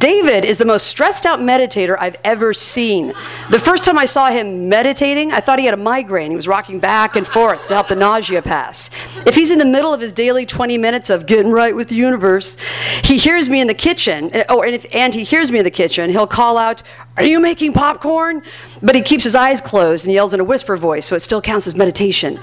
David 0.00 0.44
is 0.44 0.58
the 0.58 0.64
most 0.64 0.88
stressed 0.88 1.24
out 1.24 1.38
meditator 1.38 1.96
I've 2.00 2.16
ever 2.24 2.52
seen. 2.52 3.12
The 3.50 3.60
first 3.60 3.84
time 3.84 3.96
I 3.96 4.04
saw 4.04 4.28
him 4.30 4.68
meditating, 4.68 5.30
I 5.30 5.40
thought 5.40 5.60
he 5.60 5.66
had 5.66 5.74
a 5.74 5.76
migraine. 5.76 6.30
He 6.30 6.36
was 6.36 6.48
rocking 6.48 6.80
back 6.80 7.14
and 7.14 7.26
forth 7.26 7.68
to 7.68 7.74
help 7.74 7.86
the 7.88 7.96
nausea 7.96 8.42
pass. 8.42 8.90
If 9.24 9.36
he's 9.36 9.52
in 9.52 9.58
the 9.58 9.64
middle 9.64 9.94
of 9.94 10.00
his 10.00 10.10
daily 10.10 10.44
20 10.44 10.78
minutes 10.78 11.10
of 11.10 11.26
getting 11.26 11.52
right 11.52 11.76
with 11.76 11.88
the 11.88 11.94
universe, 11.94 12.56
he 13.04 13.18
hears 13.18 13.48
me 13.48 13.60
in 13.60 13.68
the 13.68 13.74
kitchen, 13.74 14.30
eh, 14.34 14.44
oh, 14.48 14.62
and, 14.62 14.74
if, 14.74 14.84
and 14.92 15.14
he 15.14 15.22
hears 15.22 15.52
me 15.52 15.58
in 15.58 15.64
the 15.64 15.70
kitchen, 15.70 16.10
he'll 16.10 16.26
call 16.26 16.58
out, 16.58 16.82
are 17.16 17.24
you 17.24 17.40
making 17.40 17.74
popcorn? 17.74 18.42
But 18.82 18.94
he 18.94 19.02
keeps 19.02 19.24
his 19.24 19.34
eyes 19.34 19.60
closed 19.60 20.06
and 20.06 20.14
yells 20.14 20.32
in 20.32 20.40
a 20.40 20.44
whisper 20.44 20.78
voice, 20.78 21.04
so 21.04 21.14
it 21.14 21.20
still 21.20 21.42
counts 21.42 21.66
as 21.66 21.74
meditation. 21.74 22.38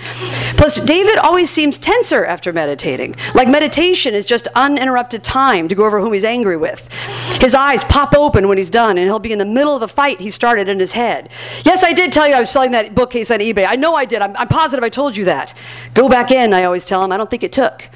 Plus, 0.58 0.80
David 0.80 1.18
always 1.18 1.50
seems 1.50 1.80
tenser 1.80 2.24
after 2.24 2.54
meditating. 2.54 3.16
Like 3.34 3.48
meditation 3.48 4.14
is 4.14 4.28
just 4.28 4.48
uninterrupted 4.56 5.24
time 5.24 5.68
to 5.70 5.76
go 5.76 5.86
over 5.86 6.00
whom 6.00 6.14
he's 6.14 6.24
angry 6.24 6.56
with. 6.56 6.88
His 7.42 7.56
eyes 7.56 7.84
pop 7.86 8.14
open 8.16 8.48
when 8.48 8.58
he's 8.58 8.70
done, 8.70 8.98
and 8.98 9.08
he'll 9.08 9.18
be 9.18 9.32
in 9.32 9.40
the 9.40 9.46
middle 9.46 9.76
of 9.76 9.82
a 9.82 9.88
fight 9.88 10.20
he 10.20 10.30
started 10.30 10.70
in 10.70 10.80
his 10.80 10.92
head. 10.92 11.30
Yes, 11.66 11.84
I 11.84 11.94
did 11.94 12.12
tell 12.12 12.28
you 12.28 12.36
I 12.36 12.40
was 12.40 12.52
selling 12.52 12.72
that 12.72 12.94
bookcase 12.94 13.32
on 13.32 13.40
eBay. 13.40 13.66
I 13.68 13.76
know 13.76 13.96
I 13.96 14.06
did. 14.06 14.22
I'm, 14.22 14.36
I'm 14.38 14.48
positive 14.48 14.84
I 14.84 14.90
told 14.90 15.18
you 15.18 15.26
that. 15.26 15.56
Go 15.96 16.08
back 16.08 16.30
in, 16.30 16.54
I 16.54 16.66
always 16.66 16.86
tell 16.86 17.04
him. 17.04 17.12
I 17.12 17.18
don't 17.18 17.30
think 17.30 17.44
it 17.44 17.52
took. 17.54 17.88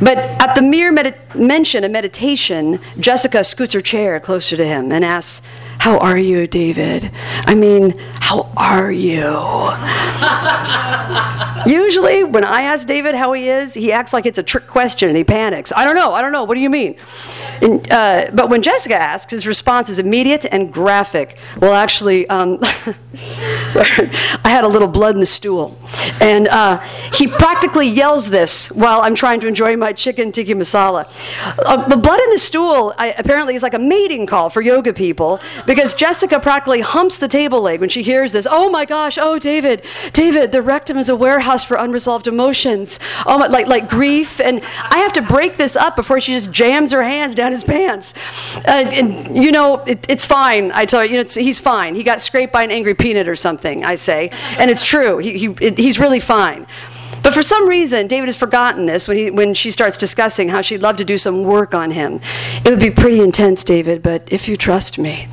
But 0.00 0.18
at 0.18 0.54
the 0.54 0.62
mere 0.62 0.90
med- 0.90 1.18
mention 1.34 1.84
of 1.84 1.90
meditation, 1.90 2.80
Jessica 2.98 3.44
scoots 3.44 3.74
her 3.74 3.80
chair 3.80 4.18
closer 4.20 4.56
to 4.56 4.66
him 4.66 4.90
and 4.90 5.04
asks, 5.04 5.42
how 5.78 5.98
are 5.98 6.18
you, 6.18 6.46
David? 6.46 7.10
I 7.44 7.54
mean, 7.54 7.94
how 8.20 8.50
are 8.56 8.90
you? 8.90 9.22
Usually, 11.66 12.24
when 12.24 12.44
I 12.44 12.62
ask 12.62 12.86
David 12.86 13.14
how 13.14 13.32
he 13.32 13.48
is, 13.48 13.74
he 13.74 13.92
acts 13.92 14.12
like 14.12 14.26
it's 14.26 14.38
a 14.38 14.42
trick 14.42 14.66
question 14.66 15.08
and 15.08 15.16
he 15.16 15.24
panics. 15.24 15.72
I 15.74 15.84
don't 15.84 15.96
know, 15.96 16.12
I 16.12 16.22
don't 16.22 16.32
know, 16.32 16.44
what 16.44 16.54
do 16.54 16.60
you 16.60 16.70
mean? 16.70 16.96
And, 17.60 17.90
uh, 17.90 18.30
but 18.32 18.50
when 18.50 18.62
Jessica 18.62 19.00
asks, 19.00 19.30
his 19.30 19.46
response 19.46 19.88
is 19.88 19.98
immediate 19.98 20.44
and 20.44 20.72
graphic. 20.72 21.38
Well, 21.58 21.74
actually, 21.74 22.28
um, 22.28 22.58
I 22.62 24.40
had 24.44 24.64
a 24.64 24.68
little 24.68 24.88
blood 24.88 25.14
in 25.14 25.20
the 25.20 25.26
stool. 25.26 25.76
And 26.20 26.48
uh, 26.48 26.78
he 27.14 27.26
practically 27.26 27.88
yells 27.88 28.30
this 28.30 28.70
while 28.70 29.00
I'm 29.00 29.14
trying 29.14 29.40
to 29.40 29.48
enjoy 29.48 29.76
my 29.76 29.92
chicken 29.92 30.32
tikka 30.32 30.52
masala. 30.52 31.08
Uh, 31.58 31.88
the 31.88 31.96
blood 31.96 32.20
in 32.20 32.30
the 32.30 32.38
stool 32.38 32.94
I, 32.98 33.12
apparently 33.12 33.54
is 33.54 33.62
like 33.62 33.74
a 33.74 33.78
mating 33.78 34.26
call 34.26 34.50
for 34.50 34.60
yoga 34.60 34.92
people 34.92 35.40
because 35.66 35.94
Jessica 35.94 36.40
practically 36.40 36.80
humps 36.80 37.18
the 37.18 37.28
table 37.28 37.60
leg 37.60 37.80
when 37.80 37.88
she 37.88 38.02
hears 38.02 38.32
this. 38.32 38.46
Oh 38.48 38.70
my 38.70 38.84
gosh, 38.84 39.18
oh, 39.18 39.38
David, 39.38 39.84
David, 40.12 40.52
the 40.52 40.62
rectum 40.62 40.96
is 40.96 41.08
a 41.08 41.16
warehouse 41.16 41.64
for 41.64 41.76
unresolved 41.76 42.28
emotions. 42.28 42.98
Oh, 43.26 43.38
my, 43.38 43.46
like, 43.48 43.66
like 43.66 43.88
grief. 43.88 44.40
And 44.40 44.62
I 44.90 44.98
have 44.98 45.12
to 45.14 45.22
break 45.22 45.56
this 45.56 45.76
up 45.76 45.96
before 45.96 46.20
she 46.20 46.32
just 46.32 46.52
jams 46.52 46.92
her 46.92 47.02
hands 47.02 47.34
down 47.34 47.52
his 47.52 47.64
pants. 47.64 48.14
Uh, 48.56 48.90
and, 48.92 49.36
you 49.42 49.52
know, 49.52 49.78
it, 49.86 50.06
it's 50.08 50.24
fine. 50.24 50.70
I 50.72 50.84
tell 50.84 51.04
you, 51.04 51.16
you 51.16 51.22
know, 51.22 51.28
he's 51.28 51.58
fine. 51.58 51.94
He 51.94 52.02
got 52.02 52.20
scraped 52.20 52.52
by 52.52 52.62
an 52.62 52.70
angry 52.70 52.94
peanut 52.94 53.28
or 53.28 53.36
something, 53.36 53.84
I 53.84 53.96
say. 53.96 54.30
And 54.58 54.70
it's 54.70 54.84
true. 54.84 55.18
He, 55.18 55.38
he, 55.38 55.70
he's 55.76 55.98
really 55.98 56.20
fine. 56.20 56.66
But 57.26 57.34
for 57.34 57.42
some 57.42 57.68
reason, 57.68 58.06
David 58.06 58.26
has 58.26 58.36
forgotten 58.36 58.86
this 58.86 59.08
when, 59.08 59.16
he, 59.16 59.30
when 59.32 59.52
she 59.52 59.72
starts 59.72 59.98
discussing 59.98 60.48
how 60.48 60.60
she'd 60.60 60.80
love 60.80 60.96
to 60.98 61.04
do 61.04 61.18
some 61.18 61.42
work 61.42 61.74
on 61.74 61.90
him. 61.90 62.20
It 62.64 62.70
would 62.70 62.78
be 62.78 62.92
pretty 62.92 63.20
intense, 63.20 63.64
David, 63.64 64.00
but 64.00 64.32
if 64.32 64.46
you 64.46 64.56
trust 64.56 64.96
me. 64.96 65.26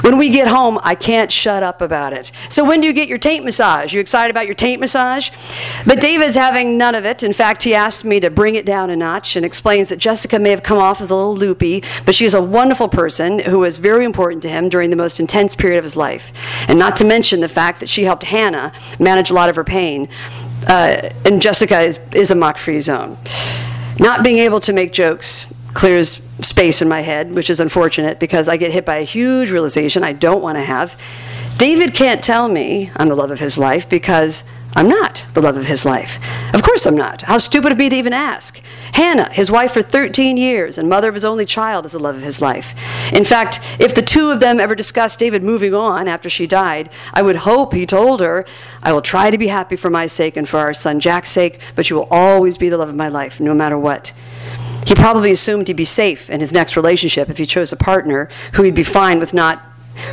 When 0.00 0.16
we 0.16 0.30
get 0.30 0.48
home, 0.48 0.78
I 0.82 0.94
can't 0.94 1.30
shut 1.30 1.62
up 1.62 1.82
about 1.82 2.14
it. 2.14 2.32
So 2.48 2.64
when 2.64 2.80
do 2.80 2.86
you 2.86 2.94
get 2.94 3.06
your 3.06 3.18
taint 3.18 3.44
massage? 3.44 3.92
You 3.92 4.00
excited 4.00 4.30
about 4.30 4.46
your 4.46 4.54
taint 4.54 4.80
massage? 4.80 5.28
But 5.86 6.00
David's 6.00 6.36
having 6.36 6.78
none 6.78 6.94
of 6.94 7.04
it. 7.04 7.22
In 7.22 7.34
fact, 7.34 7.64
he 7.64 7.74
asked 7.74 8.02
me 8.02 8.18
to 8.20 8.30
bring 8.30 8.54
it 8.54 8.64
down 8.64 8.88
a 8.88 8.96
notch 8.96 9.36
and 9.36 9.44
explains 9.44 9.90
that 9.90 9.98
Jessica 9.98 10.38
may 10.38 10.48
have 10.48 10.62
come 10.62 10.78
off 10.78 11.02
as 11.02 11.10
a 11.10 11.14
little 11.14 11.36
loopy, 11.36 11.82
but 12.06 12.14
she 12.14 12.24
is 12.24 12.32
a 12.32 12.40
wonderful 12.40 12.88
person 12.88 13.40
who 13.40 13.58
was 13.58 13.76
very 13.76 14.06
important 14.06 14.42
to 14.44 14.48
him 14.48 14.70
during 14.70 14.88
the 14.88 14.96
most 14.96 15.20
intense 15.20 15.54
period 15.54 15.76
of 15.76 15.84
his 15.84 15.96
life. 15.96 16.32
And 16.66 16.78
not 16.78 16.96
to 16.96 17.04
mention 17.04 17.40
the 17.40 17.48
fact 17.48 17.80
that 17.80 17.90
she 17.90 18.04
helped 18.04 18.22
Hannah 18.22 18.72
manage 18.98 19.28
a 19.28 19.34
lot 19.34 19.50
of 19.50 19.56
her 19.56 19.64
pain. 19.64 20.08
Uh, 20.66 21.10
and 21.24 21.40
Jessica 21.40 21.80
is, 21.80 21.98
is 22.12 22.30
a 22.30 22.34
mock 22.34 22.58
free 22.58 22.80
zone. 22.80 23.16
Not 23.98 24.22
being 24.22 24.38
able 24.38 24.60
to 24.60 24.72
make 24.72 24.92
jokes 24.92 25.52
clears 25.74 26.22
space 26.40 26.82
in 26.82 26.88
my 26.88 27.00
head, 27.00 27.34
which 27.34 27.50
is 27.50 27.60
unfortunate 27.60 28.18
because 28.18 28.48
I 28.48 28.56
get 28.56 28.72
hit 28.72 28.84
by 28.84 28.96
a 28.96 29.04
huge 29.04 29.50
realization 29.50 30.02
I 30.02 30.12
don't 30.12 30.42
want 30.42 30.56
to 30.56 30.62
have. 30.62 30.98
David 31.58 31.94
can't 31.94 32.22
tell 32.22 32.48
me 32.48 32.90
I'm 32.96 33.08
the 33.08 33.14
love 33.14 33.30
of 33.30 33.38
his 33.38 33.58
life 33.58 33.88
because 33.88 34.44
I'm 34.74 34.88
not 34.88 35.26
the 35.34 35.42
love 35.42 35.56
of 35.56 35.66
his 35.66 35.84
life. 35.84 36.18
Of 36.54 36.62
course 36.62 36.86
I'm 36.86 36.96
not. 36.96 37.22
How 37.22 37.38
stupid 37.38 37.72
of 37.72 37.78
me 37.78 37.88
to 37.88 37.96
even 37.96 38.12
ask. 38.12 38.60
Hannah, 38.92 39.32
his 39.32 39.50
wife 39.50 39.72
for 39.72 39.82
13 39.82 40.36
years 40.36 40.78
and 40.78 40.88
mother 40.88 41.08
of 41.08 41.14
his 41.14 41.24
only 41.24 41.44
child, 41.44 41.86
is 41.86 41.92
the 41.92 41.98
love 41.98 42.14
of 42.14 42.22
his 42.22 42.40
life. 42.40 42.74
In 43.12 43.24
fact, 43.24 43.60
if 43.80 43.94
the 43.94 44.02
two 44.02 44.30
of 44.30 44.38
them 44.38 44.60
ever 44.60 44.74
discussed 44.74 45.18
David 45.18 45.42
moving 45.42 45.74
on 45.74 46.06
after 46.06 46.30
she 46.30 46.46
died, 46.46 46.90
I 47.12 47.22
would 47.22 47.36
hope 47.36 47.74
he 47.74 47.84
told 47.84 48.20
her, 48.20 48.44
I 48.82 48.92
will 48.92 49.02
try 49.02 49.30
to 49.30 49.38
be 49.38 49.48
happy 49.48 49.76
for 49.76 49.90
my 49.90 50.06
sake 50.06 50.36
and 50.36 50.48
for 50.48 50.58
our 50.58 50.72
son 50.72 51.00
Jack's 51.00 51.30
sake, 51.30 51.60
but 51.74 51.90
you 51.90 51.96
will 51.96 52.08
always 52.10 52.56
be 52.56 52.68
the 52.68 52.78
love 52.78 52.88
of 52.88 52.96
my 52.96 53.08
life, 53.08 53.40
no 53.40 53.54
matter 53.54 53.76
what. 53.78 54.12
He 54.86 54.94
probably 54.94 55.30
assumed 55.30 55.68
he'd 55.68 55.76
be 55.76 55.84
safe 55.84 56.30
in 56.30 56.40
his 56.40 56.52
next 56.52 56.76
relationship 56.76 57.28
if 57.28 57.38
he 57.38 57.46
chose 57.46 57.72
a 57.72 57.76
partner 57.76 58.28
who 58.54 58.62
he'd 58.62 58.74
be 58.74 58.84
fine 58.84 59.18
with 59.18 59.34
not 59.34 59.64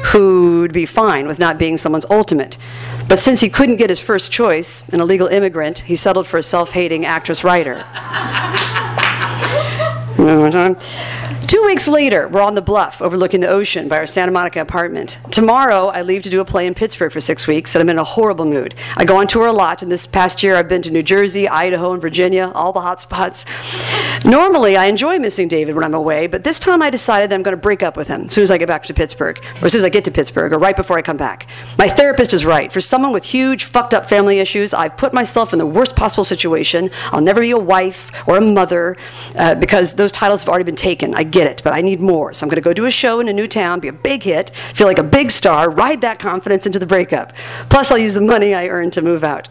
who'd 0.06 0.74
be 0.74 0.86
fine 0.86 1.28
with 1.28 1.40
not 1.40 1.58
being 1.58 1.78
someone's 1.78 2.06
ultimate. 2.10 2.58
But 3.08 3.20
since 3.20 3.40
he 3.40 3.50
couldn't 3.50 3.78
get 3.78 3.90
his 3.90 4.02
first 4.02 4.32
choice, 4.32 4.88
an 4.90 5.00
illegal 5.00 5.28
immigrant, 5.28 5.80
he 5.80 5.96
settled 5.96 6.28
for 6.28 6.38
a 6.38 6.44
self 6.44 6.72
hating 6.72 7.06
actress 7.06 7.44
writer. 7.44 7.86
Two 11.48 11.64
weeks 11.66 11.88
later, 11.88 12.28
we're 12.28 12.42
on 12.42 12.56
the 12.56 12.62
bluff 12.62 13.02
overlooking 13.02 13.40
the 13.40 13.48
ocean 13.48 13.88
by 13.88 13.98
our 14.00 14.06
Santa 14.06 14.32
Monica 14.32 14.60
apartment. 14.60 15.18
Tomorrow, 15.32 15.88
I 15.88 16.02
leave 16.02 16.24
to 16.24 16.30
do 16.30 16.42
a 16.42 16.46
play 16.46 16.68
in 16.68 16.74
Pittsburgh 16.74 17.12
for 17.12 17.22
six 17.22 17.48
weeks, 17.48 17.74
and 17.74 17.82
I'm 17.82 17.90
in 17.90 17.98
a 17.98 18.04
horrible 18.04 18.44
mood. 18.44 18.76
I 18.98 19.06
go 19.06 19.18
on 19.18 19.28
tour 19.28 19.48
a 19.48 19.54
lot, 19.54 19.82
and 19.82 19.92
this 19.92 20.06
past 20.06 20.44
year 20.44 20.56
I've 20.56 20.68
been 20.68 20.82
to 20.82 20.92
New 20.92 21.04
Jersey, 21.04 21.48
Idaho, 21.48 21.94
and 21.94 22.02
Virginia, 22.02 22.52
all 22.54 22.74
the 22.74 22.82
hot 22.82 23.00
spots. 23.00 23.46
Normally, 24.26 24.76
I 24.76 24.86
enjoy 24.88 25.20
missing 25.20 25.48
David 25.48 25.76
when 25.76 25.86
I'm 25.86 25.94
away, 25.94 26.28
but 26.28 26.44
this 26.44 26.60
time 26.60 26.82
I 26.82 26.90
decided 26.90 27.30
that 27.30 27.36
I'm 27.36 27.44
going 27.44 27.56
to 27.56 27.62
break 27.62 27.82
up 27.82 27.96
with 27.96 28.08
him 28.08 28.24
as 28.24 28.34
soon 28.34 28.42
as 28.42 28.52
I 28.52 28.58
get 28.58 28.68
back 28.68 28.84
to 28.84 28.94
Pittsburgh, 28.94 29.40
or 29.62 29.68
as 29.68 29.72
soon 29.72 29.80
as 29.80 29.86
I 29.86 29.90
get 29.90 30.04
to 30.06 30.12
Pittsburgh, 30.12 30.52
or 30.52 30.58
right 30.58 30.76
before 30.76 30.98
I 30.98 31.02
come 31.02 31.18
back. 31.18 31.48
My 31.78 31.88
therapist 31.88 32.34
is 32.34 32.44
right. 32.44 32.74
For 32.74 32.82
someone 32.82 33.14
with 33.14 33.24
huge, 33.24 33.64
fucked 33.66 33.94
up 33.94 34.10
family 34.10 34.40
issues, 34.40 34.74
I've 34.74 34.98
put 34.98 35.14
myself 35.14 35.54
in 35.54 35.60
the 35.60 35.66
worst 35.66 35.96
possible 35.96 36.24
situation. 36.24 36.90
I'll 37.12 37.22
never 37.22 37.42
be 37.42 37.52
a 37.52 37.58
wife 37.58 38.12
or 38.28 38.38
a 38.38 38.42
mother 38.42 38.98
uh, 39.36 39.56
because 39.56 39.94
those 39.94 40.07
titles 40.12 40.42
have 40.42 40.50
already 40.50 40.66
been 40.66 40.76
taken. 40.76 41.14
I 41.16 41.24
get 41.24 41.48
it, 41.48 41.62
but 41.64 41.74
I 41.74 41.82
need 41.82 42.02
more. 42.02 42.34
So 42.34 42.46
I'm 42.46 42.50
going 42.50 42.56
to 42.56 42.62
go 42.62 42.74
do 42.74 42.86
a 42.86 42.92
show 42.92 43.20
in 43.20 43.28
a 43.28 43.34
new 43.34 43.48
town, 43.48 43.80
be 43.80 43.88
a 43.88 43.94
big 43.94 44.24
hit, 44.24 44.52
feel 44.74 44.88
like 44.88 44.98
a 44.98 45.04
big 45.04 45.32
star, 45.32 45.70
ride 45.70 46.02
that 46.02 46.20
confidence 46.20 46.66
into 46.66 46.80
the 46.80 46.86
breakup. 46.86 47.34
Plus, 47.70 47.92
I'll 47.92 47.98
use 47.98 48.14
the 48.14 48.22
money 48.22 48.54
I 48.54 48.68
earned 48.68 48.94
to 48.94 49.02
move 49.02 49.24
out. 49.24 49.50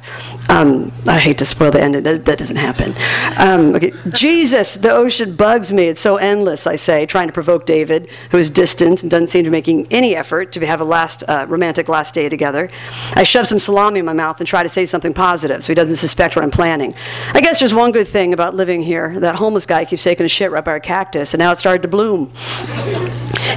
Um, 0.48 0.92
I 1.06 1.18
hate 1.18 1.38
to 1.38 1.44
spoil 1.44 1.70
the 1.70 1.82
ending. 1.82 2.02
That, 2.02 2.24
that 2.24 2.38
doesn't 2.38 2.56
happen. 2.56 2.94
Um, 3.38 3.74
okay. 3.74 3.92
Jesus, 4.10 4.74
the 4.74 4.90
ocean 4.90 5.36
bugs 5.36 5.72
me. 5.72 5.84
It's 5.84 6.00
so 6.00 6.16
endless, 6.16 6.66
I 6.66 6.76
say, 6.76 7.06
trying 7.06 7.28
to 7.28 7.32
provoke 7.32 7.66
David, 7.66 8.10
who 8.30 8.38
is 8.38 8.50
distant 8.50 9.02
and 9.02 9.10
doesn't 9.10 9.28
seem 9.28 9.44
to 9.44 9.50
be 9.50 9.52
making 9.52 9.86
any 9.90 10.14
effort 10.16 10.52
to 10.52 10.66
have 10.66 10.80
a 10.80 10.84
last 10.84 11.24
uh, 11.28 11.46
romantic 11.48 11.88
last 11.88 12.14
day 12.14 12.28
together. 12.28 12.68
I 13.14 13.22
shove 13.22 13.46
some 13.46 13.58
salami 13.58 14.00
in 14.00 14.06
my 14.06 14.12
mouth 14.12 14.38
and 14.40 14.46
try 14.46 14.62
to 14.62 14.68
say 14.68 14.86
something 14.86 15.12
positive 15.12 15.64
so 15.64 15.68
he 15.68 15.74
doesn't 15.74 15.96
suspect 15.96 16.36
what 16.36 16.44
I'm 16.44 16.50
planning. 16.50 16.94
I 17.32 17.40
guess 17.40 17.58
there's 17.58 17.74
one 17.74 17.92
good 17.92 18.08
thing 18.08 18.32
about 18.32 18.54
living 18.54 18.82
here. 18.82 19.18
That 19.20 19.34
homeless 19.34 19.66
guy 19.66 19.84
keeps 19.84 20.02
taking 20.02 20.26
a 20.26 20.28
shit 20.28 20.45
right 20.50 20.64
by 20.64 20.72
our 20.72 20.80
cactus, 20.80 21.34
and 21.34 21.38
now 21.38 21.52
it 21.52 21.56
started 21.56 21.82
to 21.82 21.88
bloom. 21.88 22.32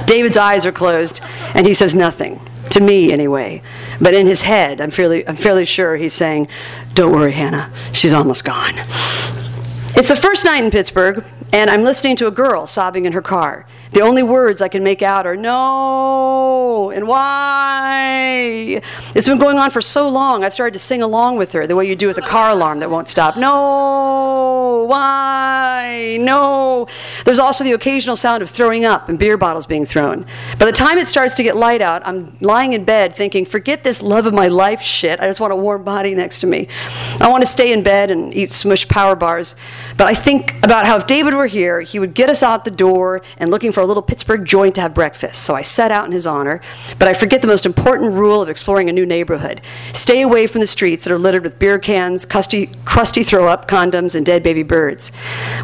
David's 0.06 0.36
eyes 0.36 0.66
are 0.66 0.72
closed, 0.72 1.20
and 1.54 1.66
he 1.66 1.74
says 1.74 1.94
nothing. 1.94 2.40
To 2.70 2.80
me, 2.80 3.12
anyway. 3.12 3.62
But 4.00 4.14
in 4.14 4.26
his 4.26 4.42
head, 4.42 4.80
I'm 4.80 4.92
fairly, 4.92 5.26
I'm 5.26 5.36
fairly 5.36 5.64
sure 5.64 5.96
he's 5.96 6.14
saying, 6.14 6.46
Don't 6.94 7.12
worry, 7.12 7.32
Hannah, 7.32 7.72
she's 7.92 8.12
almost 8.12 8.44
gone. 8.44 8.74
It's 10.00 10.08
the 10.08 10.16
first 10.16 10.46
night 10.46 10.64
in 10.64 10.70
Pittsburgh, 10.70 11.22
and 11.52 11.68
I'm 11.68 11.82
listening 11.82 12.16
to 12.16 12.26
a 12.26 12.30
girl 12.30 12.64
sobbing 12.66 13.04
in 13.04 13.12
her 13.12 13.20
car. 13.20 13.66
The 13.92 14.00
only 14.00 14.22
words 14.22 14.62
I 14.62 14.68
can 14.68 14.82
make 14.82 15.02
out 15.02 15.26
are 15.26 15.36
no 15.36 16.90
and 16.90 17.06
why. 17.06 18.80
It's 19.14 19.28
been 19.28 19.36
going 19.36 19.58
on 19.58 19.70
for 19.70 19.82
so 19.82 20.08
long, 20.08 20.42
I've 20.42 20.54
started 20.54 20.72
to 20.72 20.78
sing 20.78 21.02
along 21.02 21.36
with 21.36 21.52
her 21.52 21.66
the 21.66 21.76
way 21.76 21.86
you 21.86 21.96
do 21.96 22.06
with 22.06 22.16
a 22.16 22.22
car 22.22 22.50
alarm 22.50 22.78
that 22.78 22.88
won't 22.88 23.08
stop. 23.08 23.36
No, 23.36 24.86
why, 24.88 26.16
no. 26.18 26.86
There's 27.26 27.38
also 27.38 27.62
the 27.62 27.72
occasional 27.72 28.16
sound 28.16 28.42
of 28.42 28.48
throwing 28.48 28.86
up 28.86 29.10
and 29.10 29.18
beer 29.18 29.36
bottles 29.36 29.66
being 29.66 29.84
thrown. 29.84 30.24
By 30.58 30.64
the 30.64 30.72
time 30.72 30.96
it 30.96 31.08
starts 31.08 31.34
to 31.34 31.42
get 31.42 31.56
light 31.56 31.82
out, 31.82 32.00
I'm 32.06 32.34
lying 32.40 32.72
in 32.72 32.84
bed 32.84 33.14
thinking, 33.14 33.44
forget 33.44 33.84
this 33.84 34.00
love 34.00 34.24
of 34.24 34.32
my 34.32 34.48
life 34.48 34.80
shit. 34.80 35.20
I 35.20 35.26
just 35.26 35.40
want 35.40 35.52
a 35.52 35.56
warm 35.56 35.84
body 35.84 36.14
next 36.14 36.40
to 36.40 36.46
me. 36.46 36.68
I 37.20 37.28
want 37.28 37.42
to 37.42 37.46
stay 37.46 37.72
in 37.72 37.82
bed 37.82 38.10
and 38.10 38.32
eat 38.32 38.50
smush 38.50 38.88
power 38.88 39.14
bars. 39.14 39.56
But 40.00 40.06
I 40.06 40.14
think 40.14 40.54
about 40.64 40.86
how 40.86 40.96
if 40.96 41.06
David 41.06 41.34
were 41.34 41.44
here, 41.44 41.82
he 41.82 41.98
would 41.98 42.14
get 42.14 42.30
us 42.30 42.42
out 42.42 42.64
the 42.64 42.70
door 42.70 43.20
and 43.36 43.50
looking 43.50 43.70
for 43.70 43.80
a 43.82 43.84
little 43.84 44.02
Pittsburgh 44.02 44.46
joint 44.46 44.76
to 44.76 44.80
have 44.80 44.94
breakfast. 44.94 45.42
So 45.42 45.54
I 45.54 45.60
set 45.60 45.90
out 45.90 46.06
in 46.06 46.12
his 46.12 46.26
honor. 46.26 46.62
But 46.98 47.08
I 47.08 47.12
forget 47.12 47.42
the 47.42 47.46
most 47.46 47.66
important 47.66 48.14
rule 48.14 48.40
of 48.40 48.48
exploring 48.48 48.88
a 48.88 48.94
new 48.94 49.04
neighborhood 49.04 49.60
stay 49.92 50.22
away 50.22 50.46
from 50.46 50.62
the 50.62 50.66
streets 50.66 51.04
that 51.04 51.12
are 51.12 51.18
littered 51.18 51.42
with 51.42 51.58
beer 51.58 51.78
cans, 51.78 52.24
crusty, 52.24 52.70
crusty 52.86 53.22
throw 53.22 53.46
up, 53.46 53.68
condoms, 53.68 54.14
and 54.14 54.24
dead 54.24 54.42
baby 54.42 54.62
birds. 54.62 55.12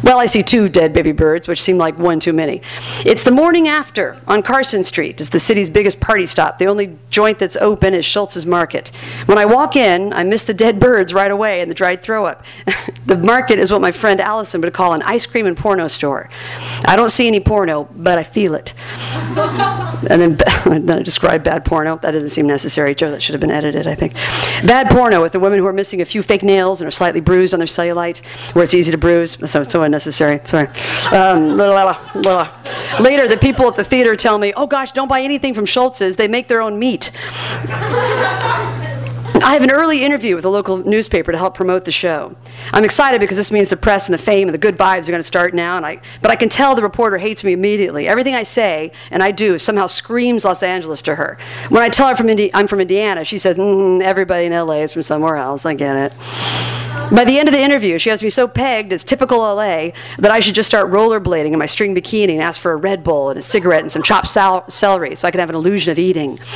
Well, 0.03 0.19
I 0.19 0.27
see 0.27 0.43
two 0.43 0.69
dead 0.69 0.93
baby 0.93 1.13
birds, 1.13 1.47
which 1.47 1.59
seem 1.59 1.79
like 1.79 1.97
one 1.97 2.19
too 2.19 2.33
many. 2.33 2.61
It's 3.07 3.23
the 3.23 3.31
morning 3.31 3.67
after 3.67 4.21
on 4.27 4.43
Carson 4.43 4.83
Street. 4.83 5.19
It's 5.19 5.31
the 5.31 5.39
city's 5.39 5.67
biggest 5.67 5.99
party 5.99 6.27
stop. 6.27 6.59
The 6.59 6.67
only 6.67 6.95
joint 7.09 7.39
that's 7.39 7.55
open 7.55 7.95
is 7.95 8.05
Schultz's 8.05 8.45
Market. 8.45 8.89
When 9.25 9.39
I 9.39 9.45
walk 9.45 9.75
in, 9.75 10.13
I 10.13 10.23
miss 10.23 10.43
the 10.43 10.53
dead 10.53 10.79
birds 10.79 11.11
right 11.11 11.31
away 11.31 11.61
and 11.61 11.71
the 11.71 11.75
dried 11.75 12.03
throw 12.03 12.27
up. 12.27 12.45
the 13.07 13.17
market 13.17 13.57
is 13.57 13.71
what 13.71 13.81
my 13.81 13.91
friend 13.91 14.21
Allison 14.27 14.59
would 14.59 14.73
call 14.73 14.91
an 14.93 15.01
ice 15.03 15.25
cream 15.25 15.45
and 15.45 15.55
porno 15.55 15.87
store. 15.87 16.29
I 16.85 16.97
don't 16.97 17.09
see 17.09 17.27
any 17.27 17.39
porno, 17.39 17.87
but 17.95 18.17
I 18.17 18.23
feel 18.23 18.55
it. 18.55 18.73
and 20.09 20.21
then, 20.21 20.35
then 20.85 20.99
I 20.99 21.01
describe 21.01 21.45
bad 21.45 21.63
porno. 21.63 21.95
That 21.97 22.11
doesn't 22.11 22.31
seem 22.31 22.45
necessary, 22.45 22.93
Joe. 22.93 23.09
That 23.09 23.23
should 23.23 23.33
have 23.33 23.39
been 23.39 23.51
edited, 23.51 23.87
I 23.87 23.95
think. 23.95 24.15
Bad 24.65 24.89
porno 24.89 25.21
with 25.21 25.31
the 25.31 25.39
women 25.39 25.59
who 25.59 25.65
are 25.65 25.71
missing 25.71 26.01
a 26.01 26.05
few 26.05 26.21
fake 26.21 26.43
nails 26.43 26.81
and 26.81 26.87
are 26.89 26.91
slightly 26.91 27.21
bruised 27.21 27.53
on 27.53 27.59
their 27.61 27.67
cellulite, 27.67 28.19
where 28.53 28.63
it's 28.63 28.73
easy 28.73 28.91
to 28.91 28.97
bruise. 28.97 29.37
So 29.49 29.63
so 29.63 29.83
unnecessary. 29.83 30.41
Sorry. 30.45 30.67
Um, 31.11 31.55
Later, 32.99 33.27
the 33.29 33.37
people 33.39 33.67
at 33.67 33.75
the 33.75 33.83
theater 33.83 34.15
tell 34.17 34.37
me, 34.37 34.51
"Oh 34.57 34.67
gosh, 34.67 34.91
don't 34.91 35.07
buy 35.07 35.21
anything 35.21 35.53
from 35.53 35.65
Schultz's. 35.65 36.17
They 36.17 36.27
make 36.27 36.49
their 36.49 36.61
own 36.61 36.77
meat." 36.77 37.11
I 39.43 39.53
have 39.53 39.61
an 39.61 39.71
early 39.71 40.03
interview 40.03 40.35
with 40.35 40.45
a 40.45 40.49
local 40.49 40.77
newspaper 40.77 41.31
to 41.31 41.37
help 41.37 41.53
promote 41.53 41.85
the 41.85 41.91
show. 41.91 42.35
I'm 42.73 42.83
excited 42.83 43.21
because 43.21 43.37
this 43.37 43.51
means 43.51 43.69
the 43.69 43.77
press 43.77 44.07
and 44.07 44.13
the 44.13 44.21
fame 44.21 44.47
and 44.47 44.53
the 44.53 44.59
good 44.59 44.75
vibes 44.75 45.07
are 45.07 45.11
going 45.11 45.19
to 45.19 45.27
start 45.27 45.53
now, 45.53 45.77
and 45.77 45.85
I, 45.85 46.01
but 46.21 46.31
I 46.31 46.35
can 46.35 46.49
tell 46.49 46.75
the 46.75 46.81
reporter 46.81 47.17
hates 47.17 47.43
me 47.43 47.53
immediately. 47.53 48.07
Everything 48.07 48.35
I 48.35 48.43
say 48.43 48.91
and 49.11 49.21
I 49.21 49.31
do 49.31 49.59
somehow 49.59 49.87
screams 49.87 50.43
Los 50.43 50.63
Angeles 50.63 51.01
to 51.03 51.15
her. 51.15 51.37
When 51.69 51.83
I 51.83 51.89
tell 51.89 52.07
her 52.07 52.15
from 52.15 52.29
Indi- 52.29 52.53
I'm 52.53 52.67
from 52.67 52.79
Indiana, 52.81 53.23
she 53.23 53.37
says, 53.37 53.57
mm, 53.57 54.01
everybody 54.01 54.45
in 54.45 54.53
LA 54.53 54.81
is 54.81 54.93
from 54.93 55.03
somewhere 55.03 55.37
else. 55.37 55.65
I 55.65 55.73
get 55.75 55.95
it. 55.95 56.86
By 57.09 57.23
the 57.23 57.39
end 57.39 57.47
of 57.47 57.53
the 57.53 57.61
interview, 57.61 57.97
she 57.97 58.09
has 58.09 58.21
me 58.21 58.29
so 58.29 58.49
pegged 58.49 58.91
as 58.91 59.01
typical 59.01 59.39
LA 59.39 59.91
that 60.17 60.29
I 60.29 60.41
should 60.41 60.55
just 60.55 60.67
start 60.67 60.91
rollerblading 60.91 61.53
in 61.53 61.59
my 61.59 61.65
string 61.65 61.95
bikini 61.95 62.31
and 62.31 62.41
ask 62.41 62.59
for 62.59 62.73
a 62.73 62.75
Red 62.75 63.01
Bull 63.01 63.29
and 63.29 63.39
a 63.39 63.41
cigarette 63.41 63.81
and 63.81 63.91
some 63.91 64.03
chopped 64.03 64.27
sal- 64.27 64.69
celery 64.69 65.15
so 65.15 65.25
I 65.25 65.31
can 65.31 65.39
have 65.39 65.49
an 65.49 65.55
illusion 65.55 65.89
of 65.91 65.97
eating. 65.99 66.37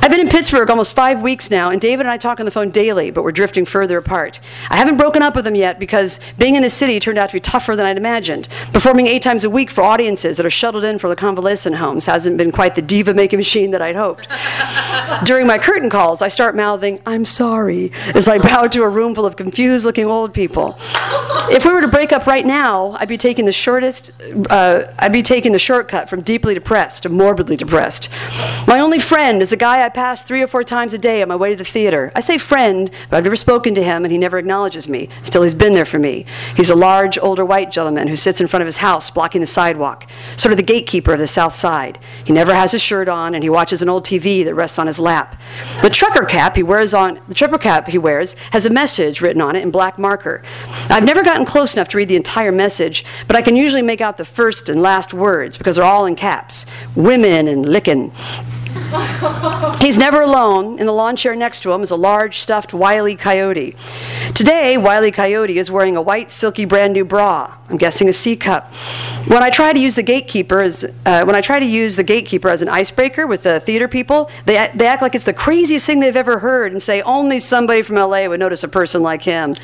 I've 0.00 0.10
been 0.10 0.20
in 0.20 0.28
Pittsburgh 0.28 0.68
almost 0.70 0.92
five 0.94 1.22
weeks 1.22 1.50
now, 1.50 1.70
and 1.70 1.80
David 1.80 2.06
and 2.06 2.10
I 2.10 2.18
talk 2.18 2.38
on 2.38 2.46
the 2.46 2.52
phone 2.52 2.70
daily, 2.70 3.10
but 3.10 3.24
we're 3.24 3.32
drifting 3.32 3.64
further 3.64 3.98
apart. 3.98 4.40
I 4.70 4.76
haven't 4.76 4.96
broken 4.96 5.22
up 5.22 5.34
with 5.34 5.46
him 5.46 5.54
yet 5.54 5.78
because 5.78 6.20
being 6.38 6.54
in 6.54 6.62
the 6.62 6.70
city 6.70 7.00
turned 7.00 7.18
out 7.18 7.30
to 7.30 7.34
be 7.34 7.40
tougher 7.40 7.76
than 7.76 7.86
I'd 7.86 7.96
imagined. 7.96 8.48
Performing 8.72 9.06
eight 9.06 9.22
times 9.22 9.44
a 9.44 9.50
week 9.50 9.70
for 9.70 9.82
audiences 9.82 10.36
that 10.36 10.46
are 10.46 10.50
shuttled 10.50 10.84
in 10.84 10.98
for 10.98 11.08
the 11.08 11.16
convalescent 11.16 11.76
homes 11.76 12.06
hasn't 12.06 12.36
been 12.36 12.52
quite 12.52 12.74
the 12.74 12.82
diva 12.82 13.14
making 13.14 13.38
machine 13.38 13.70
that 13.70 13.82
I'd 13.82 13.96
hoped. 13.96 14.28
During 15.24 15.46
my 15.46 15.58
curtain 15.58 15.90
calls, 15.90 16.22
I 16.22 16.28
start 16.28 16.54
mouthing, 16.54 17.00
I'm 17.06 17.24
sorry, 17.24 17.90
as 18.14 18.28
I 18.28 18.38
bow 18.38 18.68
to 18.68 18.82
a 18.82 18.88
room 18.98 19.14
full 19.14 19.24
of 19.26 19.36
confused 19.36 19.84
looking 19.84 20.06
old 20.06 20.34
people. 20.34 20.76
If 21.50 21.64
we 21.64 21.72
were 21.72 21.80
to 21.80 21.88
break 21.88 22.12
up 22.12 22.26
right 22.26 22.44
now, 22.44 22.96
I'd 22.98 23.08
be 23.08 23.16
taking 23.16 23.46
the 23.46 23.52
shortest, 23.52 24.10
uh, 24.50 24.92
I'd 24.98 25.12
be 25.12 25.22
taking 25.22 25.52
the 25.52 25.58
shortcut 25.58 26.10
from 26.10 26.20
deeply 26.20 26.52
depressed 26.52 27.04
to 27.04 27.08
morbidly 27.08 27.56
depressed. 27.56 28.10
My 28.66 28.80
only 28.80 28.98
friend 28.98 29.40
is 29.40 29.52
a 29.52 29.56
guy 29.56 29.84
I 29.84 29.88
pass 29.88 30.22
three 30.22 30.42
or 30.42 30.46
four 30.46 30.62
times 30.62 30.92
a 30.92 30.98
day 30.98 31.22
on 31.22 31.28
my 31.28 31.36
way 31.36 31.50
to 31.50 31.56
the 31.56 31.64
theater. 31.64 32.12
I 32.14 32.20
say 32.20 32.36
friend, 32.36 32.90
but 33.08 33.16
I've 33.16 33.24
never 33.24 33.36
spoken 33.36 33.74
to 33.76 33.82
him 33.82 34.04
and 34.04 34.12
he 34.12 34.18
never 34.18 34.36
acknowledges 34.36 34.88
me. 34.88 35.08
Still, 35.22 35.42
he's 35.42 35.54
been 35.54 35.74
there 35.74 35.84
for 35.84 35.98
me. 35.98 36.26
He's 36.56 36.70
a 36.70 36.74
large, 36.74 37.18
older 37.18 37.44
white 37.44 37.70
gentleman 37.70 38.08
who 38.08 38.16
sits 38.16 38.40
in 38.40 38.46
front 38.46 38.62
of 38.62 38.66
his 38.66 38.78
house 38.78 39.10
blocking 39.10 39.40
the 39.40 39.46
sidewalk, 39.46 40.10
sort 40.36 40.52
of 40.52 40.56
the 40.56 40.62
gatekeeper 40.62 41.12
of 41.12 41.18
the 41.18 41.26
South 41.26 41.54
Side. 41.54 41.98
He 42.24 42.32
never 42.32 42.54
has 42.54 42.72
his 42.72 42.82
shirt 42.82 43.08
on 43.08 43.34
and 43.34 43.42
he 43.42 43.48
watches 43.48 43.80
an 43.80 43.88
old 43.88 44.04
TV 44.04 44.44
that 44.44 44.54
rests 44.54 44.78
on 44.78 44.86
his 44.86 44.98
lap. 44.98 45.40
The 45.82 45.90
trucker 45.90 46.26
cap 46.26 46.56
he 46.56 46.62
wears 46.62 46.92
on 46.92 47.20
the 47.28 47.34
trucker 47.34 47.58
cap 47.58 47.88
he 47.88 47.98
wears 47.98 48.34
has 48.50 48.66
a 48.66 48.70
message 48.70 48.87
written 48.96 49.42
on 49.42 49.56
it 49.56 49.62
in 49.62 49.70
black 49.70 49.98
marker. 49.98 50.42
I've 50.88 51.04
never 51.04 51.22
gotten 51.22 51.44
close 51.44 51.74
enough 51.74 51.88
to 51.88 51.96
read 51.98 52.08
the 52.08 52.16
entire 52.16 52.52
message, 52.52 53.04
but 53.26 53.36
I 53.36 53.42
can 53.42 53.56
usually 53.56 53.82
make 53.82 54.00
out 54.00 54.16
the 54.16 54.24
first 54.24 54.68
and 54.68 54.80
last 54.80 55.12
words 55.12 55.58
because 55.58 55.76
they're 55.76 55.84
all 55.84 56.06
in 56.06 56.16
caps. 56.16 56.64
Women 56.94 57.48
and 57.48 57.66
lickin'. 57.66 58.10
He's 59.80 59.98
never 59.98 60.22
alone. 60.22 60.78
In 60.78 60.86
the 60.86 60.92
lawn 60.92 61.16
chair 61.16 61.36
next 61.36 61.60
to 61.64 61.72
him 61.72 61.82
is 61.82 61.90
a 61.90 61.96
large 61.96 62.38
stuffed 62.38 62.72
Wiley 62.72 63.16
Coyote. 63.16 63.76
Today, 64.34 64.78
Wiley 64.78 65.12
Coyote 65.12 65.58
is 65.58 65.70
wearing 65.70 65.96
a 65.96 66.02
white, 66.02 66.30
silky, 66.30 66.64
brand 66.64 66.94
new 66.94 67.04
bra. 67.04 67.57
I'm 67.70 67.76
guessing 67.76 68.08
a 68.08 68.12
C 68.12 68.34
cup. 68.34 68.74
When 69.26 69.42
I 69.42 69.50
try 69.50 69.74
to 69.74 69.78
use 69.78 69.94
the 69.94 70.02
gatekeeper 70.02 70.60
as 70.60 70.84
uh, 71.04 71.24
when 71.24 71.34
I 71.34 71.42
try 71.42 71.58
to 71.58 71.66
use 71.66 71.96
the 71.96 72.02
gatekeeper 72.02 72.48
as 72.48 72.62
an 72.62 72.68
icebreaker 72.68 73.26
with 73.26 73.42
the 73.42 73.60
theater 73.60 73.88
people, 73.88 74.30
they 74.46 74.70
they 74.74 74.86
act 74.86 75.02
like 75.02 75.14
it's 75.14 75.24
the 75.24 75.34
craziest 75.34 75.84
thing 75.84 76.00
they've 76.00 76.16
ever 76.16 76.38
heard 76.38 76.72
and 76.72 76.82
say 76.82 77.02
only 77.02 77.38
somebody 77.40 77.82
from 77.82 77.96
LA 77.96 78.26
would 78.26 78.40
notice 78.40 78.62
a 78.64 78.68
person 78.68 79.02
like 79.02 79.20
him. 79.22 79.54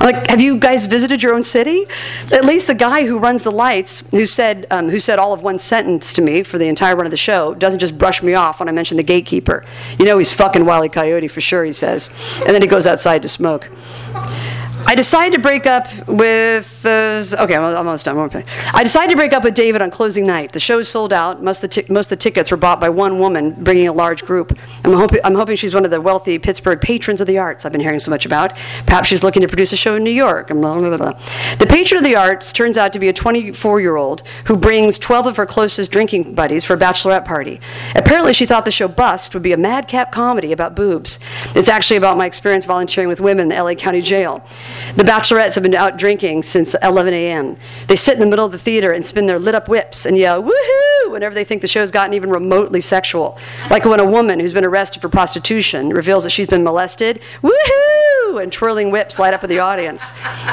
I'm 0.00 0.12
like, 0.12 0.28
have 0.28 0.40
you 0.40 0.58
guys 0.58 0.86
visited 0.86 1.22
your 1.22 1.34
own 1.34 1.44
city? 1.44 1.86
At 2.32 2.44
least 2.44 2.66
the 2.66 2.74
guy 2.74 3.06
who 3.06 3.18
runs 3.18 3.42
the 3.42 3.52
lights, 3.52 4.02
who 4.10 4.26
said 4.26 4.66
um, 4.72 4.88
who 4.88 4.98
said 4.98 5.20
all 5.20 5.32
of 5.32 5.42
one 5.42 5.58
sentence 5.58 6.12
to 6.14 6.22
me 6.22 6.42
for 6.42 6.58
the 6.58 6.66
entire 6.66 6.96
run 6.96 7.06
of 7.06 7.12
the 7.12 7.16
show, 7.16 7.54
doesn't 7.54 7.78
just 7.78 7.96
brush 7.96 8.20
me 8.20 8.34
off 8.34 8.58
when 8.58 8.68
I 8.68 8.72
mention 8.72 8.96
the 8.96 9.04
gatekeeper. 9.04 9.64
You 9.98 10.06
know 10.06 10.18
he's 10.18 10.32
fucking 10.32 10.64
Wiley 10.64 10.88
Coyote 10.88 11.28
for 11.28 11.40
sure, 11.40 11.64
he 11.64 11.72
says, 11.72 12.10
and 12.40 12.48
then 12.50 12.62
he 12.62 12.68
goes 12.68 12.86
outside 12.86 13.22
to 13.22 13.28
smoke. 13.28 13.70
I 14.86 14.94
decided 14.94 15.32
to 15.32 15.38
break 15.40 15.66
up 15.66 15.86
with, 16.06 16.84
uh, 16.84 17.24
okay, 17.38 17.56
I'm 17.56 17.76
almost 17.76 18.04
done. 18.04 18.16
One. 18.16 18.44
I 18.74 18.82
decided 18.82 19.10
to 19.10 19.16
break 19.16 19.32
up 19.32 19.42
with 19.42 19.54
David 19.54 19.80
on 19.80 19.90
closing 19.90 20.26
night. 20.26 20.52
The 20.52 20.60
show 20.60 20.82
sold 20.82 21.12
out. 21.12 21.42
Most 21.42 21.62
of 21.64 21.70
the, 21.70 21.82
ti- 21.82 21.92
most 21.92 22.06
of 22.06 22.10
the 22.10 22.22
tickets 22.22 22.50
were 22.50 22.56
bought 22.56 22.80
by 22.80 22.90
one 22.90 23.18
woman, 23.18 23.52
bringing 23.64 23.88
a 23.88 23.92
large 23.92 24.24
group. 24.24 24.56
I'm, 24.84 24.92
hoping 24.92 25.20
I'm 25.24 25.34
hoping 25.34 25.56
she's 25.56 25.74
one 25.74 25.84
of 25.84 25.90
the 25.90 26.00
wealthy 26.00 26.38
Pittsburgh 26.38 26.80
patrons 26.80 27.20
of 27.20 27.26
the 27.26 27.38
arts 27.38 27.64
I've 27.64 27.72
been 27.72 27.80
hearing 27.80 27.98
so 27.98 28.10
much 28.10 28.26
about. 28.26 28.52
Perhaps 28.86 29.08
she's 29.08 29.22
looking 29.22 29.42
to 29.42 29.48
produce 29.48 29.72
a 29.72 29.76
show 29.76 29.96
in 29.96 30.04
New 30.04 30.10
York. 30.10 30.48
Blah, 30.48 30.78
blah, 30.78 30.96
blah. 30.96 31.12
The 31.58 31.66
patron 31.66 31.98
of 31.98 32.04
the 32.04 32.16
arts 32.16 32.52
turns 32.52 32.76
out 32.76 32.92
to 32.92 32.98
be 32.98 33.08
a 33.08 33.12
24 33.12 33.80
year 33.80 33.96
old 33.96 34.22
who 34.46 34.56
brings 34.56 34.98
12 34.98 35.26
of 35.26 35.36
her 35.38 35.46
closest 35.46 35.90
drinking 35.92 36.34
buddies 36.34 36.64
for 36.64 36.74
a 36.74 36.78
bachelorette 36.78 37.24
party. 37.24 37.60
Apparently, 37.94 38.32
she 38.32 38.44
thought 38.46 38.64
the 38.64 38.70
show 38.70 38.88
Bust 38.88 39.32
would 39.34 39.42
be 39.42 39.52
a 39.52 39.56
madcap 39.56 40.12
comedy 40.12 40.52
about 40.52 40.76
boobs. 40.76 41.18
It's 41.54 41.68
actually 41.68 41.96
about 41.96 42.16
my 42.16 42.26
experience 42.26 42.64
volunteering 42.64 43.08
with 43.08 43.20
women 43.20 43.50
in 43.50 43.56
the 43.56 43.62
LA 43.62 43.74
County 43.74 44.02
Jail. 44.02 44.44
The 44.96 45.04
bachelorettes 45.04 45.54
have 45.54 45.62
been 45.62 45.74
out 45.74 45.96
drinking 45.96 46.42
since 46.42 46.74
11 46.82 47.12
a.m. 47.14 47.56
They 47.88 47.96
sit 47.96 48.14
in 48.14 48.20
the 48.20 48.26
middle 48.26 48.44
of 48.44 48.52
the 48.52 48.58
theater 48.58 48.92
and 48.92 49.04
spin 49.04 49.26
their 49.26 49.38
lit 49.38 49.54
up 49.54 49.68
whips 49.68 50.06
and 50.06 50.16
yell, 50.16 50.42
woohoo, 50.42 51.10
whenever 51.10 51.34
they 51.34 51.44
think 51.44 51.62
the 51.62 51.68
show's 51.68 51.90
gotten 51.90 52.14
even 52.14 52.30
remotely 52.30 52.80
sexual. 52.80 53.38
Like 53.70 53.84
when 53.84 54.00
a 54.00 54.10
woman 54.10 54.40
who's 54.40 54.52
been 54.52 54.64
arrested 54.64 55.02
for 55.02 55.08
prostitution 55.08 55.90
reveals 55.90 56.24
that 56.24 56.30
she's 56.30 56.48
been 56.48 56.64
molested, 56.64 57.20
woohoo, 57.42 58.23
and 58.38 58.52
twirling 58.52 58.90
whips 58.90 59.18
light 59.18 59.34
up 59.34 59.44
in 59.44 59.50
the 59.50 59.58
audience. 59.58 60.10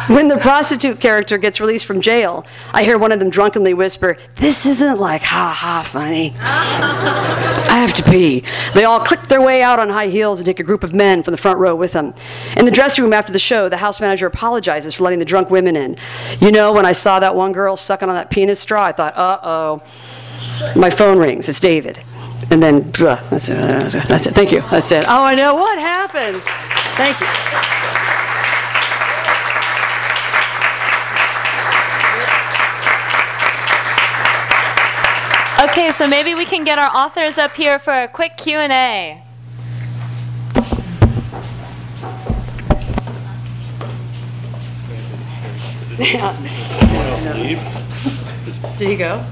When 0.08 0.28
the 0.28 0.38
prostitute 0.38 1.00
character 1.00 1.38
gets 1.38 1.60
released 1.60 1.86
from 1.86 2.02
jail, 2.02 2.46
I 2.74 2.84
hear 2.84 2.98
one 2.98 3.12
of 3.12 3.20
them 3.20 3.30
drunkenly 3.30 3.74
whisper, 3.74 4.18
This 4.36 4.66
isn't 4.66 5.00
like 5.00 5.22
ha 5.22 5.52
ha 5.52 5.84
funny. 5.84 6.34
I 6.40 7.78
have 7.78 7.94
to 7.96 8.04
pee. 8.04 8.44
They 8.74 8.84
all 8.84 9.00
click 9.00 9.22
their 9.24 9.42
way 9.42 9.62
out 9.62 9.80
on 9.80 9.90
high 9.90 10.08
heels 10.08 10.40
and 10.40 10.46
take 10.46 10.60
a 10.60 10.64
group 10.64 10.84
of 10.84 10.94
men 10.96 11.24
from 11.24 11.32
the 11.32 11.38
front 11.38 11.60
row 11.60 11.76
with 11.76 11.94
them. 11.94 12.14
In 12.58 12.66
the 12.66 12.72
dressing 12.72 13.04
room 13.04 13.14
after 13.14 13.32
the 13.32 13.40
show, 13.40 13.70
the 13.70 13.78
house 13.78 14.00
manager 14.00 14.28
apologizes 14.28 14.96
for 14.96 15.04
letting 15.04 15.20
the 15.20 15.26
drunk 15.26 15.50
women 15.50 15.76
in. 15.76 15.98
You 16.40 16.52
know, 16.52 16.74
when 16.74 16.86
I 16.86 16.92
saw 16.92 17.20
that 17.20 17.36
one 17.36 17.52
girl 17.52 17.78
sucking 17.78 18.10
on 18.10 18.16
that 18.16 18.30
penis 18.30 18.60
straw, 18.60 18.86
I 18.86 18.92
thought, 18.92 19.16
uh 19.18 19.40
oh. 19.44 19.84
My 20.76 20.90
phone 20.90 21.18
rings. 21.18 21.50
It's 21.50 21.60
David. 21.60 22.02
And 22.50 22.62
then, 22.62 22.92
uh, 23.00 23.22
that's 23.30 23.50
it. 23.50 24.08
That's 24.08 24.26
it. 24.26 24.34
Thank 24.34 24.52
you. 24.52 24.62
That's 24.72 24.92
it. 24.92 25.06
Oh, 25.08 25.24
I 25.24 25.36
know. 25.36 25.56
What 25.56 25.80
happens? 25.80 26.48
Thank 26.98 27.20
you. 27.22 27.28
Okay, 35.64 35.92
so 35.92 36.08
maybe 36.08 36.34
we 36.34 36.44
can 36.44 36.64
get 36.64 36.80
our 36.80 36.90
authors 36.90 37.38
up 37.38 37.56
here 37.56 37.78
for 37.78 38.02
a 38.02 38.08
quick 38.08 38.36
Q&A. 38.36 39.22
Did 48.78 48.90
he 48.90 48.96
go? 48.96 49.24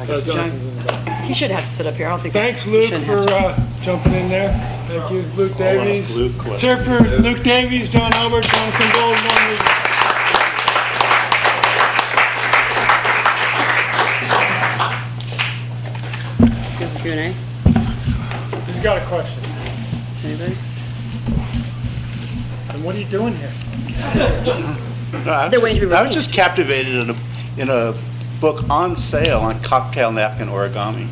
Uh, 0.00 0.20
Jonathan's 0.20 0.64
in 0.64 0.76
the 0.76 0.82
back. 0.84 1.24
He 1.24 1.34
should 1.34 1.50
have 1.50 1.64
to 1.64 1.70
sit 1.70 1.86
up 1.86 1.94
here. 1.94 2.06
I 2.06 2.10
don't 2.10 2.20
think. 2.20 2.34
Thanks, 2.34 2.62
he 2.62 2.70
Luke, 2.70 2.84
shouldn't 2.88 3.04
for 3.06 3.16
have 3.16 3.26
to. 3.26 3.36
uh, 3.62 3.82
jumping 3.82 4.12
in 4.14 4.28
there. 4.28 4.52
Thank 4.88 5.10
you, 5.10 5.22
Luke 5.36 5.56
Davies. 5.56 6.14
Luke 6.16 6.46
Let's 6.46 6.62
for 6.62 7.00
Luke 7.20 7.42
Davies, 7.42 7.88
John 7.88 8.12
Albert, 8.14 8.44
Jonathan 8.44 8.92
Gold, 8.92 9.16
Norm 9.16 9.50
Reed. 9.50 9.60
Good 16.78 16.88
for 16.90 16.98
Q&A. 17.00 17.32
He's 18.66 18.78
got 18.80 18.98
a 19.00 19.06
question. 19.06 19.42
Is 19.44 20.24
anybody? 20.24 20.56
And 22.70 22.84
what 22.84 22.96
are 22.96 22.98
you 22.98 23.04
doing 23.06 23.34
here? 23.36 23.52
No, 25.24 25.30
I 25.32 25.44
was 25.44 25.50
They're 25.52 25.60
waiting 25.60 25.80
to 25.80 25.86
just- 25.86 25.90
be 25.90 25.94
I 25.96 26.02
was 26.02 26.08
released. 26.10 26.12
just 26.14 26.32
captivated 26.32 26.94
in 26.96 27.10
a, 27.10 27.16
in 27.58 27.68
a 27.70 27.94
book 28.44 28.68
on 28.68 28.94
sale 28.94 29.40
on 29.40 29.58
cocktail 29.62 30.12
napkin 30.12 30.48
origami. 30.48 31.08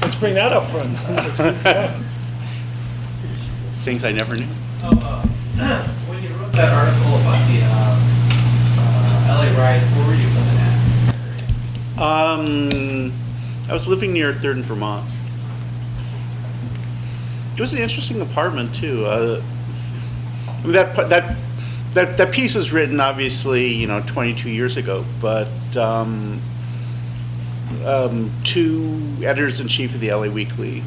Let's 0.00 0.14
bring 0.14 0.32
that 0.32 0.50
up 0.50 0.66
front. 0.70 0.94
Let's 0.94 1.36
bring 1.36 1.62
that 1.62 1.90
up. 1.90 1.90
Things 3.84 4.02
I 4.02 4.12
never 4.12 4.34
knew. 4.34 4.46
When 6.08 6.22
you 6.22 6.30
wrote 6.36 6.52
that 6.52 6.72
article 6.72 7.16
about 7.20 7.46
the 7.48 7.60
uh, 7.64 8.00
uh, 8.78 9.44
LA 9.44 9.62
riots, 9.62 9.84
where 9.94 10.06
were 10.06 10.14
you 10.14 10.26
living 10.26 10.58
at? 11.98 12.00
Um, 12.00 13.12
I 13.68 13.74
was 13.74 13.86
living 13.86 14.14
near 14.14 14.32
Third 14.32 14.56
and 14.56 14.64
Vermont. 14.64 15.06
It 17.56 17.60
was 17.60 17.74
an 17.74 17.80
interesting 17.80 18.22
apartment 18.22 18.74
too. 18.74 19.04
Uh, 19.04 19.42
I 20.48 20.62
mean, 20.62 20.72
that 20.72 21.10
that 21.10 21.36
that 21.96 22.18
that 22.18 22.30
piece 22.30 22.54
was 22.54 22.72
written 22.72 23.00
obviously, 23.00 23.68
you 23.68 23.86
know, 23.86 24.02
22 24.06 24.50
years 24.50 24.76
ago, 24.76 25.02
but 25.18 25.48
um, 25.78 26.38
um, 27.86 28.30
two 28.44 29.00
editors 29.22 29.60
in 29.60 29.68
chief 29.68 29.94
of 29.94 30.00
the 30.00 30.12
LA 30.12 30.28
Weekly 30.28 30.82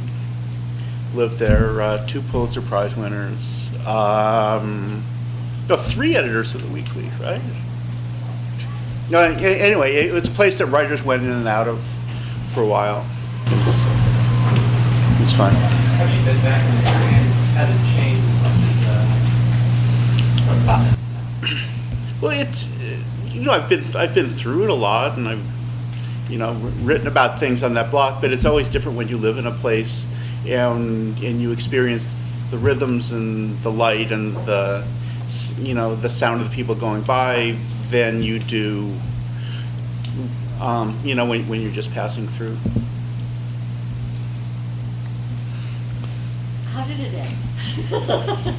lived 1.16 1.39
there. 1.39 1.82
Uh, 1.82 2.05
two 2.05 2.22
Pulitzer 2.22 2.62
Prize 2.62 2.95
winners. 2.95 3.39
Um, 3.88 5.03
no, 5.68 5.78
three 5.78 6.16
editors 6.16 6.53
of 6.53 6.62
the 6.62 6.72
Weekly, 6.72 7.10
right? 7.20 7.41
No, 9.10 9.22
anyway, 9.22 9.95
it 9.95 10.14
was 10.14 10.28
a 10.28 10.32
place 10.32 10.60
that 10.60 10.68
writers 10.68 11.01
went 11.01 11.24
in 11.24 11.32
and 11.32 11.47
out 11.47 11.68
of 11.68 11.84
for 12.53 12.62
a 12.62 12.68
while. 12.68 13.03
It 13.47 13.57
was, 13.66 13.84
it 15.18 15.20
was 15.22 15.34
fun. 15.34 15.55
Have 15.55 16.07
you 16.07 16.24
been 16.24 16.39
back 16.43 16.62
in 16.70 16.76
the 16.84 16.88
area 16.88 17.20
has 17.57 17.68
it 17.68 17.82
changed 17.97 18.24
as 18.24 18.38
much 18.43 18.62
as, 20.70 20.93
uh, 20.93 20.95
Well, 22.22 22.32
it's 22.32 22.67
you 23.28 23.41
know 23.41 23.51
I've 23.51 23.70
been 23.70 23.84
I've 23.95 24.13
been 24.13 24.30
through 24.30 24.65
it 24.65 24.70
a 24.70 24.74
lot, 24.74 25.17
and 25.17 25.28
I've 25.28 25.45
you 26.30 26.38
know 26.38 26.53
written 26.82 27.07
about 27.07 27.39
things 27.39 27.63
on 27.63 27.74
that 27.76 27.91
block. 27.91 28.22
But 28.22 28.32
it's 28.32 28.45
always 28.45 28.67
different 28.67 28.97
when 28.97 29.07
you 29.07 29.17
live 29.17 29.38
in 29.38 29.47
a 29.47 29.51
place 29.51 30.05
and 30.45 31.17
and 31.20 31.41
you 31.41 31.51
experience 31.51 32.11
the 32.51 32.57
rhythms 32.57 33.11
and 33.11 33.57
the 33.61 33.72
light 33.72 34.11
and 34.11 34.36
the 34.45 34.86
you 35.57 35.74
know 35.74 35.95
the 35.95 36.09
sound 36.09 36.41
of 36.41 36.49
the 36.49 36.55
people 36.55 36.76
going 36.76 37.03
by 37.03 37.55
than 37.89 38.22
you 38.22 38.39
do 38.39 38.91
um, 40.59 40.97
you 41.03 41.15
know 41.15 41.26
when 41.26 41.47
when 41.47 41.61
you're 41.61 41.72
just 41.72 41.91
passing 41.91 42.28
through. 42.28 42.57
Did 46.89 46.99
it 46.99 47.13
end? 47.13 47.35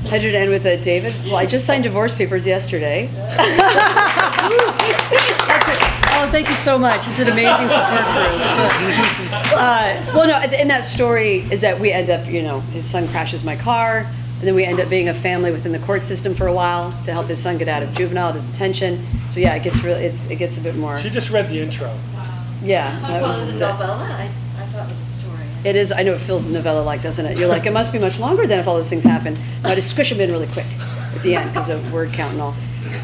How 0.09 0.19
did 0.19 0.25
it 0.25 0.35
end 0.35 0.51
with 0.51 0.65
uh, 0.65 0.77
David? 0.83 1.15
Well, 1.27 1.37
I 1.37 1.47
just 1.47 1.67
signed 1.67 1.83
divorce 1.85 2.15
papers 2.15 2.47
yesterday. 2.47 3.09
That's 5.47 5.69
it. 5.69 5.79
Oh, 6.13 6.29
thank 6.31 6.49
you 6.49 6.55
so 6.57 6.79
much. 6.79 7.07
It's 7.07 7.19
an 7.19 7.29
amazing 7.29 7.69
support 7.69 8.05
group. 8.07 9.37
Uh, 9.51 10.01
well, 10.15 10.29
no, 10.29 10.41
in 10.57 10.69
that 10.69 10.85
story 10.85 11.39
is 11.51 11.61
that 11.61 11.79
we 11.79 11.91
end 11.91 12.09
up, 12.09 12.25
you 12.31 12.41
know, 12.41 12.61
his 12.73 12.85
son 12.89 13.09
crashes 13.09 13.43
my 13.43 13.57
car, 13.57 13.99
and 14.39 14.43
then 14.43 14.55
we 14.55 14.65
end 14.65 14.79
up 14.79 14.89
being 14.89 15.09
a 15.09 15.15
family 15.15 15.51
within 15.51 15.73
the 15.73 15.79
court 15.81 16.07
system 16.07 16.35
for 16.37 16.47
a 16.47 16.53
while 16.53 16.93
to 17.05 17.13
help 17.13 17.27
his 17.27 17.43
son 17.43 17.59
get 17.59 17.67
out 17.67 17.83
of 17.83 17.93
juvenile 17.93 18.33
detention. 18.33 19.05
So 19.31 19.41
yeah, 19.41 19.57
it 19.57 19.65
gets 19.65 19.83
really, 19.83 20.05
it's, 20.05 20.31
it 20.31 20.37
gets 20.37 20.57
a 20.57 20.61
bit 20.61 20.77
more. 20.77 20.99
She 21.01 21.11
just 21.11 21.31
read 21.31 21.49
the 21.49 21.61
intro. 21.61 21.93
Yeah. 22.63 22.97
that 23.09 23.23
was 23.23 23.49
just 23.49 23.59
the- 23.59 24.31
It 25.65 25.77
is, 25.77 25.93
I 25.93 26.03
know 26.03 26.15
it 26.15 26.21
feels 26.21 26.43
novella-like, 26.45 27.03
doesn't 27.03 27.25
it? 27.27 27.37
You're 27.37 27.49
like, 27.49 27.67
it 27.67 27.73
must 27.73 27.93
be 27.93 27.99
much 27.99 28.19
longer 28.19 28.47
than 28.47 28.59
if 28.59 28.67
all 28.67 28.77
those 28.77 28.89
things 28.89 29.05
happen. 29.05 29.37
No, 29.63 29.75
just 29.75 29.91
squish 29.91 30.09
them 30.11 30.21
in 30.21 30.31
really 30.31 30.47
quick 30.49 30.65
at 31.15 31.23
the 31.23 31.35
end 31.37 31.51
because 31.51 31.69
of 31.69 31.93
word 31.93 32.13
count 32.13 32.33
and 32.33 32.41
all. 32.41 32.55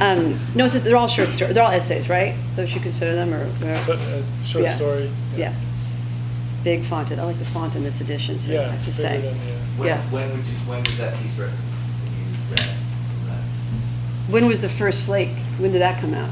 Um, 0.01 0.41
no, 0.55 0.65
it's 0.65 0.73
just, 0.73 0.85
they're 0.85 0.97
all 0.97 1.07
short 1.09 1.29
stories, 1.31 1.55
they're 1.55 1.63
all 1.63 1.71
essays, 1.71 2.09
right? 2.09 2.35
So 2.55 2.63
you 2.63 2.69
should 2.69 2.83
consider 2.83 3.15
them 3.15 3.33
or, 3.35 3.47
So, 3.85 3.93
uh, 3.93 4.23
Short 4.47 4.65
Yeah. 4.65 4.77
story. 4.77 5.11
yeah. 5.37 5.53
Big 6.65 6.83
fonted, 6.85 7.19
I 7.19 7.25
like 7.25 7.39
the 7.39 7.45
font 7.47 7.75
in 7.77 7.85
this 7.85 8.01
edition 8.01 8.39
too, 8.41 8.53
I 8.53 8.55
Yeah, 8.55 8.71
have 8.71 8.83
to 8.83 8.89
it's 8.89 8.97
bigger 8.97 9.09
say. 9.09 9.21
than 9.21 9.35
the, 9.35 9.53
uh, 9.53 9.57
when, 9.77 9.89
Yeah. 9.89 9.99
when 10.11 10.31
would 10.31 10.39
you, 10.39 10.55
when 10.67 10.83
was 10.83 10.97
that 10.99 11.13
piece 11.23 11.37
written? 11.39 11.55
When 11.55 12.13
you 12.13 12.51
read 12.51 12.61
it? 12.61 14.33
When 14.33 14.47
was 14.47 14.61
the 14.61 14.69
first 14.71 15.05
Slake? 15.05 15.29
When 15.59 15.73
did 15.73 15.83
that 15.83 16.01
come 16.01 16.15
out? 16.15 16.31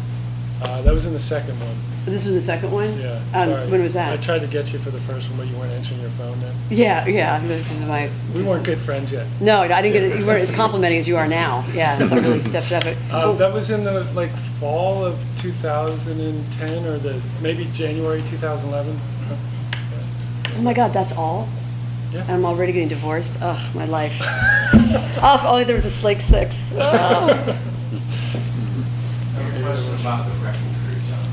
Uh, 0.62 0.80
that 0.82 0.94
was 0.94 1.04
in 1.04 1.12
the 1.12 1.20
second 1.20 1.58
one. 1.60 1.76
This 2.04 2.24
was 2.26 2.34
the 2.34 2.42
second 2.42 2.70
one? 2.70 2.98
Yeah, 3.00 3.16
Um, 3.34 3.48
sorry. 3.50 3.66
When 3.70 3.82
was 3.82 3.94
that? 3.94 4.12
I 4.12 4.16
that? 4.16 4.24
tried 4.24 4.40
to 4.40 4.46
get 4.46 4.70
you 4.72 4.78
for 4.78 4.90
the 4.90 5.00
first 5.00 5.28
one, 5.30 5.38
but 5.38 5.46
you 5.48 5.56
weren't 5.56 5.72
answering 5.72 6.00
your 6.00 6.10
phone 6.10 6.38
then. 6.40 6.54
Yeah, 6.70 7.06
yeah, 7.06 7.40
because 7.40 7.80
of 7.80 7.88
my. 7.88 8.10
We 8.34 8.42
weren't 8.42 8.64
good 8.64 8.78
friends 8.78 9.10
yet. 9.10 9.26
No, 9.40 9.60
I 9.62 9.80
didn't 9.82 9.94
get 9.94 10.02
it, 10.02 10.18
you 10.18 10.26
weren't 10.26 10.42
as 10.42 10.50
complimenting 10.50 11.00
as 11.00 11.08
you 11.08 11.16
are 11.16 11.26
now, 11.26 11.64
yeah, 11.72 11.98
so 12.06 12.14
I 12.14 12.18
really 12.18 12.40
stepped 12.42 12.72
up 12.72 12.84
it. 12.84 12.96
Uh, 13.10 13.32
that 13.32 13.52
was 13.52 13.70
in 13.70 13.84
the, 13.84 14.04
like, 14.14 14.30
fall 14.60 15.02
of 15.04 15.18
2010, 15.40 16.84
or 16.86 16.98
the, 16.98 17.20
maybe 17.40 17.64
January 17.72 18.22
2011. 18.30 18.98
Oh 20.56 20.60
my 20.62 20.72
God, 20.74 20.92
that's 20.92 21.12
all? 21.12 21.48
Yeah. 22.12 22.20
And 22.22 22.30
I'm 22.32 22.44
already 22.44 22.72
getting 22.72 22.88
divorced? 22.88 23.32
Ugh, 23.40 23.74
my 23.74 23.86
life. 23.86 24.14
Oh, 25.26 25.34
if 25.36 25.44
only 25.44 25.64
there 25.64 25.76
was 25.76 25.86
a 25.86 25.90
Slake 25.90 26.20
Six. 26.20 26.56
Oh. 26.74 26.78
I 26.78 27.32
have 29.40 29.56
a 29.56 29.62
question 29.62 29.93
about 30.04 30.26
the 30.26 30.32
wrecking 30.44 30.60
crew, 30.84 31.00
John. 31.08 31.24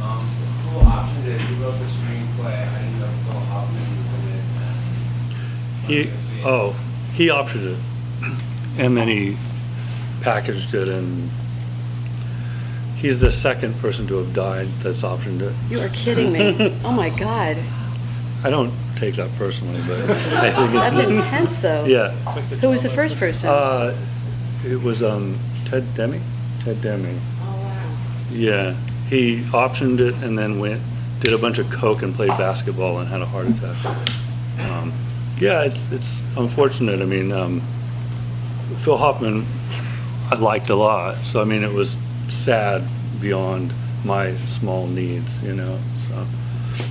Um, 0.00 0.24
who 0.64 0.78
optioned 0.80 1.26
it? 1.26 1.50
You 1.50 1.62
wrote 1.62 1.72
the 1.72 1.84
screenplay. 1.84 2.66
I 2.66 2.78
didn't 2.80 3.00
know 3.00 3.06
Phil 3.06 3.40
Hoffman 3.50 3.84
was 3.98 5.92
in 5.92 6.00
it. 6.00 6.06
He, 6.06 6.42
oh, 6.42 6.74
he 7.12 7.26
optioned 7.28 7.74
it. 7.74 7.78
And 8.78 8.96
then 8.96 9.08
he 9.08 9.36
packaged 10.22 10.72
it, 10.72 10.88
and 10.88 11.28
he's 12.96 13.18
the 13.18 13.30
second 13.30 13.74
person 13.78 14.06
to 14.06 14.16
have 14.16 14.32
died 14.32 14.68
that's 14.82 15.02
optioned 15.02 15.42
it. 15.42 15.52
You 15.70 15.80
are 15.80 15.90
kidding 15.90 16.32
me. 16.32 16.78
Oh, 16.84 16.92
my 16.92 17.10
God. 17.10 17.58
I 18.42 18.48
don't 18.48 18.72
take 18.96 19.16
that 19.16 19.30
personally, 19.36 19.82
but 19.86 20.00
I 20.08 20.50
think 20.50 20.74
it's. 20.74 20.96
That's 20.96 20.98
intense, 21.10 21.58
though. 21.58 21.84
Yeah. 21.84 22.12
Who 22.12 22.70
was 22.70 22.82
the 22.82 22.88
first 22.88 23.18
person? 23.18 23.50
Uh, 23.50 23.94
it 24.64 24.80
was, 24.80 25.02
um, 25.02 25.38
Ted 25.66 25.84
Demme? 25.94 26.22
Ted 26.60 26.80
Demme. 26.80 27.20
Yeah, 28.30 28.74
he 29.08 29.40
optioned 29.52 30.00
it 30.00 30.14
and 30.22 30.38
then 30.38 30.58
went, 30.58 30.80
did 31.20 31.32
a 31.32 31.38
bunch 31.38 31.58
of 31.58 31.70
coke 31.70 32.02
and 32.02 32.14
played 32.14 32.28
basketball 32.30 32.98
and 32.98 33.08
had 33.08 33.20
a 33.20 33.26
heart 33.26 33.46
attack. 33.46 33.76
Um, 34.70 34.92
Yeah, 35.40 35.62
it's, 35.62 35.90
it's 35.92 36.20
unfortunate. 36.36 37.00
I 37.00 37.04
mean, 37.04 37.30
um, 37.30 37.62
Phil 38.78 38.96
Hoffman, 38.96 39.46
I 40.30 40.34
liked 40.34 40.68
a 40.70 40.74
lot, 40.74 41.24
so 41.24 41.40
I 41.40 41.44
mean, 41.44 41.62
it 41.62 41.72
was 41.72 41.96
sad 42.28 42.82
beyond 43.20 43.72
my 44.04 44.36
small 44.46 44.86
needs, 44.88 45.42
you 45.42 45.54
know, 45.54 45.78
so. 46.08 46.26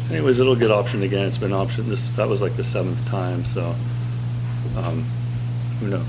Anyways, 0.09 0.39
it'll 0.39 0.55
get 0.55 0.69
optioned 0.69 1.03
again. 1.03 1.27
It's 1.27 1.38
been 1.38 1.51
optioned, 1.51 1.88
this, 1.88 2.07
that 2.15 2.27
was 2.27 2.41
like 2.41 2.55
the 2.55 2.63
seventh 2.63 3.05
time, 3.07 3.45
so, 3.45 3.75
um, 4.77 5.03
who 5.79 5.88
knows, 5.89 6.07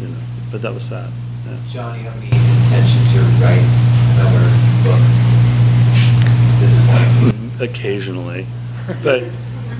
you 0.00 0.08
know, 0.08 0.18
but 0.50 0.62
that 0.62 0.72
was 0.72 0.82
sad, 0.82 1.10
yeah. 1.46 1.92
Have 1.94 2.16
any 2.16 2.26
intention 2.26 3.02
to 3.12 3.20
write 3.44 3.64
another 4.16 4.55
book? 4.86 5.00
Like 7.60 7.70
occasionally. 7.70 8.46
But 9.02 9.24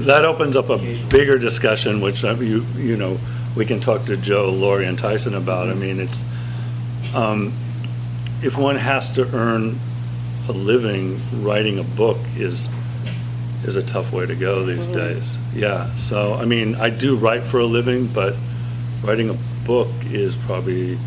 that 0.01 0.25
opens 0.25 0.57
up 0.57 0.69
a 0.69 0.79
bigger 1.09 1.39
discussion, 1.39 2.01
which 2.01 2.25
uh, 2.25 2.35
you, 2.35 2.65
you 2.77 2.97
know, 2.97 3.19
we 3.57 3.65
can 3.65 3.81
talk 3.81 4.05
to 4.07 4.17
Joe, 4.17 4.51
Laurie, 4.51 4.87
and 4.87 4.99
Tyson 4.99 5.35
about. 5.35 5.69
I 5.69 5.75
mean, 5.75 6.01
it's, 6.01 6.25
um, 7.15 7.53
if 8.43 8.59
one 8.59 8.77
has 8.77 9.11
to 9.11 9.27
earn 9.35 9.79
a 10.49 10.53
living, 10.53 11.21
writing 11.43 11.79
a 11.79 11.83
book 11.83 12.19
is, 12.37 12.69
is 13.65 13.77
a 13.77 13.83
tough 13.83 14.13
way 14.13 14.27
to 14.27 14.35
go 14.35 14.65
these 14.65 14.87
days. 14.89 15.35
Yeah, 15.55 15.93
so, 15.97 16.35
I 16.35 16.45
mean, 16.45 16.75
I 16.75 16.91
do 16.91 17.17
write 17.17 17.43
for 17.43 17.61
a 17.61 17.65
living, 17.67 18.07
but 18.09 18.35
writing 19.03 19.31
a 19.31 19.37
book 19.67 19.89
is 20.05 20.37
probably 20.37 20.99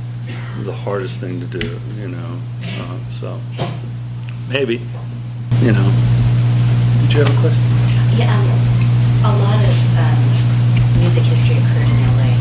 the 0.64 0.74
hardest 0.74 1.20
thing 1.20 1.40
to 1.40 1.46
do, 1.46 1.80
you 1.98 2.08
know, 2.10 2.40
uh, 2.64 3.00
so, 3.12 3.40
maybe, 4.50 4.82
you 5.62 5.72
know. 5.72 5.88
Did 7.06 7.10
you 7.14 7.20
have 7.22 7.30
a 7.30 7.38
question? 7.38 7.62
Yeah, 8.18 8.34
um, 8.34 9.30
a 9.30 9.34
lot 9.46 9.62
of 9.62 9.78
um, 9.94 10.20
music 11.06 11.22
history 11.30 11.62
occurred 11.62 11.86
in 11.86 11.98
LA, 12.18 12.34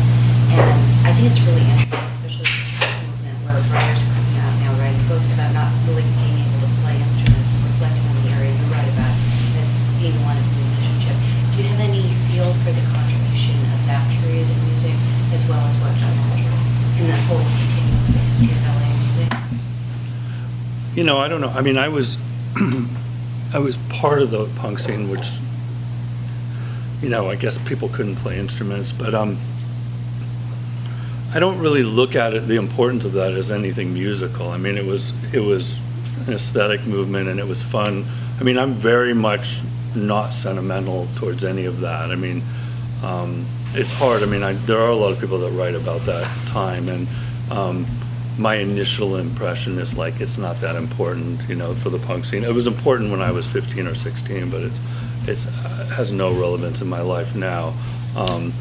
and 0.57 0.79
I 1.05 1.13
think 1.13 1.29
it's 1.29 1.37
really 1.45 1.61
interesting, 1.61 2.01
especially 2.09 2.49
with 2.49 2.57
the 2.57 2.65
street 2.81 2.97
movement, 3.05 3.37
where 3.45 3.61
writers 3.69 4.01
are 4.01 4.13
coming 4.17 4.37
out 4.41 4.53
now 4.57 4.73
writing 4.81 5.05
books 5.05 5.29
about 5.37 5.53
not 5.53 5.69
really 5.85 6.01
being 6.25 6.41
able 6.49 6.65
to 6.65 6.71
play 6.81 6.97
instruments 6.97 7.49
and 7.53 7.61
reflecting 7.77 8.01
on 8.09 8.15
the 8.25 8.27
area 8.33 8.51
you 8.57 8.65
write 8.73 8.89
about 8.97 9.13
as 9.61 9.69
being 10.01 10.17
one 10.25 10.33
of 10.33 10.45
the 10.49 10.53
musicianship. 10.65 11.17
Do 11.53 11.61
you 11.61 11.65
have 11.69 11.81
any 11.85 12.09
feel 12.33 12.49
for 12.65 12.73
the 12.73 12.85
contribution 12.89 13.53
of 13.69 13.79
that 13.85 14.01
period 14.17 14.49
in 14.49 14.57
music, 14.65 14.97
as 15.29 15.45
well 15.45 15.61
as 15.61 15.77
what 15.77 15.93
got 16.01 16.09
after 16.09 16.41
in 16.97 17.05
that 17.05 17.21
whole 17.29 17.45
continuum 17.45 18.01
of 18.01 18.17
the 18.17 18.21
history 18.33 18.49
of 18.49 18.59
LA 18.65 18.89
music? 18.97 19.29
You 20.99 21.05
know, 21.05 21.17
I 21.17 21.29
don't 21.29 21.39
know. 21.39 21.47
I 21.47 21.61
mean, 21.61 21.77
I 21.77 21.87
was, 21.87 22.17
I 23.53 23.59
was 23.59 23.77
part 23.87 24.21
of 24.21 24.31
the 24.31 24.49
punk 24.57 24.79
scene, 24.79 25.09
which, 25.09 25.25
you 27.01 27.07
know, 27.07 27.29
I 27.29 27.37
guess 27.37 27.57
people 27.57 27.87
couldn't 27.87 28.17
play 28.17 28.37
instruments, 28.37 28.91
but 28.91 29.15
um, 29.15 29.37
I 31.33 31.39
don't 31.39 31.57
really 31.57 31.83
look 31.83 32.17
at 32.17 32.33
it, 32.33 32.49
the 32.49 32.57
importance 32.57 33.05
of 33.05 33.13
that 33.13 33.31
as 33.31 33.49
anything 33.49 33.93
musical. 33.93 34.49
I 34.49 34.57
mean, 34.57 34.77
it 34.77 34.85
was, 34.85 35.13
it 35.33 35.39
was 35.39 35.77
an 36.27 36.33
aesthetic 36.33 36.85
movement 36.85 37.29
and 37.29 37.39
it 37.39 37.47
was 37.47 37.61
fun. 37.61 38.03
I 38.37 38.43
mean, 38.43 38.57
I'm 38.57 38.73
very 38.73 39.13
much 39.13 39.61
not 39.95 40.33
sentimental 40.33 41.07
towards 41.15 41.45
any 41.45 41.63
of 41.63 41.79
that. 41.79 42.11
I 42.11 42.15
mean, 42.15 42.43
um, 43.05 43.45
it's 43.73 43.93
hard. 43.93 44.21
I 44.21 44.25
mean, 44.25 44.43
I, 44.43 44.51
there 44.51 44.79
are 44.79 44.89
a 44.89 44.97
lot 44.97 45.13
of 45.13 45.19
people 45.21 45.39
that 45.39 45.51
write 45.51 45.75
about 45.75 46.05
that 46.07 46.27
time, 46.45 46.89
and 46.89 47.07
um, 47.51 47.85
my 48.39 48.55
initial 48.55 49.17
impression 49.17 49.77
is 49.77 49.93
like 49.93 50.21
it's 50.21 50.37
not 50.37 50.59
that 50.61 50.75
important, 50.75 51.41
you 51.49 51.55
know, 51.55 51.75
for 51.75 51.89
the 51.89 51.99
punk 51.99 52.23
scene. 52.23 52.43
It 52.43 52.53
was 52.53 52.67
important 52.67 53.11
when 53.11 53.21
I 53.21 53.31
was 53.31 53.45
15 53.45 53.85
or 53.85 53.95
16, 53.95 54.49
but 54.49 54.61
it's 54.63 54.79
it's 55.27 55.45
uh, 55.45 55.91
has 55.93 56.11
no 56.11 56.33
relevance 56.33 56.81
in 56.81 56.87
my 56.87 57.01
life 57.01 57.35
now. 57.35 57.73
Um, 58.15 58.53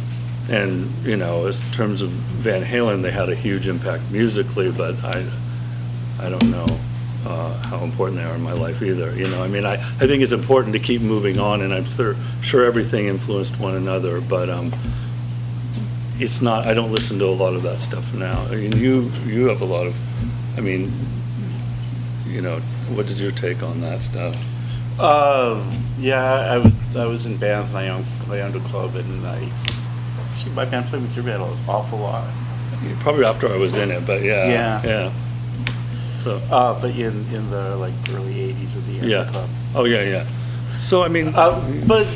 and 0.50 0.90
you 1.04 1.16
know, 1.16 1.46
in 1.46 1.54
terms 1.72 2.02
of 2.02 2.10
Van 2.10 2.62
Halen, 2.64 3.02
they 3.02 3.12
had 3.12 3.28
a 3.28 3.34
huge 3.34 3.68
impact 3.68 4.02
musically, 4.10 4.72
but 4.72 4.96
I 5.04 5.24
I 6.18 6.28
don't 6.28 6.50
know 6.50 6.66
uh, 7.24 7.56
how 7.58 7.84
important 7.84 8.18
they 8.18 8.24
are 8.24 8.34
in 8.34 8.42
my 8.42 8.52
life 8.52 8.82
either. 8.82 9.14
You 9.14 9.28
know, 9.28 9.42
I 9.42 9.48
mean, 9.48 9.64
I, 9.64 9.74
I 9.74 10.06
think 10.06 10.22
it's 10.22 10.32
important 10.32 10.72
to 10.72 10.80
keep 10.80 11.02
moving 11.02 11.38
on, 11.38 11.62
and 11.62 11.72
I'm 11.72 11.84
sure, 11.84 12.16
sure 12.42 12.64
everything 12.64 13.06
influenced 13.06 13.58
one 13.60 13.76
another, 13.76 14.20
but 14.20 14.50
um, 14.50 14.72
it's 16.18 16.40
not, 16.40 16.66
I 16.66 16.74
don't 16.74 16.90
listen 16.92 17.18
to 17.20 17.26
a 17.26 17.30
lot 17.30 17.54
of 17.54 17.62
that 17.62 17.78
stuff 17.80 18.12
now. 18.14 18.42
I 18.50 18.56
mean, 18.56 18.72
you, 18.72 19.10
you 19.24 19.46
have 19.46 19.60
a 19.60 19.64
lot 19.64 19.86
of, 19.86 19.94
I 20.56 20.60
mean, 20.60 20.92
you 22.26 22.40
know, 22.40 22.58
what 22.90 23.06
did 23.06 23.18
your 23.18 23.32
take 23.32 23.62
on 23.62 23.80
that 23.80 24.00
stuff? 24.00 24.34
Um, 25.00 25.80
yeah, 25.98 26.22
I 26.22 26.58
was, 26.58 26.96
I 26.96 27.06
was 27.06 27.24
in 27.26 27.36
bands, 27.36 27.70
and 27.70 27.78
I 27.78 27.88
owned, 27.88 28.06
I 28.28 28.40
owned 28.40 28.56
a 28.56 28.60
club, 28.60 28.96
and 28.96 29.26
I, 29.26 29.38
see, 30.42 30.50
my 30.50 30.64
band 30.64 30.86
played 30.86 31.02
with 31.02 31.14
your 31.14 31.24
band 31.24 31.42
an 31.42 31.56
awful 31.68 31.98
lot. 31.98 32.28
Probably 33.00 33.24
after 33.24 33.48
I 33.48 33.56
was 33.56 33.76
in 33.76 33.90
it, 33.90 34.06
but 34.06 34.22
yeah. 34.22 34.48
Yeah. 34.48 34.82
Yeah. 34.84 35.12
So, 36.16 36.40
Uh, 36.50 36.80
but 36.80 36.90
in, 36.90 37.26
in 37.32 37.50
the, 37.50 37.76
like, 37.76 37.94
early 38.10 38.40
eighties 38.40 38.74
of 38.74 38.86
the 38.86 39.06
yeah. 39.06 39.24
Club. 39.30 39.48
Oh, 39.74 39.84
yeah, 39.84 40.02
yeah. 40.02 40.26
So, 40.80 41.02
I 41.02 41.08
mean, 41.08 41.32
Uh, 41.34 41.60
but, 41.86 42.06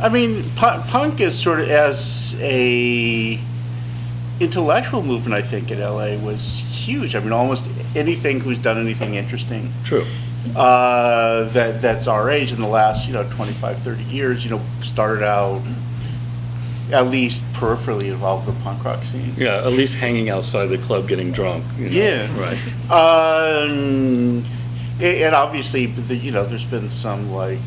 I 0.00 0.08
mean, 0.08 0.44
punk 0.56 1.20
is 1.20 1.36
sort 1.36 1.60
of 1.60 1.68
as 1.68 2.21
a 2.42 3.38
intellectual 4.40 5.02
movement, 5.02 5.34
I 5.34 5.42
think, 5.42 5.70
in 5.70 5.80
LA 5.80 6.16
was 6.16 6.58
huge. 6.58 7.14
I 7.14 7.20
mean, 7.20 7.32
almost 7.32 7.64
anything 7.94 8.40
who's 8.40 8.58
done 8.58 8.78
anything 8.78 9.14
interesting 9.14 9.72
true. 9.84 10.04
uh, 10.56 11.44
that 11.50 11.80
that's 11.80 12.06
our 12.06 12.30
age 12.30 12.52
in 12.52 12.60
the 12.60 12.68
last, 12.68 13.06
you 13.06 13.12
know, 13.12 13.28
25, 13.30 13.78
30 13.78 14.02
years, 14.04 14.44
you 14.44 14.50
know, 14.50 14.60
started 14.82 15.24
out 15.24 15.62
at 16.92 17.06
least 17.06 17.44
peripherally 17.52 18.06
involved 18.08 18.46
with 18.46 18.56
the 18.58 18.64
punk 18.64 18.84
rock 18.84 19.02
scene. 19.04 19.32
Yeah, 19.36 19.58
at 19.58 19.72
least 19.72 19.94
hanging 19.94 20.28
outside 20.28 20.66
the 20.66 20.78
club 20.78 21.08
getting 21.08 21.32
drunk, 21.32 21.64
you 21.78 21.88
know? 21.88 21.96
Yeah. 21.96 22.38
Right. 22.38 22.58
Um, 22.90 24.44
and 25.00 25.34
obviously, 25.34 25.86
the, 25.86 26.16
you 26.16 26.32
know, 26.32 26.44
there's 26.44 26.64
been 26.64 26.90
some 26.90 27.32
like 27.32 27.60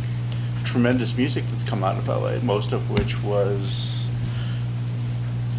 tremendous 0.64 1.16
music 1.18 1.44
that's 1.52 1.64
come 1.64 1.84
out 1.84 1.98
of 1.98 2.08
LA, 2.08 2.38
most 2.44 2.72
of 2.72 2.92
which 2.92 3.20
was, 3.24 3.95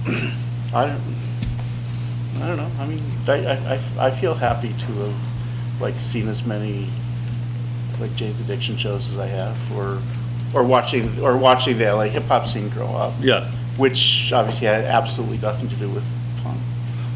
I 0.06 0.86
don't, 0.86 2.42
I 2.42 2.46
don't 2.48 2.56
know. 2.56 2.70
I 2.78 2.86
mean, 2.86 3.02
I, 3.26 3.32
I, 3.32 3.74
I- 3.74 4.06
I 4.06 4.10
feel 4.10 4.34
happy 4.34 4.68
to 4.68 4.86
have 4.86 5.14
like 5.80 5.98
seen 6.00 6.28
as 6.28 6.44
many 6.44 6.88
like 8.00 8.14
Jane's 8.14 8.40
Addiction 8.40 8.76
shows 8.76 9.10
as 9.10 9.18
I 9.18 9.26
have, 9.26 9.56
or 9.76 9.98
or 10.54 10.62
watching 10.64 11.18
or 11.20 11.36
watching 11.36 11.78
the 11.78 11.84
LA 11.92 12.04
hip 12.04 12.24
hop 12.24 12.46
scene 12.46 12.68
grow 12.70 12.88
up, 12.88 13.14
Yeah. 13.20 13.50
which 13.78 14.32
obviously 14.32 14.66
had 14.66 14.84
absolutely 14.84 15.38
nothing 15.38 15.68
to 15.68 15.74
do 15.76 15.88
with 15.88 16.04
punk. 16.42 16.58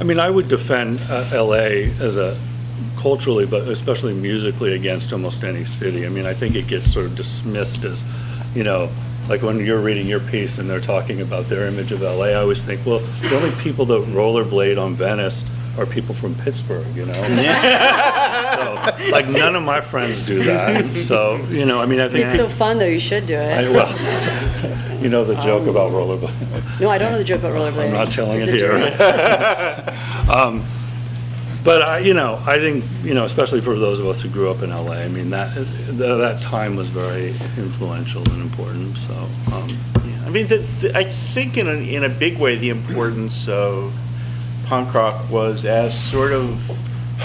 I 0.01 0.05
mean, 0.05 0.19
I 0.19 0.31
would 0.31 0.49
defend 0.49 1.01
uh, 1.09 1.29
LA 1.33 1.89
as 2.01 2.17
a 2.17 2.37
culturally, 2.99 3.47
but 3.47 3.69
especially 3.69 4.15
musically 4.15 4.75
against 4.75 5.13
almost 5.13 5.45
any 5.45 5.65
city. 5.65 6.07
I 6.07 6.09
mean, 6.09 6.27
I 6.27 6.33
think 6.35 6.55
it 6.55 6.67
gets 6.67 6.91
sort 6.93 7.07
of 7.07 7.15
dismissed 7.15 7.85
as, 7.85 8.05
you 8.55 8.65
know, 8.65 8.89
like 9.29 9.43
when 9.43 9.65
you're 9.65 9.81
reading 9.81 10.07
your 10.07 10.21
piece 10.21 10.59
and 10.59 10.69
they're 10.69 10.81
talking 10.81 11.21
about 11.21 11.49
their 11.49 11.67
image 11.67 11.93
of 11.93 12.03
LA, 12.03 12.27
I 12.27 12.35
always 12.35 12.63
think, 12.63 12.85
well, 12.85 12.99
the 12.99 13.37
only 13.37 13.53
people 13.63 13.85
that 13.87 14.03
rollerblade 14.09 14.81
on 14.81 14.95
Venice 14.95 15.45
are 15.79 15.87
people 15.87 16.15
from 16.15 16.35
Pittsburgh, 16.37 16.87
you 16.97 17.07
know? 17.07 17.13
So, 17.13 19.11
Like, 19.11 19.29
none 19.29 19.55
of 19.55 19.63
my 19.63 19.81
friends 19.81 20.21
do 20.23 20.43
that. 20.45 20.85
So, 21.07 21.37
you 21.49 21.65
know, 21.65 21.81
I 21.81 21.87
mean, 21.87 22.01
I 22.01 22.09
think. 22.09 22.27
It's 22.27 22.35
so 22.35 22.49
fun, 22.49 22.79
though. 22.79 22.87
You 22.87 23.01
should 23.01 23.27
do 23.27 23.35
it. 23.35 23.67
I-. 23.67 23.71
Well, 23.71 25.01
you 25.03 25.09
know 25.09 25.25
the 25.25 25.41
joke 25.43 25.67
about 25.69 25.93
rollerblade. 25.93 26.81
No, 26.81 26.91
I 26.91 26.99
don't 26.99 27.13
know 27.13 27.19
the 27.19 27.25
joke 27.25 27.41
about 27.41 27.55
rollerblading. 27.55 27.87
I'm 27.89 27.93
not 27.93 28.11
telling 28.11 28.41
Is 28.41 28.49
it 28.49 28.55
here. 28.55 29.97
Um, 30.31 30.65
But 31.63 31.83
I, 31.83 31.99
you 31.99 32.15
know, 32.15 32.43
I 32.47 32.59
think, 32.59 32.85
you 33.03 33.13
know, 33.13 33.25
especially 33.25 33.61
for 33.61 33.75
those 33.75 34.01
of 34.01 34.07
us 34.07 34.21
who 34.23 34.29
grew 34.31 34.51
up 34.51 34.63
in 34.63 34.71
LA, 34.71 34.93
I 34.93 35.09
mean, 35.09 35.31
that, 35.31 35.55
th- 35.55 35.67
that 35.97 36.41
time 36.41 36.75
was 36.75 36.89
very 36.89 37.29
influential 37.59 38.23
and 38.31 38.43
important, 38.43 38.97
so, 38.97 39.13
um, 39.53 39.69
Yeah, 40.07 40.25
I 40.25 40.31
mean, 40.31 40.47
the, 40.47 40.59
the, 40.81 40.97
I 40.97 41.05
think 41.05 41.59
in 41.59 41.69
a, 41.69 41.73
in 41.73 42.05
a 42.05 42.09
big 42.09 42.39
way, 42.39 42.57
the 42.57 42.71
importance 42.71 43.47
of 43.47 43.93
punk 44.67 44.95
rock 44.95 45.29
was 45.31 45.65
as 45.67 45.99
sort 46.11 46.33
of 46.33 46.71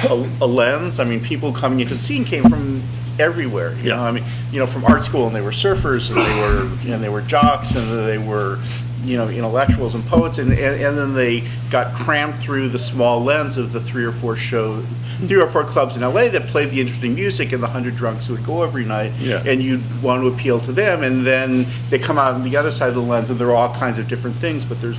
a, 0.04 0.30
a 0.42 0.48
lens. 0.48 1.00
I 1.00 1.06
mean, 1.06 1.22
people 1.22 1.54
coming 1.54 1.80
into 1.80 1.96
the 1.96 2.02
scene 2.02 2.26
came 2.26 2.44
from 2.44 2.82
everywhere. 3.20 3.76
You 3.76 3.90
know, 3.90 4.00
I 4.00 4.12
mean, 4.12 4.26
you 4.52 4.60
know, 4.60 4.68
from 4.68 4.84
art 4.86 5.06
school, 5.06 5.28
and 5.28 5.36
they 5.36 5.42
were 5.42 5.52
surfers, 5.52 6.10
and 6.10 6.18
they 6.18 6.42
were 6.42 6.94
and 6.94 7.04
they 7.04 7.10
were 7.10 7.22
jocks, 7.22 7.76
and 7.76 7.90
they 8.06 8.18
were 8.18 8.60
you 9.06 9.18
know, 9.18 9.30
intellectuals 9.30 9.96
and 9.96 10.06
poets, 10.06 10.38
and, 10.38 10.52
and 10.52 10.82
and 10.82 10.98
then 10.98 11.14
they 11.14 11.42
got 11.70 11.94
crammed 11.94 12.36
through 12.36 12.70
the 12.70 12.80
small 12.80 13.24
lens 13.24 13.58
of 13.58 13.72
the 13.72 13.80
three 13.80 14.04
or 14.04 14.12
four 14.12 14.36
show, 14.36 14.82
three 15.28 15.40
or 15.40 15.48
four 15.48 15.64
clubs 15.64 15.96
in 15.96 16.02
LA 16.02 16.28
that 16.30 16.48
played 16.48 16.72
the 16.72 16.82
interesting 16.82 17.14
music, 17.16 17.52
and 17.52 17.62
the 17.62 17.68
hundred 17.68 17.96
drunks 17.96 18.28
would 18.30 18.44
go 18.46 18.64
every 18.64 18.86
night. 18.86 19.12
Yeah. 19.20 19.44
And 19.46 19.62
you'd 19.62 19.84
want 20.02 20.22
to 20.24 20.28
appeal 20.28 20.60
to 20.62 20.72
them, 20.72 21.04
and 21.04 21.26
then 21.26 21.66
they 21.90 22.00
come 22.00 22.18
out 22.18 22.34
on 22.34 22.44
the 22.44 22.58
other 22.58 22.72
side 22.72 22.90
of 22.90 22.96
the 22.96 23.02
lens, 23.02 23.30
and 23.30 23.40
there 23.40 23.50
are 23.50 23.56
all 23.56 23.74
kinds 23.76 24.00
of 24.00 24.08
different 24.08 24.36
things, 24.38 24.66
but 24.66 24.82
there's, 24.82 24.98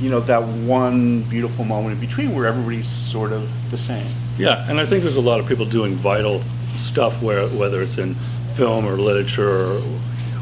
you 0.00 0.10
know, 0.10 0.20
that 0.20 0.42
one 0.42 1.22
beautiful 1.24 1.64
moment 1.64 1.94
in 1.94 2.00
between 2.00 2.34
where 2.34 2.46
everybody's 2.46 2.88
sort 2.88 3.32
of 3.32 3.48
the 3.70 3.78
same. 3.78 4.06
Yeah, 4.38 4.68
and 4.68 4.80
I 4.80 4.86
think 4.86 5.02
there's 5.02 5.16
a 5.16 5.20
lot 5.20 5.40
of 5.40 5.46
people 5.46 5.66
doing 5.66 5.94
vital 5.94 6.42
stuff 6.78 7.22
where, 7.22 7.46
whether 7.48 7.82
it's 7.82 7.98
in 7.98 8.14
film 8.54 8.86
or 8.86 8.96
literature, 8.96 9.76
or 9.76 9.82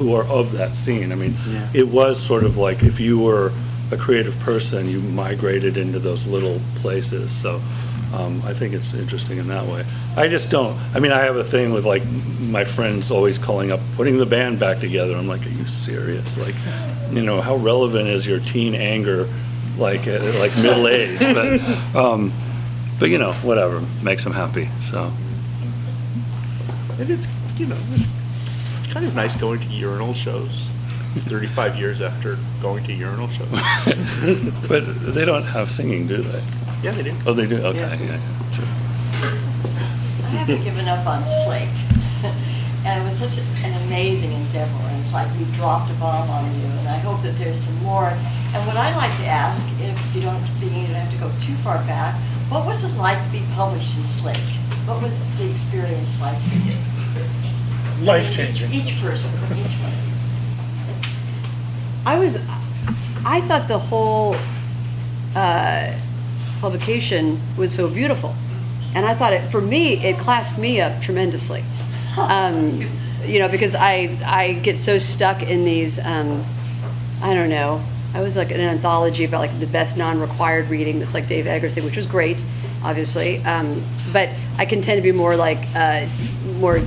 who 0.00 0.14
are 0.14 0.24
of 0.28 0.52
that 0.52 0.74
scene. 0.74 1.12
I 1.12 1.14
mean, 1.14 1.36
Yeah. 1.46 1.68
it 1.74 1.86
was 1.88 2.18
sort 2.18 2.42
of 2.44 2.56
like 2.56 2.82
if 2.82 2.98
you 2.98 3.18
were 3.18 3.52
a 3.92 3.98
creative 3.98 4.38
person, 4.40 4.88
you 4.88 4.98
migrated 5.00 5.76
into 5.76 5.98
those 5.98 6.26
little 6.26 6.58
places. 6.76 7.30
So 7.30 7.60
um, 8.14 8.40
I 8.46 8.54
think 8.54 8.72
it's 8.72 8.94
interesting 8.94 9.36
in 9.36 9.46
that 9.48 9.66
way. 9.66 9.84
I 10.16 10.26
just 10.26 10.48
don't, 10.48 10.74
I 10.94 11.00
mean, 11.00 11.12
I 11.12 11.20
have 11.20 11.36
a 11.36 11.44
thing 11.44 11.70
with 11.74 11.84
like 11.84 12.02
my 12.40 12.64
friends 12.64 13.10
always 13.10 13.38
calling 13.38 13.70
up, 13.70 13.80
putting 13.96 14.16
the 14.16 14.24
band 14.24 14.58
back 14.58 14.78
together. 14.78 15.14
I'm 15.14 15.28
like, 15.28 15.44
are 15.44 15.50
you 15.50 15.66
serious? 15.66 16.38
Like, 16.38 16.54
you 17.12 17.22
know, 17.22 17.42
how 17.42 17.56
relevant 17.56 18.08
is 18.08 18.26
your 18.26 18.40
teen 18.40 18.74
anger, 18.74 19.28
like, 19.76 20.06
at 20.06 20.22
like 20.36 20.56
middle 20.56 20.88
age? 20.88 21.18
But, 21.20 21.60
um, 21.94 22.32
but 22.98 23.10
you 23.10 23.18
know, 23.18 23.34
whatever, 23.42 23.82
makes 24.02 24.24
them 24.24 24.32
happy, 24.32 24.70
so. 24.80 25.12
And 26.98 27.10
it's, 27.10 27.26
you 27.56 27.66
know, 27.66 27.76
it's, 27.92 28.04
it's 28.04 28.19
kind 28.90 29.06
of 29.06 29.14
nice 29.14 29.34
going 29.36 29.60
to 29.60 29.66
urinal 29.66 30.14
shows 30.14 30.66
35 31.28 31.76
years 31.76 32.00
after 32.00 32.36
going 32.60 32.84
to 32.84 32.92
urinal 32.92 33.28
shows. 33.28 33.48
But 34.68 34.84
they 35.14 35.24
don't 35.24 35.42
have 35.44 35.70
singing, 35.70 36.06
do 36.06 36.18
they? 36.18 36.42
Yeah, 36.82 36.92
they 36.92 37.02
do. 37.02 37.14
Oh, 37.26 37.32
they 37.32 37.46
do, 37.46 37.56
okay, 37.58 37.78
Yeah. 37.78 37.94
yeah, 37.94 38.18
yeah, 38.18 38.52
sure. 38.54 38.64
I 40.24 40.28
haven't 40.38 40.62
given 40.64 40.88
up 40.88 41.06
on 41.06 41.22
Slake. 41.46 41.68
And 42.82 43.04
it 43.04 43.10
was 43.10 43.18
such 43.18 43.36
an 43.36 43.76
amazing 43.84 44.32
endeavor, 44.32 44.72
and 44.88 45.04
it's 45.04 45.12
like 45.12 45.28
we 45.36 45.44
dropped 45.54 45.90
a 45.90 45.94
bomb 46.00 46.30
on 46.30 46.44
you, 46.58 46.64
and 46.80 46.88
I 46.88 46.96
hope 46.96 47.20
that 47.22 47.36
there's 47.36 47.62
some 47.62 47.76
more. 47.82 48.08
And 48.08 48.66
what 48.66 48.74
I'd 48.78 48.96
like 48.96 49.12
to 49.20 49.26
ask, 49.28 49.60
if 49.84 49.92
you 50.16 50.22
don't, 50.22 50.40
you 50.64 50.70
don't 50.88 50.96
have 50.96 51.12
to 51.12 51.18
go 51.20 51.28
too 51.44 51.52
far 51.60 51.76
back, 51.84 52.14
what 52.48 52.64
was 52.64 52.82
it 52.82 52.96
like 52.96 53.22
to 53.22 53.28
be 53.30 53.44
published 53.52 53.92
in 53.98 54.04
Slake? 54.16 54.48
What 54.88 55.02
was 55.02 55.12
the 55.36 55.50
experience 55.52 56.08
like 56.24 56.40
for 56.48 56.56
you? 56.56 56.72
Life-changing. 58.02 58.72
Each 58.72 59.00
person, 59.00 59.30
each 59.56 59.76
one. 59.80 59.92
I 62.06 62.18
was, 62.18 62.36
I 63.24 63.40
thought 63.42 63.68
the 63.68 63.78
whole 63.78 64.36
uh, 65.36 65.92
publication 66.60 67.38
was 67.56 67.74
so 67.74 67.88
beautiful. 67.88 68.34
And 68.94 69.06
I 69.06 69.14
thought 69.14 69.32
it, 69.32 69.42
for 69.50 69.60
me, 69.60 70.04
it 70.04 70.18
classed 70.18 70.58
me 70.58 70.80
up 70.80 71.00
tremendously. 71.02 71.62
Um, 72.16 72.86
You 73.26 73.38
know, 73.38 73.48
because 73.48 73.74
I, 73.74 74.16
I 74.24 74.54
get 74.54 74.78
so 74.78 74.96
stuck 74.96 75.42
in 75.42 75.66
these, 75.66 75.98
um, 75.98 76.42
I 77.22 77.34
don't 77.34 77.50
know, 77.50 77.82
I 78.14 78.22
was 78.22 78.34
like 78.34 78.50
an 78.50 78.60
anthology 78.60 79.24
about 79.24 79.40
like 79.40 79.60
the 79.60 79.66
best 79.66 79.98
non-required 79.98 80.70
reading, 80.70 80.98
that's 80.98 81.12
like 81.12 81.28
Dave 81.28 81.46
Eggers 81.46 81.74
thing, 81.74 81.84
which 81.84 81.98
was 81.98 82.06
great, 82.06 82.38
obviously. 82.82 83.44
Um, 83.44 83.84
But 84.10 84.30
I 84.56 84.64
can 84.64 84.80
tend 84.80 84.96
to 84.96 85.02
be 85.02 85.12
more 85.12 85.36
like, 85.36 85.58
uh, 85.74 86.06
more 86.58 86.80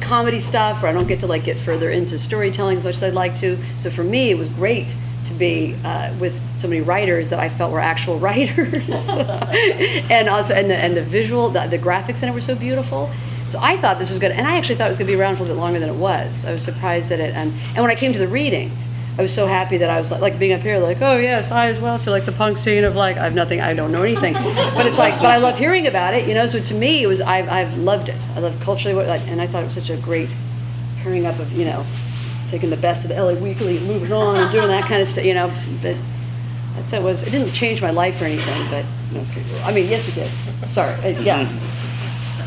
comedy 0.00 0.40
stuff, 0.40 0.82
or 0.82 0.86
I 0.86 0.92
don't 0.92 1.06
get 1.06 1.20
to 1.20 1.26
like 1.26 1.44
get 1.44 1.56
further 1.56 1.90
into 1.90 2.18
storytelling 2.18 2.78
as 2.78 2.84
much 2.84 2.96
as 2.96 3.02
I'd 3.02 3.14
like 3.14 3.36
to. 3.38 3.56
So 3.80 3.90
for 3.90 4.04
me, 4.04 4.30
it 4.30 4.38
was 4.38 4.48
great 4.50 4.88
to 5.26 5.32
be 5.34 5.76
uh, 5.84 6.14
with 6.18 6.38
so 6.60 6.68
many 6.68 6.80
writers 6.80 7.30
that 7.30 7.38
I 7.38 7.48
felt 7.48 7.72
were 7.72 7.80
actual 7.80 8.18
writers, 8.26 8.88
and 9.08 10.28
also 10.28 10.54
and 10.54 10.70
the, 10.70 10.76
and 10.76 10.96
the 10.96 11.02
visual, 11.02 11.48
the, 11.48 11.66
the 11.66 11.78
graphics 11.78 12.22
in 12.22 12.28
it 12.28 12.32
were 12.32 12.40
so 12.40 12.54
beautiful. 12.54 13.10
So 13.48 13.58
I 13.60 13.76
thought 13.76 13.98
this 13.98 14.10
was 14.10 14.18
good, 14.18 14.32
and 14.32 14.46
I 14.46 14.56
actually 14.56 14.76
thought 14.76 14.86
it 14.86 14.90
was 14.90 14.98
going 14.98 15.06
to 15.06 15.12
be 15.12 15.20
around 15.20 15.36
for 15.36 15.42
a 15.42 15.46
little 15.46 15.56
bit 15.56 15.60
longer 15.60 15.78
than 15.78 15.90
it 15.90 15.96
was. 15.96 16.44
I 16.44 16.52
was 16.52 16.62
surprised 16.62 17.10
that 17.10 17.20
it, 17.20 17.36
um, 17.36 17.52
and 17.68 17.78
when 17.78 17.90
I 17.90 17.94
came 17.94 18.12
to 18.12 18.18
the 18.18 18.28
readings, 18.28 18.86
I 19.16 19.22
was 19.22 19.32
so 19.32 19.46
happy 19.46 19.76
that 19.78 19.90
I 19.90 20.00
was 20.00 20.10
like, 20.10 20.20
like 20.20 20.38
being 20.40 20.52
up 20.52 20.60
here, 20.60 20.78
like, 20.80 21.00
oh 21.00 21.16
yes, 21.16 21.52
I 21.52 21.66
as 21.66 21.78
well 21.78 21.98
feel 21.98 22.12
like 22.12 22.24
the 22.26 22.32
punk 22.32 22.58
scene 22.58 22.82
of 22.82 22.96
like 22.96 23.16
I 23.16 23.22
have 23.24 23.34
nothing, 23.34 23.60
I 23.60 23.72
don't 23.72 23.92
know 23.92 24.02
anything, 24.02 24.32
but 24.34 24.86
it's 24.86 24.98
like, 24.98 25.14
but 25.20 25.26
I 25.30 25.36
love 25.36 25.56
hearing 25.56 25.86
about 25.86 26.14
it, 26.14 26.26
you 26.26 26.34
know. 26.34 26.46
So 26.46 26.58
to 26.60 26.74
me, 26.74 27.02
it 27.02 27.06
was 27.06 27.20
I've 27.20 27.48
I've 27.48 27.76
loved 27.78 28.08
it. 28.08 28.20
I 28.34 28.40
love 28.40 28.58
culturally 28.60 28.94
what, 28.94 29.06
like, 29.06 29.22
and 29.28 29.40
I 29.40 29.46
thought 29.46 29.62
it 29.62 29.66
was 29.66 29.74
such 29.74 29.90
a 29.90 29.96
great 29.98 30.34
pairing 30.98 31.26
up 31.26 31.38
of 31.38 31.52
you 31.52 31.64
know, 31.64 31.86
taking 32.48 32.70
the 32.70 32.76
best 32.76 33.02
of 33.04 33.10
the 33.10 33.14
LA 33.22 33.34
Weekly 33.34 33.76
and 33.76 33.86
moving 33.86 34.12
on 34.12 34.36
and 34.36 34.50
doing 34.50 34.66
that 34.68 34.88
kind 34.88 35.00
of 35.00 35.08
stuff, 35.08 35.24
you 35.24 35.34
know. 35.34 35.48
But 35.80 35.96
that's 36.74 36.90
how 36.90 36.98
it 36.98 37.04
was. 37.04 37.22
It 37.22 37.30
didn't 37.30 37.52
change 37.52 37.80
my 37.80 37.90
life 37.90 38.20
or 38.20 38.24
anything, 38.24 38.68
but 38.68 38.84
pretty 39.32 39.48
cool. 39.48 39.60
I 39.62 39.72
mean, 39.72 39.88
yes, 39.88 40.08
it 40.08 40.16
did. 40.16 40.30
Sorry, 40.68 40.92
uh, 41.04 41.20
yeah. 41.20 41.48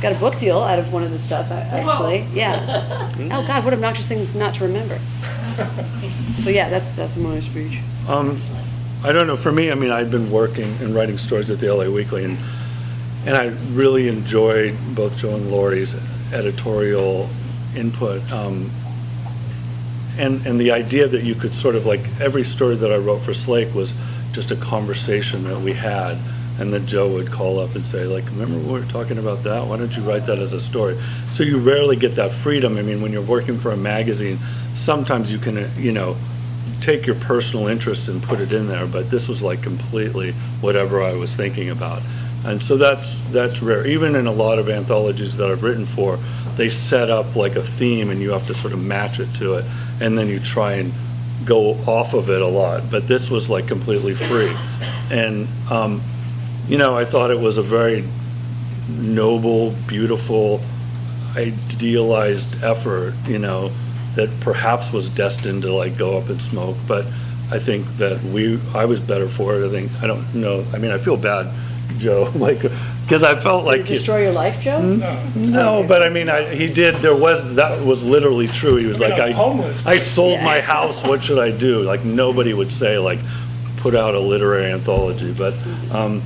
Got 0.01 0.11
a 0.11 0.15
book 0.15 0.38
deal 0.38 0.59
out 0.59 0.80
of 0.80 0.91
one 0.91 1.01
of 1.03 1.11
the 1.11 1.18
stuff, 1.20 1.49
I- 1.49 1.55
actually. 1.80 2.26
Yeah. 2.34 3.13
Oh 3.32 3.45
God, 3.47 3.63
what 3.63 3.74
obnoxious 3.74 4.07
thing 4.07 4.28
not 4.36 4.53
to 4.55 4.63
remember. 4.63 4.99
So 6.39 6.51
yeah, 6.51 6.70
that's 6.70 6.93
that's 6.93 7.18
my 7.18 7.39
speech. 7.41 7.80
Um, 8.08 8.39
I 9.03 9.12
don't 9.12 9.28
know, 9.28 9.38
for 9.38 9.51
me, 9.51 9.72
I 9.72 9.76
mean, 9.76 9.91
I've 9.91 10.10
been 10.10 10.32
working 10.32 10.76
and 10.82 10.95
writing 10.95 11.20
stories 11.20 11.51
at 11.51 11.60
the 11.60 11.72
LA 11.72 11.86
Weekly, 11.86 12.26
and, 12.26 12.38
and 13.28 13.36
I 13.36 13.47
really 13.74 14.08
enjoyed 14.08 14.76
both 14.95 15.16
Joe 15.18 15.36
and 15.36 15.51
Laurie's 15.51 15.95
editorial 16.34 17.30
input. 17.76 18.30
Um, 18.32 18.72
and, 20.18 20.43
and 20.47 20.60
the 20.60 20.72
idea 20.72 21.08
that 21.08 21.24
you 21.24 21.36
could 21.36 21.53
sort 21.53 21.76
of, 21.76 21.86
like, 21.86 22.01
every 22.20 22.43
story 22.43 22.76
that 22.76 22.91
I 22.91 22.97
wrote 22.97 23.20
for 23.20 23.36
Slake 23.36 23.74
was 23.76 23.93
just 24.32 24.49
a 24.49 24.55
conversation 24.55 25.43
that 25.43 25.60
we 25.62 25.74
had, 25.74 26.18
and 26.60 26.74
then 26.74 26.88
Joe 26.88 27.08
would 27.14 27.32
call 27.32 27.60
up 27.60 27.76
and 27.76 27.86
say, 27.86 28.05
like, 28.05 28.26
remember 28.26 28.58
we 28.58 28.80
were 28.80 28.86
talking 28.88 29.20
about 29.20 29.43
that? 29.43 29.68
Why 29.68 29.78
don't 29.78 29.95
you 29.95 30.01
write 30.01 30.26
that 30.26 30.39
as 30.39 30.53
a 30.53 30.60
story? 30.60 30.97
So 31.30 31.43
you 31.43 31.60
rarely 31.60 31.97
get 31.97 32.16
that 32.16 32.34
freedom. 32.34 32.78
I 32.78 32.82
mean, 32.82 32.99
when 32.99 33.14
you're 33.14 33.22
working 33.22 33.60
for 33.60 33.72
a 33.72 33.78
magazine, 33.78 34.39
sometimes 34.78 35.32
you 35.32 35.39
can, 35.39 35.57
uh, 35.57 35.69
you 35.78 35.91
know, 35.91 36.15
take 36.82 37.05
your 37.07 37.15
personal 37.15 37.67
interest 37.67 38.07
and 38.07 38.21
put 38.21 38.39
it 38.39 38.53
in 38.53 38.67
there, 38.67 38.86
but 38.86 39.09
this 39.09 39.28
was 39.28 39.41
like 39.41 39.63
completely 39.63 40.32
whatever 40.61 41.01
I 41.01 41.13
was 41.13 41.36
thinking 41.36 41.69
about. 41.69 42.01
And 42.45 42.61
so 42.61 42.78
that's, 42.78 43.17
that's 43.32 43.61
rare. 43.61 43.86
Even 43.88 44.15
in 44.15 44.28
a 44.28 44.32
lot 44.32 44.59
of 44.59 44.69
anthologies 44.69 45.36
that 45.38 45.49
I've 45.49 45.63
written 45.63 45.86
for, 45.86 46.19
they 46.55 46.69
set 46.69 47.09
up 47.09 47.36
like 47.36 47.55
a 47.55 47.63
theme 47.63 48.09
and 48.09 48.21
you 48.21 48.32
have 48.32 48.45
to 48.47 48.53
sort 48.53 48.73
of 48.73 48.84
match 48.84 49.19
it 49.19 49.34
to 49.36 49.55
it, 49.55 49.65
and 49.99 50.17
then 50.17 50.28
you 50.28 50.39
try 50.39 50.73
and 50.73 50.93
go 51.45 51.73
off 51.86 52.13
of 52.13 52.30
it 52.30 52.41
a 52.41 52.47
lot. 52.47 52.89
But 52.91 53.07
this 53.07 53.30
was 53.30 53.49
like 53.49 53.67
completely 53.67 54.13
free. 54.13 54.55
And, 55.09 55.47
um, 55.69 56.01
you 56.67 56.78
know, 56.78 56.95
I 56.97 57.05
thought 57.05 57.32
it 57.32 57.39
was 57.39 57.57
a 57.57 57.63
very 57.63 58.03
noble, 58.89 59.71
beautiful, 59.88 60.61
idealized 61.36 62.63
effort, 62.63 63.13
you 63.25 63.39
know, 63.39 63.71
that 64.18 64.30
perhaps 64.41 64.91
was 64.91 65.07
destined 65.09 65.61
to 65.61 65.72
like 65.74 65.97
go 65.97 66.18
up 66.18 66.30
in 66.30 66.39
smoke, 66.39 66.76
but 66.88 67.05
I 67.49 67.59
think 67.59 67.86
that 67.97 68.22
we, 68.24 68.59
I 68.76 68.84
was 68.86 68.99
better 68.99 69.30
for 69.30 69.55
it, 69.55 69.65
I 69.65 69.70
think, 69.70 69.91
I 70.03 70.07
don't 70.07 70.36
know, 70.36 70.65
I 70.74 70.80
mean, 70.80 70.91
I 70.91 70.97
feel 70.97 71.15
bad, 71.15 71.47
Joe, 71.97 72.30
like, 72.36 72.61
because 73.03 73.24
I 73.24 73.39
felt 73.39 73.63
Did 73.63 73.76
it 73.76 73.78
like. 73.82 73.89
you- 73.89 73.95
destroy 73.95 74.24
your 74.24 74.34
life, 74.34 74.59
Joe? 74.61 74.82
No, 74.82 75.24
no, 75.36 75.86
but 75.88 76.01
I 76.01 76.09
mean, 76.09 76.28
I, 76.30 76.53
he 76.53 76.68
did, 76.68 76.95
there 76.95 77.15
was, 77.15 77.55
that 77.55 77.82
was 77.86 78.03
literally 78.03 78.47
true, 78.47 78.76
he 78.76 78.86
was 78.88 78.99
I 78.99 79.07
mean, 79.07 79.11
like, 79.11 79.22
I'm 79.22 79.30
I, 79.30 79.32
homeless. 79.32 79.86
I 79.86 79.97
sold 79.97 80.41
my 80.41 80.59
house, 80.76 81.01
what 81.03 81.24
should 81.24 81.39
I 81.39 81.51
do? 81.51 81.84
Like, 81.84 82.03
nobody 82.03 82.53
would 82.53 82.72
say, 82.72 82.97
like, 82.97 83.20
put 83.78 83.95
out 83.95 84.13
a 84.15 84.20
literary 84.20 84.72
anthology, 84.74 85.32
but, 85.32 85.53
um, 85.91 86.22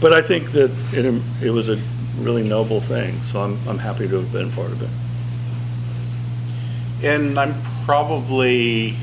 but 0.00 0.12
I 0.14 0.22
think 0.22 0.52
that 0.52 0.70
it, 0.92 1.04
it 1.42 1.50
was 1.50 1.68
a 1.68 1.76
really 2.20 2.48
noble 2.48 2.80
thing, 2.80 3.20
so 3.24 3.40
I'm, 3.42 3.58
I'm 3.68 3.78
happy 3.78 4.08
to 4.08 4.14
have 4.20 4.32
been 4.32 4.50
part 4.52 4.70
of 4.70 4.80
it. 4.80 4.88
And 7.02 7.38
I'm 7.38 7.54
probably 7.84 8.96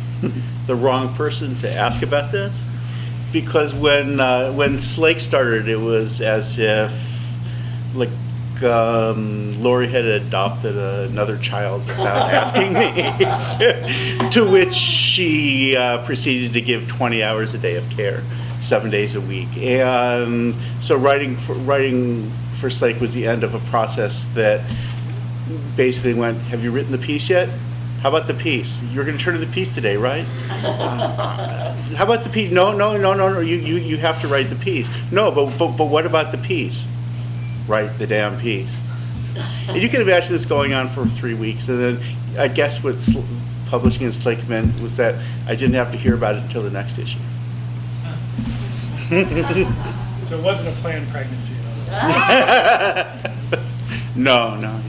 the 0.68 0.76
wrong 0.76 1.14
person 1.16 1.56
to 1.60 1.72
ask 1.72 2.02
about 2.02 2.32
this, 2.32 2.58
because 3.34 3.74
when, 3.74 4.20
uh, 4.20 4.54
when 4.54 4.78
Slake 4.78 5.20
started, 5.20 5.68
it 5.68 5.80
was 5.80 6.22
as 6.22 6.58
if, 6.58 6.92
like, 7.94 8.10
um, 8.64 9.62
Laurie 9.62 9.88
had 9.88 10.06
adopted 10.06 10.78
another 10.78 11.38
child 11.38 11.86
without 11.88 12.32
asking 12.34 12.74
me. 12.74 14.30
To 14.30 14.50
which 14.50 14.74
she 14.74 15.76
uh, 15.76 16.06
proceeded 16.06 16.54
to 16.54 16.62
give 16.62 16.88
20 16.88 17.24
hours 17.24 17.54
a 17.54 17.58
day 17.58 17.76
of 17.76 17.90
care, 17.90 18.22
seven 18.62 18.92
days 18.92 19.16
a 19.16 19.22
week. 19.22 19.50
And 19.58 20.54
so 20.82 20.96
writing 20.96 21.36
for, 21.36 21.54
writing 21.54 22.32
for 22.60 22.70
Slake 22.70 23.02
was 23.02 23.14
the 23.14 23.26
end 23.26 23.44
of 23.44 23.56
a 23.56 23.60
process 23.72 24.26
that 24.36 24.62
basically 25.76 26.14
went, 26.14 26.38
have 26.42 26.64
you 26.64 26.72
written 26.72 26.92
the 26.92 27.00
piece 27.00 27.30
yet? 27.30 27.50
How 28.02 28.10
about 28.10 28.28
the 28.28 28.34
piece? 28.34 28.76
You're 28.92 29.04
going 29.04 29.18
to 29.18 29.24
turn 29.24 29.36
in 29.36 29.42
the 29.42 29.48
piece 29.48 29.74
today, 29.76 29.98
right? 29.98 30.26
Uh, 30.50 31.74
How 31.96 32.06
about 32.06 32.24
the 32.24 32.30
piece? 32.30 32.50
No, 32.52 32.72
no, 32.72 32.96
no, 32.96 33.14
no, 33.14 33.34
no, 33.34 33.40
you, 33.42 33.58
you, 33.58 33.76
you 33.76 33.98
have 33.98 34.22
to 34.22 34.28
write 34.28 34.50
the 34.50 34.56
piece. 34.56 34.90
No, 35.12 35.32
but, 35.32 35.58
but, 35.58 35.76
but 35.76 35.86
what 35.86 36.06
about 36.06 36.32
the 36.32 36.38
piece? 36.38 36.84
Write 37.68 37.98
the 37.98 38.08
damn 38.08 38.40
piece. 38.40 38.74
And 39.68 39.78
you 39.82 39.90
can 39.90 40.02
imagine 40.02 40.32
this 40.32 40.46
going 40.46 40.74
on 40.74 40.88
for 40.88 41.06
three 41.06 41.34
weeks, 41.34 41.68
and 41.68 41.80
then 41.80 42.00
I 42.38 42.48
guess 42.48 42.82
what 42.84 43.00
Sl- 43.02 43.20
publishing 43.68 44.04
in 44.04 44.12
Slakeman 44.12 44.82
was 44.82 44.96
that 44.98 45.16
I 45.48 45.56
didn't 45.56 45.76
have 45.76 45.92
to 45.92 45.98
hear 45.98 46.16
about 46.16 46.36
it 46.36 46.44
until 46.44 46.64
the 46.64 46.72
next 46.72 46.98
issue. 46.98 47.20
So 49.10 50.38
it 50.38 50.44
wasn't 50.44 50.70
a 50.70 50.82
planned 50.82 51.08
pregnancy. 51.10 51.54
No, 54.16 54.56
no. 54.60 54.80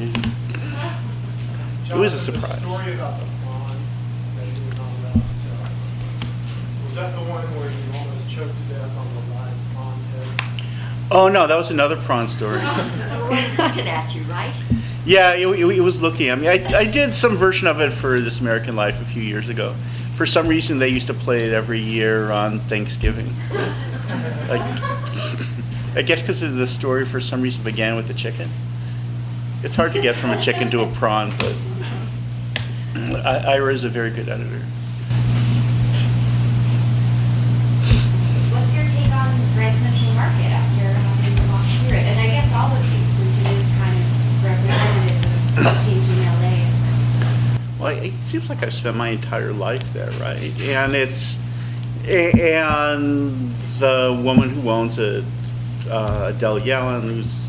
It 1.91 1.97
was 1.97 2.15
a 2.15 2.33
Jonathan, 2.33 2.41
surprise. 2.41 2.63
The 2.63 2.71
story 2.71 2.95
about 2.95 3.19
the 3.19 3.27
pond 3.45 3.79
that 4.37 4.47
you 4.47 4.65
were 4.65 4.75
talking 4.75 5.01
about, 5.01 5.17
uh, 5.17 5.69
was 6.85 6.95
that 6.95 7.15
the 7.15 7.21
one 7.29 7.45
where 7.59 7.71
you 7.71 7.99
almost 7.99 8.31
choked 8.31 8.55
to 8.55 8.75
death 8.75 8.97
on 8.97 9.07
the 9.15 9.35
live 9.35 9.59
pond 9.75 10.01
head? 10.15 10.63
Oh, 11.11 11.29
no, 11.29 11.49
that 11.49 11.57
was 11.57 11.71
another 11.71 11.97
prawn 11.97 12.29
story. 12.29 12.59
Looking 13.59 13.89
at 13.89 14.15
you, 14.15 14.23
right? 14.23 14.55
Yeah, 15.05 15.33
it, 15.33 15.49
it, 15.49 15.79
it 15.79 15.81
was 15.81 16.01
looking 16.01 16.29
at 16.29 16.39
me. 16.39 16.49
I, 16.49 16.79
I 16.79 16.85
did 16.85 17.13
some 17.15 17.37
version 17.37 17.67
of 17.67 17.81
it 17.81 17.91
for 17.91 18.21
This 18.21 18.39
American 18.39 18.77
Life 18.77 19.01
a 19.01 19.05
few 19.05 19.23
years 19.23 19.49
ago. 19.49 19.75
For 20.15 20.27
some 20.27 20.47
reason, 20.47 20.79
they 20.79 20.89
used 20.89 21.09
to 21.09 21.15
play 21.15 21.47
it 21.47 21.53
every 21.53 21.81
year 21.81 22.31
on 22.31 22.61
Thanksgiving. 22.61 23.35
Like, 24.49 24.63
I 25.95 26.03
guess 26.05 26.23
because 26.23 26.41
the 26.41 26.67
story 26.67 27.05
for 27.05 27.21
some 27.21 27.41
reason 27.41 27.63
began 27.63 27.95
with 27.95 28.09
the 28.09 28.15
chicken. 28.15 28.49
It's 29.63 29.77
hard 29.77 29.93
to 29.93 30.03
get 30.03 30.17
from 30.17 30.31
a 30.31 30.41
chicken 30.41 30.69
to 30.73 30.83
a 30.83 30.87
prawn, 30.95 31.33
but 31.39 31.55
I, 32.95 33.55
Ira 33.55 33.73
is 33.73 33.85
a 33.85 33.89
very 33.89 34.11
good 34.11 34.29
editor. 34.29 34.59
What's 38.51 38.75
your 38.75 38.83
take 38.83 39.13
on 39.15 39.31
Grand 39.55 39.79
Central 39.79 40.13
Market 40.15 40.51
after 40.51 40.91
having 40.91 41.37
to 41.37 41.43
walk 41.53 41.67
through 41.87 41.97
it? 41.97 42.03
And 42.03 42.19
I 42.19 42.27
guess 42.27 42.53
all 42.53 42.75
of 42.75 42.83
these, 42.83 43.07
since 43.15 43.39
it 43.39 43.55
is 43.55 43.71
kind 43.79 43.95
of 43.95 44.03
representative 44.43 45.23
of 45.67 45.75
changing 45.87 46.19
LA. 46.27 46.57
Well, 47.79 47.95
it 48.03 48.15
seems 48.25 48.49
like 48.49 48.63
I've 48.65 48.75
spent 48.75 48.97
my 48.97 49.11
entire 49.11 49.53
life 49.53 49.85
there, 49.93 50.11
right? 50.19 50.53
And 50.61 50.97
it's, 50.97 51.37
and 52.09 53.55
the 53.79 54.21
woman 54.25 54.49
who 54.49 54.69
owns 54.69 54.99
it, 54.99 55.25
uh, 55.89 56.33
Adele 56.35 56.59
Yellin, 56.59 57.03
who's 57.03 57.49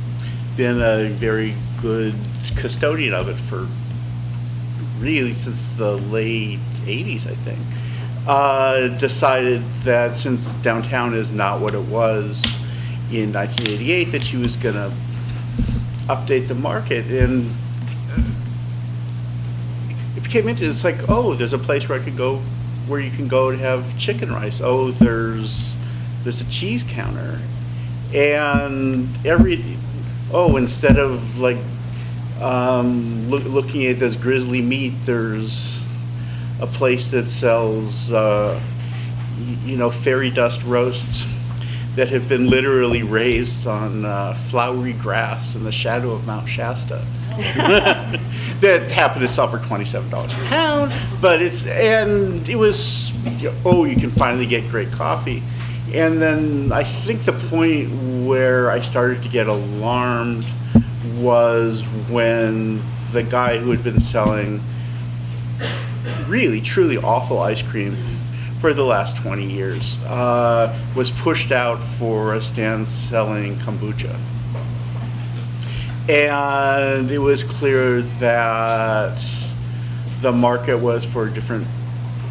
been 0.56 0.80
a 0.82 1.10
very 1.10 1.56
good 1.82 2.14
custodian 2.56 3.16
of 3.16 3.28
it 3.28 3.38
for 3.50 3.68
really 5.02 5.34
since 5.34 5.70
the 5.74 5.98
late 5.98 6.60
80s, 6.86 7.28
I 7.28 7.36
think, 7.36 7.60
uh, 8.28 8.88
decided 9.00 9.64
that 9.84 10.16
since 10.16 10.54
downtown 10.56 11.14
is 11.14 11.32
not 11.32 11.60
what 11.60 11.74
it 11.74 11.84
was 11.84 12.42
in 13.12 13.34
1988, 13.34 14.06
that 14.06 14.24
she 14.24 14.38
was 14.38 14.56
going 14.58 14.76
to 14.76 14.94
update 16.08 16.48
the 16.48 16.56
market. 16.56 17.06
And 17.08 17.52
it 20.16 20.24
became 20.24 20.48
into 20.48 20.68
it's 20.68 20.84
like 20.84 21.10
oh 21.10 21.34
there's 21.34 21.54
a 21.54 21.58
place 21.58 21.88
where 21.88 22.00
I 22.00 22.04
could 22.04 22.18
go 22.18 22.38
where 22.88 23.00
you 23.00 23.12
can 23.12 23.28
go 23.28 23.52
to 23.52 23.58
have 23.58 23.98
chicken 23.98 24.32
rice. 24.32 24.60
Oh 24.62 24.92
there's 24.92 25.74
there's 26.24 26.42
a 26.42 26.50
cheese 26.50 26.84
counter. 26.84 27.40
And 28.14 29.08
every 29.26 29.64
oh 30.34 30.58
instead 30.58 30.98
of 30.98 31.40
like 31.40 31.58
um, 32.42 33.30
look, 33.30 33.44
looking 33.46 33.86
at 33.86 34.00
this 34.00 34.16
grizzly 34.16 34.62
meat 34.62 34.94
there's 35.06 35.78
a 36.60 36.68
place 36.68 37.10
that 37.10 37.28
sells 37.30 38.12
uh, 38.12 38.60
y- 39.40 39.58
you 39.66 39.78
know 39.78 39.90
fairy 39.92 40.30
dust 40.30 40.62
roasts 40.64 41.26
that 41.96 42.08
have 42.10 42.30
been 42.30 42.50
literally 42.50 43.04
raised 43.04 43.68
on 43.68 44.06
uh, 44.06 44.34
flowery 44.50 44.94
grass 44.94 45.56
in 45.56 45.64
the 45.64 45.72
shadow 45.72 46.12
of 46.12 46.26
Mount 46.26 46.48
Shasta. 46.48 47.04
that 48.62 48.92
happened 48.92 49.22
to 49.22 49.30
sell 49.30 49.48
for 49.48 49.60
twenty-seven 49.60 50.10
dollars 50.10 50.32
a 50.34 50.36
pound, 50.48 50.94
but 51.22 51.42
it's 51.42 51.66
and 51.66 52.48
it 52.48 52.56
was 52.56 53.12
you 53.40 53.50
know, 53.50 53.56
oh 53.66 53.86
you 53.86 53.96
can 53.96 54.12
finally 54.12 54.46
get 54.46 54.68
great 54.70 54.92
coffee, 54.92 55.42
and 55.94 56.22
then 56.22 56.72
I 56.72 56.84
think 56.84 57.24
the 57.26 57.34
point 57.34 57.90
where 58.26 58.70
I 58.70 58.82
started 58.82 59.24
to 59.24 59.30
get 59.30 59.48
alarmed 59.48 60.46
was 61.22 61.82
when 62.10 62.82
the 63.12 63.24
guy 63.24 63.58
who 63.58 63.72
had 63.72 63.84
been 63.84 64.00
selling 64.00 64.62
really 66.28 66.62
truly 66.62 66.98
awful 66.98 67.40
ice 67.40 67.62
cream 67.62 67.96
for 68.60 68.74
the 68.74 68.84
last 68.84 69.18
20 69.18 69.46
years 69.46 69.98
uh, 70.06 70.78
was 70.96 71.10
pushed 71.12 71.52
out 71.52 71.78
for 71.98 72.36
a 72.36 72.42
stand 72.42 72.88
selling 72.88 73.56
kombucha. 73.58 74.16
And 76.10 77.10
it 77.12 77.20
was 77.20 77.44
clear 77.44 78.02
that 78.20 79.20
the 80.22 80.32
market 80.32 80.78
was 80.78 81.04
for 81.04 81.28
different 81.28 81.68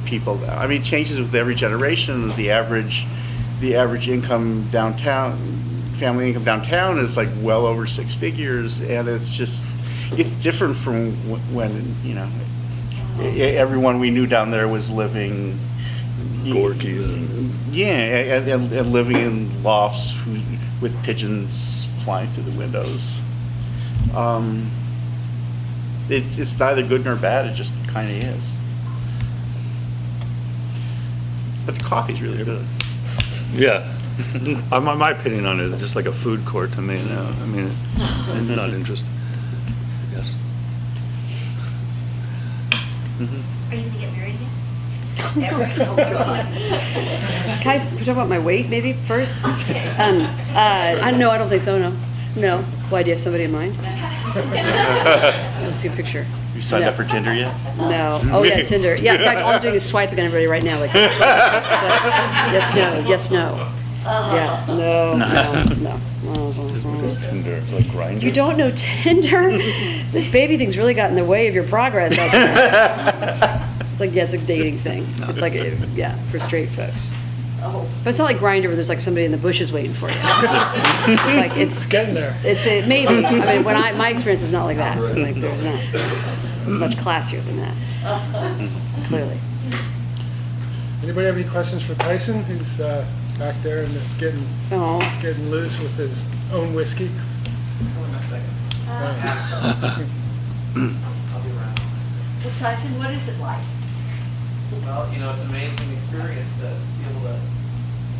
people 0.05 0.37
now. 0.39 0.57
I 0.57 0.67
mean, 0.67 0.83
changes 0.83 1.19
with 1.19 1.35
every 1.35 1.55
generation. 1.55 2.29
The 2.31 2.51
average, 2.51 3.07
the 3.61 3.77
average 3.77 4.09
income 4.09 4.69
downtown, 4.71 5.39
family 6.01 6.29
income 6.29 6.45
downtown 6.45 6.99
is 6.99 7.15
like 7.15 7.29
well 7.43 7.67
over 7.67 7.87
six 7.87 8.15
figures, 8.15 8.81
and 8.81 9.07
it's 9.07 9.29
just, 9.29 9.65
it's 10.13 10.33
different 10.35 10.75
from 10.75 11.13
when 11.55 11.95
you 12.03 12.15
know, 12.15 12.29
everyone 13.21 14.01
we 14.01 14.11
knew 14.11 14.27
down 14.27 14.51
there 14.51 14.67
was 14.67 14.91
living. 14.91 15.59
Gorky's 16.43 17.07
Yeah, 17.71 17.87
and, 17.87 18.49
and, 18.49 18.73
and 18.73 18.93
living 18.93 19.19
in 19.19 19.63
lofts 19.63 20.15
with 20.81 20.97
pigeons 21.05 21.87
flying 22.03 22.29
through 22.31 22.45
the 22.45 22.59
windows. 22.59 23.19
Um, 24.17 24.71
it's, 26.09 26.39
it's 26.39 26.59
neither 26.59 26.83
good 26.83 27.05
nor 27.05 27.17
bad, 27.17 27.47
it 27.47 27.55
just 27.55 27.73
kind 27.89 28.11
of 28.11 28.17
is. 28.25 28.43
But 31.67 31.75
the 31.77 31.85
coffee's 31.85 32.23
really 32.23 32.43
good. 32.43 32.65
Yeah. 33.53 34.00
Uh, 34.73 34.81
My, 34.81 34.95
my 34.95 35.11
opinion 35.11 35.47
on 35.47 35.61
it 35.61 35.65
is 35.67 35.77
just 35.81 35.97
like 35.97 36.07
a 36.07 36.13
food 36.13 36.45
court 36.47 36.73
to 36.73 36.81
me 36.83 37.03
now. 37.05 37.27
I 37.43 37.47
mean, 37.47 37.71
I'm 37.99 38.55
not 38.55 38.71
interested. 38.79 39.09
Yes. 40.13 40.33
Are 43.21 43.75
you 43.75 43.83
gonna 43.83 43.99
get 44.01 44.13
married 44.13 44.35
again? 44.35 44.47
Oh, 45.83 45.97
God. 45.97 46.47
Can 47.61 47.69
I 47.69 47.79
can 47.79 47.97
we 47.99 48.05
talk 48.05 48.15
about 48.17 48.29
my 48.29 48.39
weight 48.39 48.69
maybe 48.71 48.93
first? 48.95 49.45
Okay. 49.45 49.87
Um, 49.97 50.23
uh, 50.55 50.99
I, 51.03 51.11
no, 51.11 51.31
I 51.31 51.37
don't 51.39 51.49
think 51.49 51.63
so, 51.63 51.79
no. 51.79 51.95
No. 52.37 52.59
Why, 52.89 53.03
do 53.03 53.09
you 53.11 53.15
have 53.17 53.23
somebody 53.23 53.45
in 53.45 53.53
mind? 53.53 53.77
Let's 54.35 55.79
see 55.81 55.89
a 55.89 55.91
picture. 55.93 56.25
You 56.55 56.63
signed 56.63 56.85
No. 56.85 56.91
up 56.91 56.97
for 56.97 57.05
Tinder 57.05 57.35
yet? 57.35 57.53
No. 57.77 58.21
Oh, 58.33 58.43
yeah, 58.45 58.63
Tinder. 58.63 58.95
Yeah, 58.97 59.15
in 59.15 59.21
fact, 59.25 59.41
all 59.41 59.53
I'm 59.53 59.61
doing 59.61 59.75
is 59.75 59.85
swiping 59.85 60.19
on 60.19 60.27
everybody 60.27 60.47
right 60.47 60.65
now, 60.65 60.81
like, 60.81 60.91
swipe, 60.91 61.11
swipe. 61.13 61.23
yes, 62.53 62.75
no, 62.75 63.09
yes, 63.09 63.31
no. 63.31 63.69
Uh-huh. 64.05 64.35
Yeah, 64.35 64.65
no, 64.69 65.17
no, 65.17 65.75
no. 65.75 66.01
Mm-hmm. 66.23 67.31
Tinder, 67.31 67.61
like 67.73 67.85
Grindr. 67.87 68.23
You 68.23 68.33
don't 68.33 68.57
know 68.57 68.71
Tinder? 68.75 69.59
This 70.11 70.27
baby 70.27 70.57
thing's 70.57 70.77
really 70.77 70.95
got 70.95 71.11
in 71.11 71.17
the 71.17 71.25
way 71.25 71.47
of 71.47 71.55
your 71.55 71.63
progress 71.65 72.19
out 72.19 72.33
there. 72.33 73.79
It's 73.93 74.01
like, 74.01 74.13
yeah, 74.13 74.25
it's 74.25 74.33
a 74.33 74.39
dating 74.39 74.79
thing. 74.79 75.07
It's 75.19 75.41
like, 75.41 75.53
yeah, 75.95 76.17
for 76.31 76.41
straight 76.41 76.69
folks. 76.71 77.13
Oh, 77.63 77.89
But 78.03 78.11
it's 78.11 78.19
not 78.19 78.25
like 78.25 78.39
Grindr 78.39 78.67
where 78.67 78.75
there's 78.75 78.89
like 78.89 79.01
somebody 79.01 79.25
in 79.25 79.31
the 79.31 79.39
bushes 79.39 79.71
waiting 79.71 79.93
for 79.95 80.09
you. 80.09 80.17
It's 80.17 81.25
like, 81.27 81.57
it's. 81.57 81.87
getting 81.87 82.15
there. 82.15 82.37
It's, 82.43 82.67
a- 82.67 82.85
maybe, 82.89 83.25
I 83.25 83.55
mean, 83.55 83.65
when 83.65 83.77
I, 83.77 83.93
my 83.93 84.09
experience 84.09 84.43
is 84.43 84.51
not 84.51 84.65
like 84.65 84.79
that. 84.79 84.99
Like, 84.99 85.37
there's 85.37 85.63
not, 85.63 85.79
it's 85.81 86.77
much 86.77 86.97
classier 86.97 87.45
than 87.45 87.59
that, 87.59 87.75
uh-huh. 88.05 89.07
clearly. 89.07 89.39
Anybody 91.05 91.27
have 91.27 91.37
any 91.37 91.49
questions 91.49 91.83
for 91.83 91.95
Tyson, 91.95 92.43
who's 92.45 92.81
uh, 92.81 93.07
back 93.41 93.57
there 93.63 93.85
and 93.85 93.99
getting, 94.19 94.47
Oh. 94.71 95.01
getting 95.23 95.49
loose 95.51 95.73
with 95.81 95.97
his 95.97 96.13
own 96.53 96.75
whiskey? 96.75 97.11
I'll 98.87 99.15
be 100.77 101.49
around. 101.57 101.81
Well, 102.45 102.53
Tyson, 102.61 102.99
what 102.99 103.09
is 103.17 103.27
it 103.29 103.41
like? 103.41 103.65
Well, 104.85 105.09
you 105.11 105.21
know, 105.21 105.31
it's 105.33 105.41
an 105.41 105.49
amazing 105.49 105.89
experience 105.97 106.53
to 106.61 106.69
be 107.01 107.09
able 107.09 107.33
to 107.33 107.41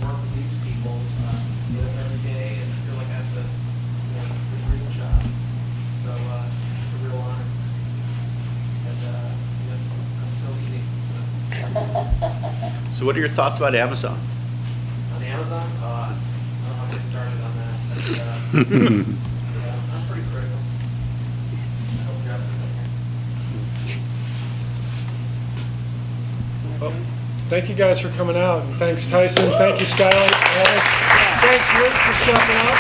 work 0.01 0.17
with 0.25 0.33
these 0.41 0.57
people, 0.65 0.97
uh, 1.29 1.37
get 1.77 1.85
up 1.85 2.01
every 2.01 2.33
day 2.33 2.57
and 2.65 2.73
feel 2.89 2.97
like 2.97 3.13
I 3.13 3.21
have 3.21 3.29
to, 3.37 3.45
you 3.45 4.17
know, 4.25 4.25
do 4.25 4.57
a 4.57 4.73
real 4.73 4.89
job. 4.97 5.21
So, 6.01 6.17
uh, 6.17 6.49
it's 6.49 6.97
a 6.97 6.99
real 7.05 7.21
honor. 7.21 7.45
And, 8.89 9.01
uh, 9.05 9.37
you 9.61 9.69
know, 9.69 9.85
I'm 10.17 10.33
still 10.41 10.57
eating. 10.65 10.89
So 12.97 13.05
what 13.05 13.13
are 13.17 13.21
your 13.21 13.29
thoughts 13.29 13.59
about 13.59 13.75
Amazon? 13.75 14.17
On 15.31 15.37
Amazon, 15.37 15.71
uh, 15.81 15.87
I 15.87 16.19
don't 16.67 16.91
to 16.91 16.97
get 16.97 17.07
started 17.11 17.41
on 17.41 17.53
that. 17.57 17.71
Uh, 26.83 26.93
Thank 27.49 27.69
you 27.69 27.75
guys 27.77 28.01
for 28.01 28.09
coming 28.11 28.37
out, 28.37 28.63
and 28.65 28.75
thanks 28.77 29.07
Tyson, 29.07 29.51
thank 29.53 29.79
you 29.79 29.87
Skylar. 29.87 30.31
Thanks 31.41 31.75
Luke 31.75 31.93
for 31.93 32.13
stepping 32.25 32.57
up. 32.67 32.79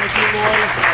Thank 0.00 0.16
you, 0.16 0.26
Laurie. 0.38 0.93